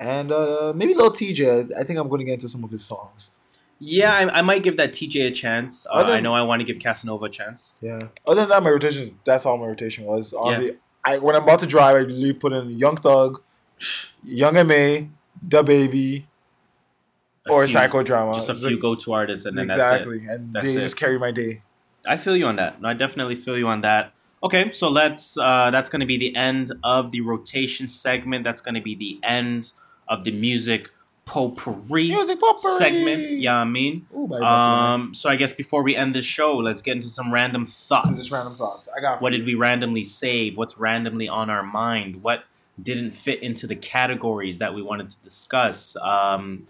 [0.00, 1.70] And uh maybe Lil Tjay.
[1.78, 3.30] I think I'm gonna get into some of his songs.
[3.80, 5.86] Yeah, I, I might give that Tjay a chance.
[5.86, 7.72] Uh, Other- I know I want to give Casanova a chance.
[7.80, 8.08] Yeah.
[8.26, 9.18] Other than that, my rotation.
[9.24, 10.32] That's all my rotation was.
[10.32, 10.72] Honestly,
[11.04, 13.40] I when I'm about to drive, I usually put in Young Thug,
[14.24, 15.08] Young M.A,
[15.46, 16.26] Da Baby,
[17.46, 18.34] A or few- Psychodrama.
[18.34, 20.28] Just a few like- go-to artists, and then that's exactly, it.
[20.28, 20.80] and That's they it.
[20.80, 21.62] just carry my day.
[22.06, 22.76] I feel you on that.
[22.82, 24.12] I definitely feel you on that.
[24.42, 25.36] Okay, so let's.
[25.38, 28.44] Uh, that's going to be the end of the rotation segment.
[28.44, 29.72] That's going to be the end
[30.08, 30.90] of the music
[31.28, 32.78] potpourri Music potpourri.
[32.78, 33.30] segment.
[33.32, 34.06] Yeah, I mean.
[34.16, 37.08] Ooh, by um, Um, so I guess before we end this show, let's get into
[37.08, 38.16] some random thoughts.
[38.16, 38.88] just random thoughts.
[38.96, 39.20] I got.
[39.20, 40.56] What did we randomly save?
[40.56, 42.22] What's randomly on our mind?
[42.22, 42.44] What
[42.82, 45.96] didn't fit into the categories that we wanted to discuss?
[45.96, 46.66] Um,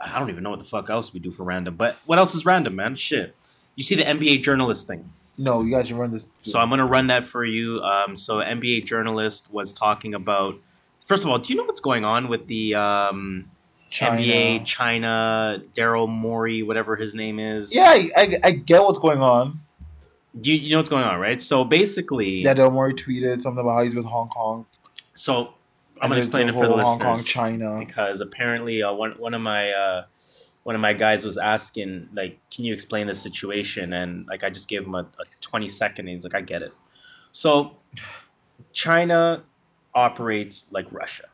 [0.00, 1.76] I don't even know what the fuck else we do for random.
[1.76, 2.96] But what else is random, man?
[2.96, 3.36] Shit.
[3.76, 5.12] You see the NBA journalist thing.
[5.36, 6.26] No, you guys should run this.
[6.40, 7.80] So I'm gonna run that for you.
[7.82, 10.56] Um, so NBA journalist was talking about.
[11.04, 13.50] First of all, do you know what's going on with the um,
[13.90, 14.22] China.
[14.22, 17.74] NBA China Daryl Morey, whatever his name is?
[17.74, 19.60] Yeah, I, I, I get what's going on.
[20.40, 21.42] You, you know what's going on, right?
[21.42, 24.66] So basically, Yeah, Daryl Morey tweeted something about how he's with Hong Kong.
[25.14, 25.54] so
[26.00, 27.02] I'm gonna explain it for the Hong listeners.
[27.02, 27.78] Kong, China.
[27.78, 30.04] because apparently uh, one one of my uh,
[30.62, 34.50] one of my guys was asking like, "Can you explain the situation?" And like, I
[34.50, 36.06] just gave him a, a 20 second.
[36.06, 36.72] And he's like, "I get it."
[37.32, 37.76] So,
[38.72, 39.42] China
[39.94, 41.24] operates like Russia,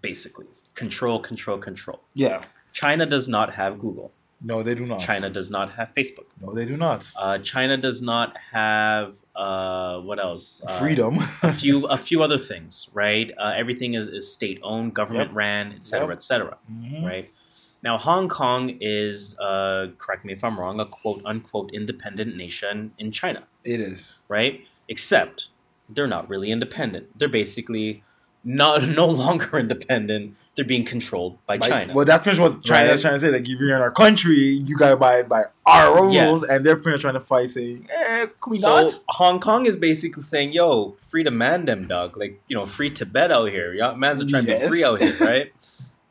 [0.00, 2.00] basically control, control, control.
[2.14, 2.44] Yeah.
[2.72, 4.12] China does not have Google.
[4.44, 4.98] No, they do not.
[4.98, 6.26] China does not have Facebook.
[6.40, 7.12] No, they do not.
[7.16, 10.62] Uh, China does not have uh, what else?
[10.66, 11.18] Uh, Freedom.
[11.44, 13.30] a few a few other things, right?
[13.38, 15.36] Uh, everything is, is state owned, government Yep.
[15.36, 16.16] ran, et cetera, Yep.
[16.16, 17.04] et cetera, Mhm.
[17.04, 17.30] right?
[17.84, 22.92] Now, Hong Kong is, uh, correct me if I'm wrong, a quote unquote independent nation
[22.98, 24.18] in China, It is.
[24.28, 24.66] right?
[24.88, 25.48] Except
[25.88, 27.16] they're not really independent.
[27.16, 28.02] They're basically
[28.44, 30.34] not no longer independent.
[30.54, 31.94] They're being controlled by By- China.
[31.94, 32.94] Well, that's pretty much what China Right.
[32.94, 33.30] is trying to say.
[33.30, 36.12] Like, if you're in our country, you gotta abide by our rules,
[36.46, 36.54] Yeah.
[36.56, 39.64] and they're pretty much trying to fight, saying, eh, "Can we so not?" Hong Kong
[39.64, 42.18] is basically saying, "Yo, free to man them, dog.
[42.18, 43.72] Like you know, free Tibet out here.
[43.72, 45.52] Yeah, man's are trying to be free out here, right?"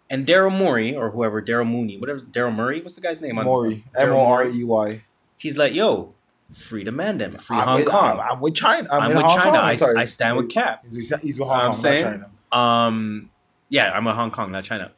[0.09, 3.35] and Daryl Morey or whoever Daryl Mooney, whatever Daryl Murray, what's the guy's name?
[3.35, 4.51] Daryl M O R Morey.
[4.57, 5.03] E Y.
[5.38, 6.13] He's like, "Yo,
[6.51, 8.19] free to man them, free I'm Hong with- Kong.
[8.19, 8.88] I'm, I'm with China.
[8.91, 9.57] I'm, I'm with Hong China.
[9.59, 9.77] I.
[10.01, 10.84] I stand with Cap.
[10.91, 12.03] He's, he's with know Hong what I'm Kong, not saying?
[12.03, 12.27] China.
[12.51, 13.30] Um,
[13.72, 14.91] yeah, I'm with Hong Kong, not China.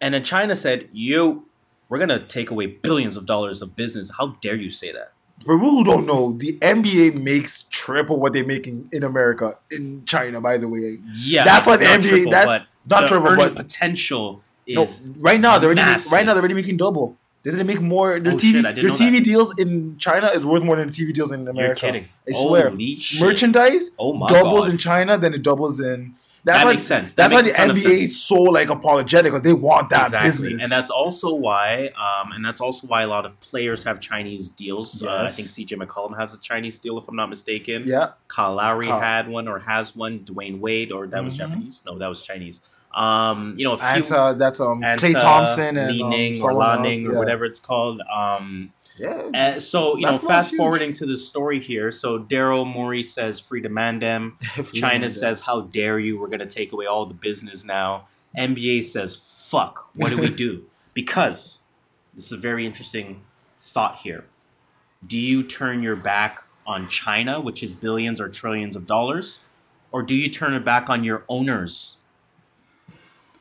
[0.00, 1.44] And then China said, "Yo,
[1.88, 4.10] we're gonna take away billions of dollars of business.
[4.18, 5.12] How dare you say that?"
[5.44, 9.58] For people who don't know, the NBA makes triple what they make in, in America
[9.70, 10.40] in China.
[10.40, 14.42] By the way, Yeah, That's why the NBA triple, that's not the triple, but potential
[14.68, 16.12] no, is right now they're already massive.
[16.12, 17.16] right now they're already making double.
[17.42, 18.18] They didn't make more.
[18.20, 20.76] Their Oh, TV, shit, I didn't their know TV deals in China is worth more
[20.76, 21.62] than the TV deals in America.
[21.86, 22.08] You're kidding.
[22.28, 22.70] I swear.
[22.70, 22.98] Holy.
[23.20, 24.70] Merchandise Oh my doubles God.
[24.72, 26.14] in China, then it doubles in.
[26.44, 27.14] That's That why, makes sense.
[27.14, 30.62] That That's why the NBA is so like apologetic because they want that exactly, business.
[30.62, 34.50] and that's also why, um, and that's also why a lot of players have Chinese
[34.50, 35.02] deals.
[35.02, 37.84] Uh, I think CJ McCollum has a Chinese deal, if I'm not mistaken.
[37.86, 39.00] yeah, Kyle Lowry Kyle.
[39.00, 40.18] had one or has one.
[40.20, 41.38] Dwyane Wade, or that was Mhm.
[41.38, 41.82] Japanese.
[41.86, 42.60] No, that was Chinese.
[42.94, 43.86] Um, you know, a few.
[43.86, 47.06] and uh, that's um Anta, Klay Thompson and Li um, or someone La else, Ning
[47.08, 48.00] or whatever it's called.
[48.14, 50.58] Um, Yeah, Uh, so you know, That's fast huge.
[50.58, 51.90] forwarding to the story here.
[51.90, 54.34] So Daryl Morey says free to Mandem.
[54.72, 56.18] China says, "How dare you?
[56.18, 58.06] We're gonna take away all the business now."
[58.38, 59.90] NBA says, "Fuck!
[59.94, 60.64] What do we do?"
[60.94, 61.58] because
[62.14, 63.22] this is a very interesting
[63.58, 64.26] thought here.
[65.04, 69.40] Do you turn your back on China, which is billions or trillions of dollars,
[69.90, 71.96] or do you turn it back on your owners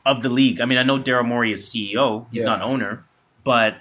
[0.06, 0.60] of the league?
[0.60, 2.48] I mean, I know Daryl Morey is CEO; he's Yeah.
[2.50, 3.06] not owner,
[3.44, 3.78] but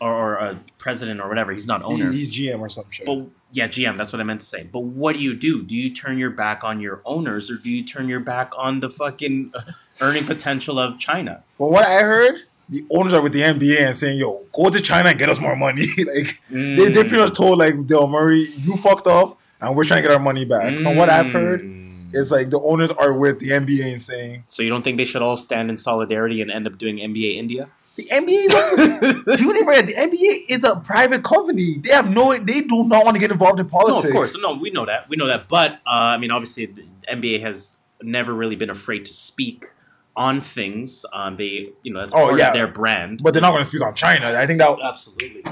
[0.00, 1.52] or, or a president or whatever.
[1.52, 2.10] He's not He- owner.
[2.10, 3.06] he's GM or some shit.
[3.06, 3.98] But yeah, GM.
[3.98, 4.62] That's what I meant to say.
[4.64, 5.62] But what do you do?
[5.62, 8.80] Do you turn your back on your owners, or do you turn your back on
[8.80, 9.52] the fucking
[10.00, 11.42] earning potential of China?
[11.54, 14.80] From what I heard, the owners are with the NBA and saying, "Yo, go to
[14.80, 18.48] China and get us more money." like they, they pretty much told like Del Murray,
[18.56, 21.62] "You fucked up, and we're trying to get our money back." From what I've heard,
[21.62, 22.14] Mm.
[22.14, 25.04] it's like the owners are with the NBA and saying, So you don't think they
[25.04, 27.68] should all stand in solidarity and end up doing NBA India?
[28.02, 31.78] "The NBA is people to the NBA is a private company.
[31.78, 34.38] They have no, they do not want to get involved in politics." No, of course.
[34.38, 35.08] No, we know that.
[35.08, 35.48] We know that.
[35.48, 39.66] But uh, I mean, obviously, the NBA has never really been afraid to speak
[40.16, 41.04] on things.
[41.12, 42.48] Um, they, you know, that's Oh, part yeah.
[42.48, 43.22] of their brand.
[43.22, 44.32] But they're not going to speak on China.
[44.38, 45.44] I think that Absolutely.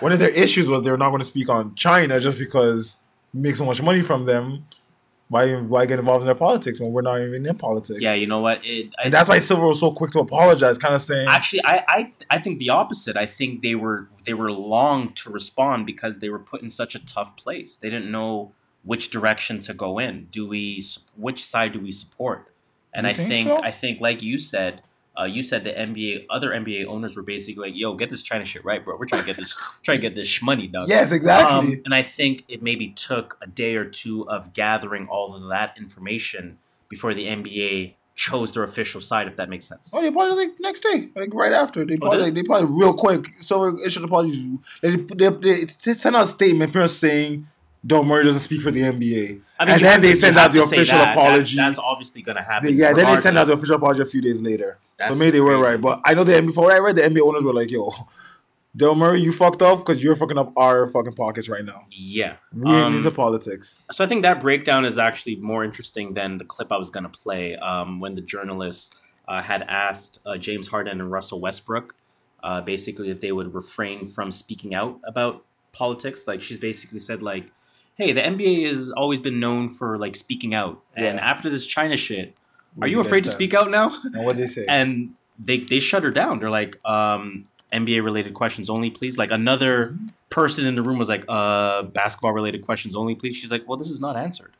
[0.00, 2.98] one of their issues was they're not going to speak on China just because
[3.32, 4.66] make so much money from them.
[5.28, 8.00] Why why get involved in their politics when we're not even in politics?
[8.00, 8.64] Yeah, you know what?
[8.64, 11.64] It, I, and that's why Silver was so quick to apologize, kind of saying, Actually,
[11.64, 13.16] I, I I think the opposite.
[13.16, 16.94] I think they were they were long to respond because they were put in such
[16.94, 17.76] a tough place.
[17.76, 18.52] They didn't know
[18.84, 20.28] which direction to go in.
[20.30, 20.82] Do we
[21.14, 22.54] which side do we support?
[22.94, 23.62] And I think think so?
[23.62, 24.82] I think like you said,
[25.18, 28.44] uh, you said the NBA other NBA owners were basically like, "Yo, get this China
[28.44, 28.96] shit right, bro.
[28.96, 31.74] We're trying to get this trying to get this money, dog." Yes, exactly.
[31.76, 35.48] Um, and I think it maybe took a day or two of gathering all of
[35.48, 36.58] that information
[36.88, 39.90] before the NBA chose their official side, if that makes sense.
[39.92, 41.84] "Oh, they apologized like next day, like right after.
[41.84, 42.34] They Oh, did apologized.
[42.34, 43.26] They apologized real quick.
[43.40, 44.58] So issued apologies.
[44.82, 47.48] They, they, they, they sent out a statement, pretty much saying
[47.86, 50.52] Del Murray doesn't speak for the NBA, I mean, and then they to- you out
[50.52, 51.06] the official that.
[51.06, 51.56] That- apology.
[51.56, 52.74] that's obviously going to happen.
[52.74, 54.78] Yeah, then they send out the official apology a few days later.
[54.98, 55.62] That's so maybe they were crazy.
[55.72, 55.80] right.
[55.80, 57.92] But I know the NBA, before I read the NBA owners were like, "Yo,
[58.76, 61.86] Del Murray, you fucked up because you're fucking up our fucking pockets right now.
[61.90, 62.36] Yeah.
[62.52, 66.38] We ain't Um, into politics." So I think that breakdown is actually more interesting than
[66.38, 68.94] the clip I was going to play um, when the journalist
[69.28, 71.94] uh, had asked uh, James Harden and Russell Westbrook
[72.42, 76.26] uh, basically if they would refrain from speaking out about politics.
[76.26, 77.50] Like she's basically said like,
[77.98, 81.10] "Hey, the NBA has always been known for like speaking out, yeah.
[81.10, 82.34] and after this China shit,
[82.80, 84.64] are you you afraid to speak out now?" And what they say?
[84.68, 86.40] and they they shut her down.
[86.40, 89.18] They're like, um, NBA related questions only, please.
[89.18, 89.96] Like another
[90.30, 93.36] person in the room was like, uh, basketball related questions only, please.
[93.36, 94.52] She's like, well, this is not answered.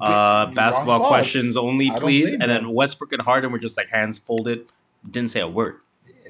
[0.00, 2.32] Uh, basketball questions only, please.
[2.32, 2.70] And then.
[2.70, 4.66] Westbrook and Harden were just like hands folded,
[5.08, 5.76] didn't say a word.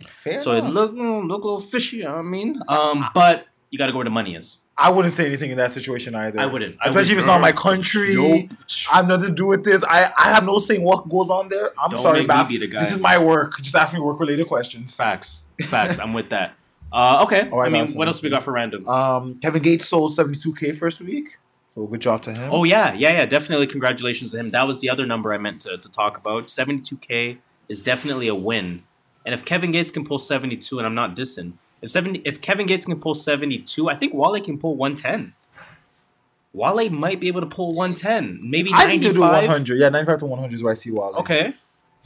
[0.09, 0.73] Fair so it enough.
[0.73, 1.99] looked mm, look a little fishy.
[1.99, 4.59] you know what I mean, um, but you got to go where the money is.
[4.77, 6.41] I wouldn't say anything in that situation either.
[6.41, 6.77] I wouldn't.
[6.81, 8.15] I Especially if it's not my country.
[8.17, 8.51] Nope.
[8.93, 9.85] I have nothing to do with this.
[9.85, 11.71] I, I have no saying what goes on there.
[11.79, 12.81] I'm Don't sorry, make me be the guy.
[12.81, 13.61] This is my work.
[13.61, 14.95] Just ask me work related questions.
[14.95, 15.99] Facts, facts.
[16.01, 16.55] I'm with that.
[16.93, 17.49] Uh, okay.
[17.49, 18.89] Right, I mean, what else we got for random?
[18.89, 21.39] Um, Kevin Gates sold 72k first week.
[21.75, 22.51] So good job to him.
[22.53, 23.27] Oh yeah, yeah, yeah.
[23.27, 24.51] Definitely, congratulations to him.
[24.51, 26.49] That was the other number I meant to, to talk about.
[26.49, 27.39] Seventy-two k
[27.69, 28.85] is definitely a win.
[29.27, 31.55] And if Kevin Gates can pull seventy-two, and I'm not dissing,
[31.85, 35.33] if seventy, if Kevin Gates can pull seventy-two, I think Wale can pull one ten.
[36.53, 39.79] Wale might be able to pull one ten, maybe I think he'll do 100.
[39.79, 41.15] Yeah, 95 to 100 is where I see Wale.
[41.19, 41.55] Okay.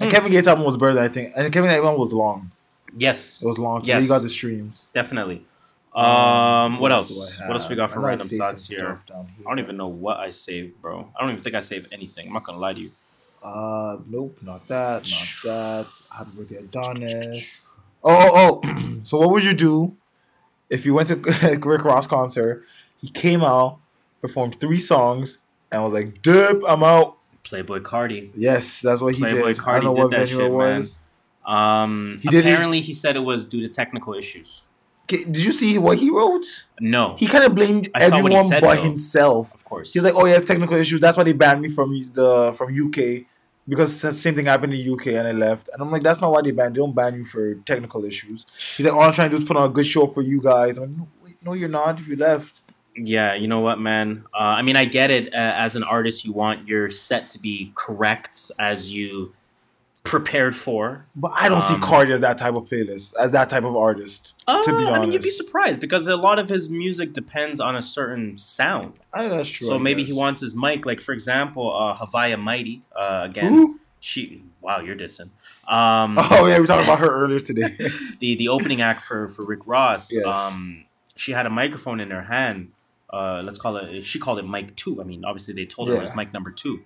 [0.01, 1.33] And Kevin Gates album was better, than I think.
[1.37, 2.51] And Kevin Gates album was long.
[2.97, 3.81] Yes, It was long.
[3.85, 4.03] So Yes.
[4.05, 4.89] you got the streams.
[4.95, 5.45] definitely.
[5.95, 7.41] Um, what do else?
[7.41, 8.79] What else we got for I I random thoughts here?
[8.79, 8.99] here.
[9.11, 11.11] I don't even know what I saved, bro.
[11.17, 12.29] I don't even think I saved anything.
[12.29, 12.91] I'm not gonna lie to you.
[13.43, 15.87] Uh, nope, not that, not that.
[16.17, 17.61] Happy birthday, Adonis.
[18.05, 18.99] Oh, oh, oh.
[19.03, 19.97] so what would you do
[20.71, 21.17] if you went to
[21.65, 22.65] Rick Ross concert?
[23.01, 23.79] He came out,
[24.21, 25.39] performed three songs,
[25.71, 28.31] and was like, "Dip, I'm out." Playboi Carti.
[28.35, 29.57] Yes, that's what he Playboi did.
[29.59, 30.99] Carti I don't know did what that venue shit, it was.
[31.47, 34.63] Um, He did apparently he said it was due to technical issues.
[35.07, 36.67] Did you see what he wrote?
[36.81, 38.83] No, He kind of blamed I saw what he everyone said, but though.
[38.83, 39.55] himself.
[39.55, 39.95] of course.
[39.95, 41.01] He's like, "Oh, yeah, it's technical issues.
[41.01, 43.25] That's why they banned me from the from UK
[43.69, 46.21] because the same thing happened in the UK and I left." And I'm like, "That's
[46.21, 46.75] not why they banned.
[46.75, 48.47] They don't ban you for technical issues."
[48.77, 50.41] He's like, "All I'm trying to do is put on a good show for you
[50.41, 52.01] guys." I'm like, "No, wait, no you're not.
[52.01, 52.63] If you left."
[53.05, 54.25] yeah, you know what, man?
[54.35, 55.33] Uh, I mean, I get it.
[55.33, 59.33] Uh, as an artist, you want your set to be correct as you
[60.09, 61.07] prepared for.
[61.15, 63.77] But I don't see Um, Carti as that type of playlist, as that type of
[63.77, 64.35] artist.
[64.47, 67.13] Uh, to be honest, I mean, you'd be surprised because a lot of his music
[67.13, 68.95] depends on a certain sound.
[69.13, 69.67] I that's true.
[69.69, 72.83] so I maybe he wants his mic, like for example, uh, Haviah Mighty.
[72.95, 73.81] Uh, again, Who?
[74.01, 74.43] she.
[74.61, 75.31] Wow, you're dissing.
[75.69, 77.77] Um, Oh yeah, we talked about her earlier today.
[78.21, 80.13] the the opening act for for Rick Ross.
[80.13, 80.25] Yes.
[80.27, 80.85] Um,
[81.17, 82.73] she had a microphone in her hand.
[83.11, 84.03] Uh, let's call it.
[84.05, 85.01] She called it mic two.
[85.01, 86.17] I mean, obviously they told her it was Yeah.
[86.17, 86.83] mic number two,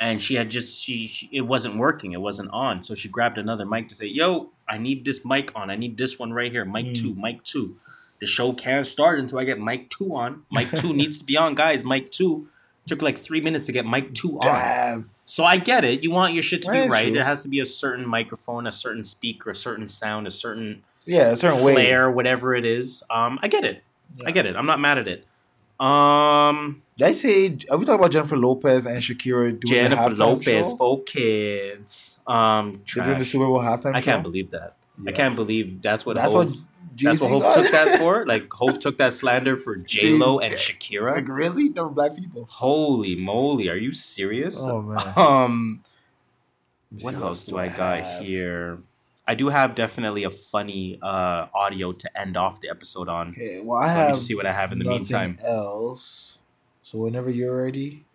[0.00, 2.12] and she had just she, she it wasn't working.
[2.12, 2.82] It wasn't on.
[2.82, 5.70] So she grabbed another mic to say, "Yo, I need this mic on.
[5.70, 6.64] I need this one right here.
[6.64, 6.96] Mic Mm.
[6.96, 7.14] two.
[7.14, 7.76] Mic two.
[8.20, 10.42] The show can't start until I get mic two on.
[10.50, 11.84] Mic two needs to be on, guys.
[11.84, 12.48] Mic two
[12.86, 14.46] Took like three minutes to get mic two on.
[14.46, 15.10] Damn.
[15.24, 16.02] So I get it.
[16.02, 17.06] You want your shit to be right.
[17.12, 17.20] true.
[17.20, 20.82] It has to be a certain microphone, a certain speaker, a certain sound, a certain
[21.04, 21.74] Yeah, a certain way.
[21.74, 23.04] flair, whatever it is.
[23.08, 23.84] Um, I get it.
[24.26, 24.56] I get it.
[24.56, 25.24] I'm not mad at it.
[25.80, 27.56] Um, Did I say?
[27.70, 30.76] Are we talking about Jennifer Lopez and Shakira doing Jennifer the halftime Lopez, show?
[30.76, 32.20] for kids.
[32.26, 33.24] Um, They're doing the.
[33.24, 34.04] Super Bowl halftime I show.
[34.12, 34.76] can't believe that.
[35.06, 36.64] I can't believe that's what That's Hove, what that's
[36.96, 37.54] Jay-Z what Hove got.
[37.62, 38.26] took that for.
[38.26, 41.14] Like Hove took that slander for J Lo and Shakira.
[41.14, 41.70] Like really?
[41.70, 42.46] No black people.
[42.50, 44.56] Holy moly, are you serious?
[44.60, 45.12] Oh man.
[45.16, 45.82] Um,
[47.00, 48.80] what else do I got here?
[49.30, 53.28] I do have definitely a funny uh, audio to end off the episode on.
[53.28, 55.38] Okay, well I So let me have see what I have in the meantime.
[55.46, 56.38] Else.
[56.82, 58.06] So whenever you're ready.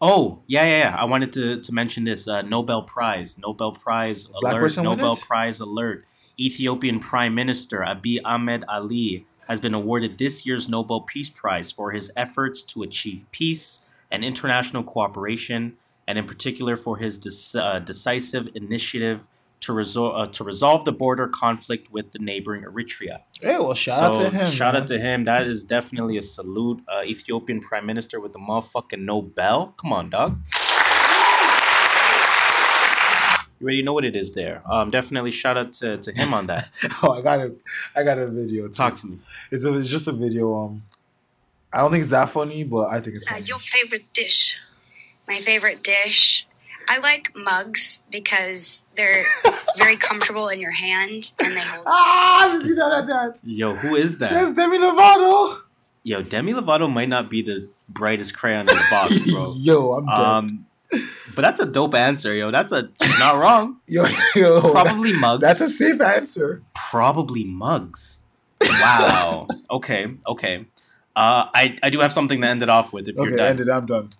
[0.00, 0.96] Oh, yeah, yeah, yeah.
[0.96, 3.38] I wanted to, to mention this uh, Nobel Prize.
[3.38, 4.76] Nobel Prize black alert.
[4.78, 5.14] Nobel?
[5.14, 6.04] Prize alert.
[6.40, 11.92] Ethiopian Prime Minister Abiy Ahmed Ali has been awarded this year's Nobel Peace Prize for
[11.92, 15.76] his efforts to achieve peace and international cooperation,
[16.08, 19.28] and in particular for his dec- uh, decisive initiative
[19.60, 23.20] to, resol- uh, to resolve the border conflict with the neighboring Eritrea.
[23.40, 24.46] Hey, well shout out to him.
[24.46, 24.82] Shout man.
[24.82, 25.24] out to him.
[25.24, 26.82] That is definitely a salute.
[26.88, 29.74] Uh, Ethiopian Prime Minister with the motherfucking Nobel.
[29.76, 30.38] Come on, dog.
[33.60, 34.62] You already know what it is there.
[34.70, 36.70] Um, definitely shout out to, to him on that.
[37.02, 37.52] Oh, I got a,
[37.96, 38.66] I got a video.
[38.68, 38.72] Too.
[38.72, 39.18] Talk to me.
[39.50, 40.54] It's, a, it's just a video.
[40.56, 40.82] Um,
[41.72, 44.58] I don't think it's that funny, but I think it's Uh, your favorite dish?
[45.26, 46.46] My favorite dish.
[46.90, 49.24] I like mugs because they're
[49.76, 51.84] very comfortable in your hand and they hold.
[51.86, 53.40] ah, you see that at that?
[53.44, 54.32] Yo, who is that?
[54.32, 55.58] That's Demi Lovato.
[56.02, 59.54] Yo, Demi Lovato might not be the brightest crayon in the box, bro.
[59.58, 60.18] Yo, I'm dead.
[60.18, 60.66] Um,
[61.34, 62.50] but that's a dope answer, yo.
[62.50, 62.88] That's a
[63.18, 63.76] not wrong.
[63.86, 65.42] yo, yo, Probably mugs.
[65.42, 66.62] That's a safe answer.
[66.74, 68.18] probably mugs.
[68.62, 69.46] Wow.
[69.70, 70.06] okay.
[70.26, 70.64] Okay.
[71.14, 73.08] Uh, I I do have something to end it off with.
[73.08, 73.46] If Okay, you're done.
[73.50, 73.68] ended.
[73.68, 74.14] I'm done.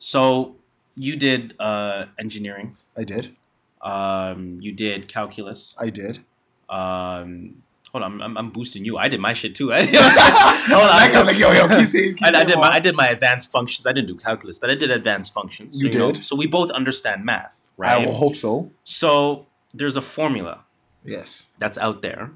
[0.00, 0.56] So
[0.96, 2.76] you did uh, engineering.
[2.96, 3.34] I did.
[3.82, 5.74] Um, you did calculus.
[5.78, 6.20] I did.
[6.68, 7.62] Um,
[7.92, 8.96] hold on, I'm, I'm, boosting you.
[8.96, 9.70] I did my shit too.
[9.72, 12.68] hold on, Like, I'm like, yo, yo, keep saying- keep I, I did my.
[12.72, 13.86] I did my advanced functions.
[13.86, 15.80] I didn't do calculus, but I did advanced functions.
[15.80, 16.24] You know, did?
[16.24, 18.02] so we both understand math, right?
[18.02, 18.70] I will hope so.
[18.84, 20.64] So there's a formula
[21.04, 21.48] Yes.
[21.58, 22.30] that's out there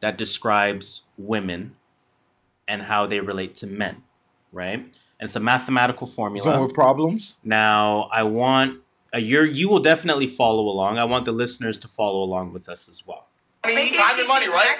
[0.00, 1.76] that describes women
[2.68, 4.02] and how they relate to men.
[4.52, 4.86] right?
[5.20, 6.42] And it's a mathematical formula.
[6.42, 7.36] Someone with problems.
[7.44, 8.80] Now, I want
[9.12, 10.98] uh, you're, you will definitely follow along.
[10.98, 13.26] I want the listeners to follow along with us as well.
[13.64, 14.76] Money, time and money, right?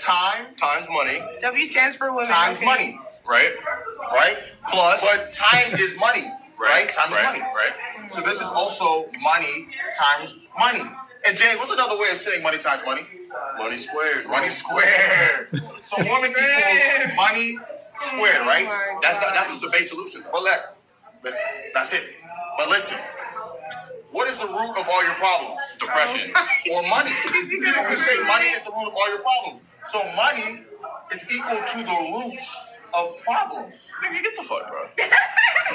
[0.00, 1.20] Time times money.
[1.40, 2.28] W stands for women.
[2.28, 2.66] Times okay.
[2.66, 3.56] money, right?
[4.12, 4.36] Right?
[4.70, 6.24] Plus, but time is money,
[6.60, 6.88] right?
[6.88, 7.72] Time is money, right?
[8.08, 10.82] So this is also money times money.
[11.26, 13.02] And Jay, what's another way of saying money times money?
[13.58, 14.26] Money squared.
[14.26, 15.48] Money squared.
[15.82, 17.58] so woman equals money
[17.96, 18.98] squared, oh right?
[19.02, 20.22] That's not, that's just the base solution.
[20.32, 20.76] But let,
[21.22, 22.16] listen, that's it.
[22.58, 22.98] But listen,
[24.12, 25.76] what is the root of all your problems?
[25.80, 26.32] Depression.
[26.36, 27.10] Oh or money.
[27.34, 29.60] You say money is the root of all your problems.
[29.84, 30.62] So money
[31.12, 33.92] is equal to the roots of problems.
[34.04, 34.82] Nigga, get the fuck, bro.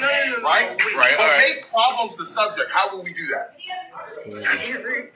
[0.00, 0.70] no, no, Right?
[0.96, 1.54] Right, but all right.
[1.56, 2.70] make problems the subject.
[2.72, 3.56] How will we do that?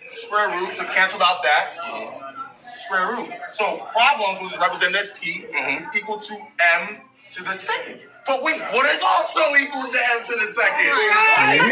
[0.07, 2.34] Square root to cancel out that.
[2.75, 3.31] Square root.
[3.51, 6.35] So problems, which is represented as P, is equal to
[6.81, 6.99] M
[7.33, 8.01] to the second.
[8.27, 10.91] But wait, what is also equal to M to the second?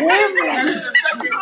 [0.00, 0.50] Woman.
[0.50, 1.32] M to the second.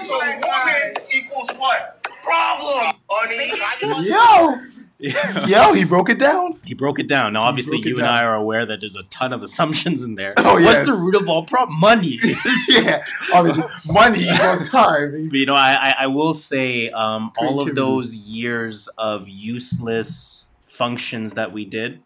[0.00, 2.02] So woman equals what?
[2.22, 2.94] Problem.
[3.08, 4.06] Honey.
[4.08, 4.75] Yo.
[4.98, 6.58] Yo, he broke it down.
[6.64, 7.34] He broke it down.
[7.34, 10.34] Now, obviously, you and I are aware that there's a ton of assumptions in there.
[10.46, 10.86] Oh, What's yes.
[10.86, 11.78] the root of all problem?
[11.80, 12.20] Money.
[12.68, 13.04] yeah,
[13.34, 15.28] obviously, money equals time.
[15.28, 20.46] But you know, I I, I will say, um, all of those years of useless
[20.62, 22.00] functions that we did,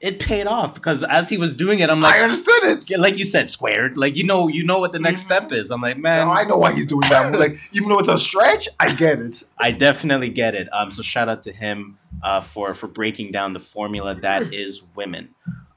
[0.00, 2.88] it paid off because as he was doing it, I'm like, I understood it.
[2.88, 3.96] Yeah, like you said, squared.
[3.96, 5.70] Like you know, you know what the next step is.
[5.70, 7.36] I'm like, man, Now I know why he's doing that.
[7.38, 9.42] Like, even though it's a stretch, I get it.
[9.58, 10.68] I definitely get it.
[10.72, 14.82] Um, so shout out to him uh, for for breaking down the formula that is
[14.94, 15.30] women.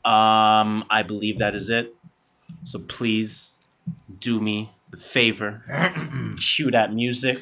[0.06, 1.96] Um, I believe that is it.
[2.64, 3.54] So please
[4.20, 5.64] do me the favor,
[6.38, 7.40] cue that music.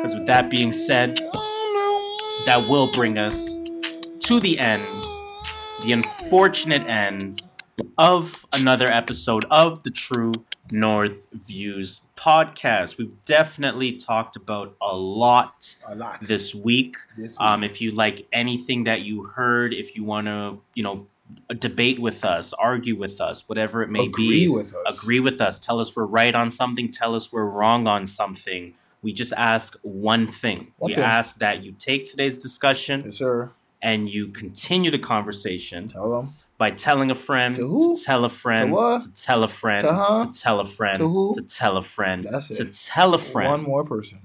[0.00, 1.18] Because with that being said,
[2.46, 3.56] that will bring us
[4.22, 5.00] to the end,
[5.82, 7.40] the unfortunate end
[7.98, 10.32] of another episode of the True
[10.70, 12.98] North Views podcast.
[12.98, 16.20] We've definitely talked about a lot, A lot.
[16.22, 16.96] this week.
[17.16, 21.06] This Um, if you like anything that you heard, if you want to, you know,
[21.58, 25.02] debate with us, argue with us, whatever it may be, Agree with us.
[25.02, 25.58] agree with us.
[25.58, 26.90] Tell us we're right on something.
[26.90, 28.74] Tell us we're wrong on something.
[29.02, 30.72] We just ask one thing.
[30.78, 31.02] We thing.
[31.02, 33.50] ask that you take today's discussion Yes, sir.
[33.82, 36.34] And you continue the conversation Tell them.
[36.56, 37.96] by telling a friend To who?
[37.96, 39.02] to tell a friend To what?
[39.02, 40.26] to tell a friend To huh?
[40.26, 41.34] to tell a friend To who?
[41.34, 43.50] to tell a friend That's to tell a friend.
[43.50, 44.20] One more person.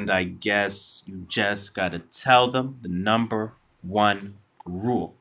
[0.00, 3.52] And I guess you just got to tell them the number
[3.82, 5.14] one rule.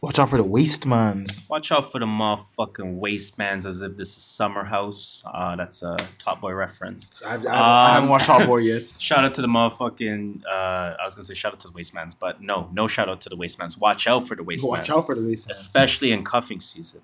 [0.00, 1.46] Watch out for the waste mans.
[1.50, 5.22] Watch out for the motherfucking waistbands as if this is Summer House.
[5.26, 7.10] Uh, that's a Top Boy reference.
[7.26, 8.86] I, I, I haven't Um, watched Top Boy yet.
[9.00, 10.42] Shout out to the motherfucking.
[10.46, 13.20] Uh, I was gonna say shout out to the waistmans, but no, no shout out
[13.22, 13.78] to the waistmans.
[13.78, 14.68] Watch out for the waistmans.
[14.68, 15.58] Watch out for the waste mans.
[15.58, 17.02] especially in cuffing season.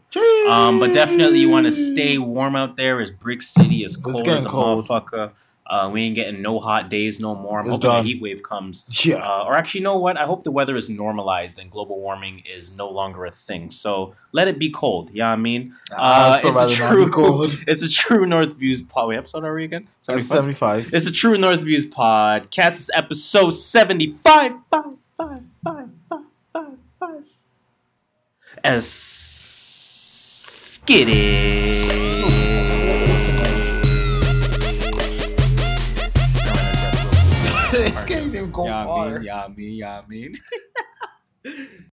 [0.48, 3.00] Um, but definitely you want to stay warm out there.
[3.00, 4.86] As Brick City is cold as a cold.
[4.86, 5.32] motherfucker.
[5.68, 7.58] Uh, we ain't getting no hot days no more.
[7.58, 8.04] I'm It's hoping done.
[8.04, 8.84] the heat wave comes.
[9.04, 9.16] Yeah.
[9.16, 10.16] Uh, or actually, you know what?
[10.16, 13.70] I hope the weather is normalized and global warming is no longer a thing.
[13.70, 15.10] So let it be cold.
[15.12, 17.10] Yeah, I mean, Ah, I'd uh, it's a rather not be true.
[17.10, 17.58] cold.
[17.66, 19.08] It's a true North Views pod.
[19.08, 19.88] Wait, episode are we again?
[20.00, 20.94] 75.
[20.94, 22.66] It's a true North Views podcast.
[22.68, 24.52] It's episode seventy-five.
[24.70, 24.84] Five,
[25.18, 26.22] five, five, five,
[26.52, 27.24] five, five.
[28.62, 28.84] As
[30.86, 32.55] skitty.
[38.56, 39.10] Go Yeah, I far.
[39.12, 40.34] mean, yeah, I mean, yeah, I mean.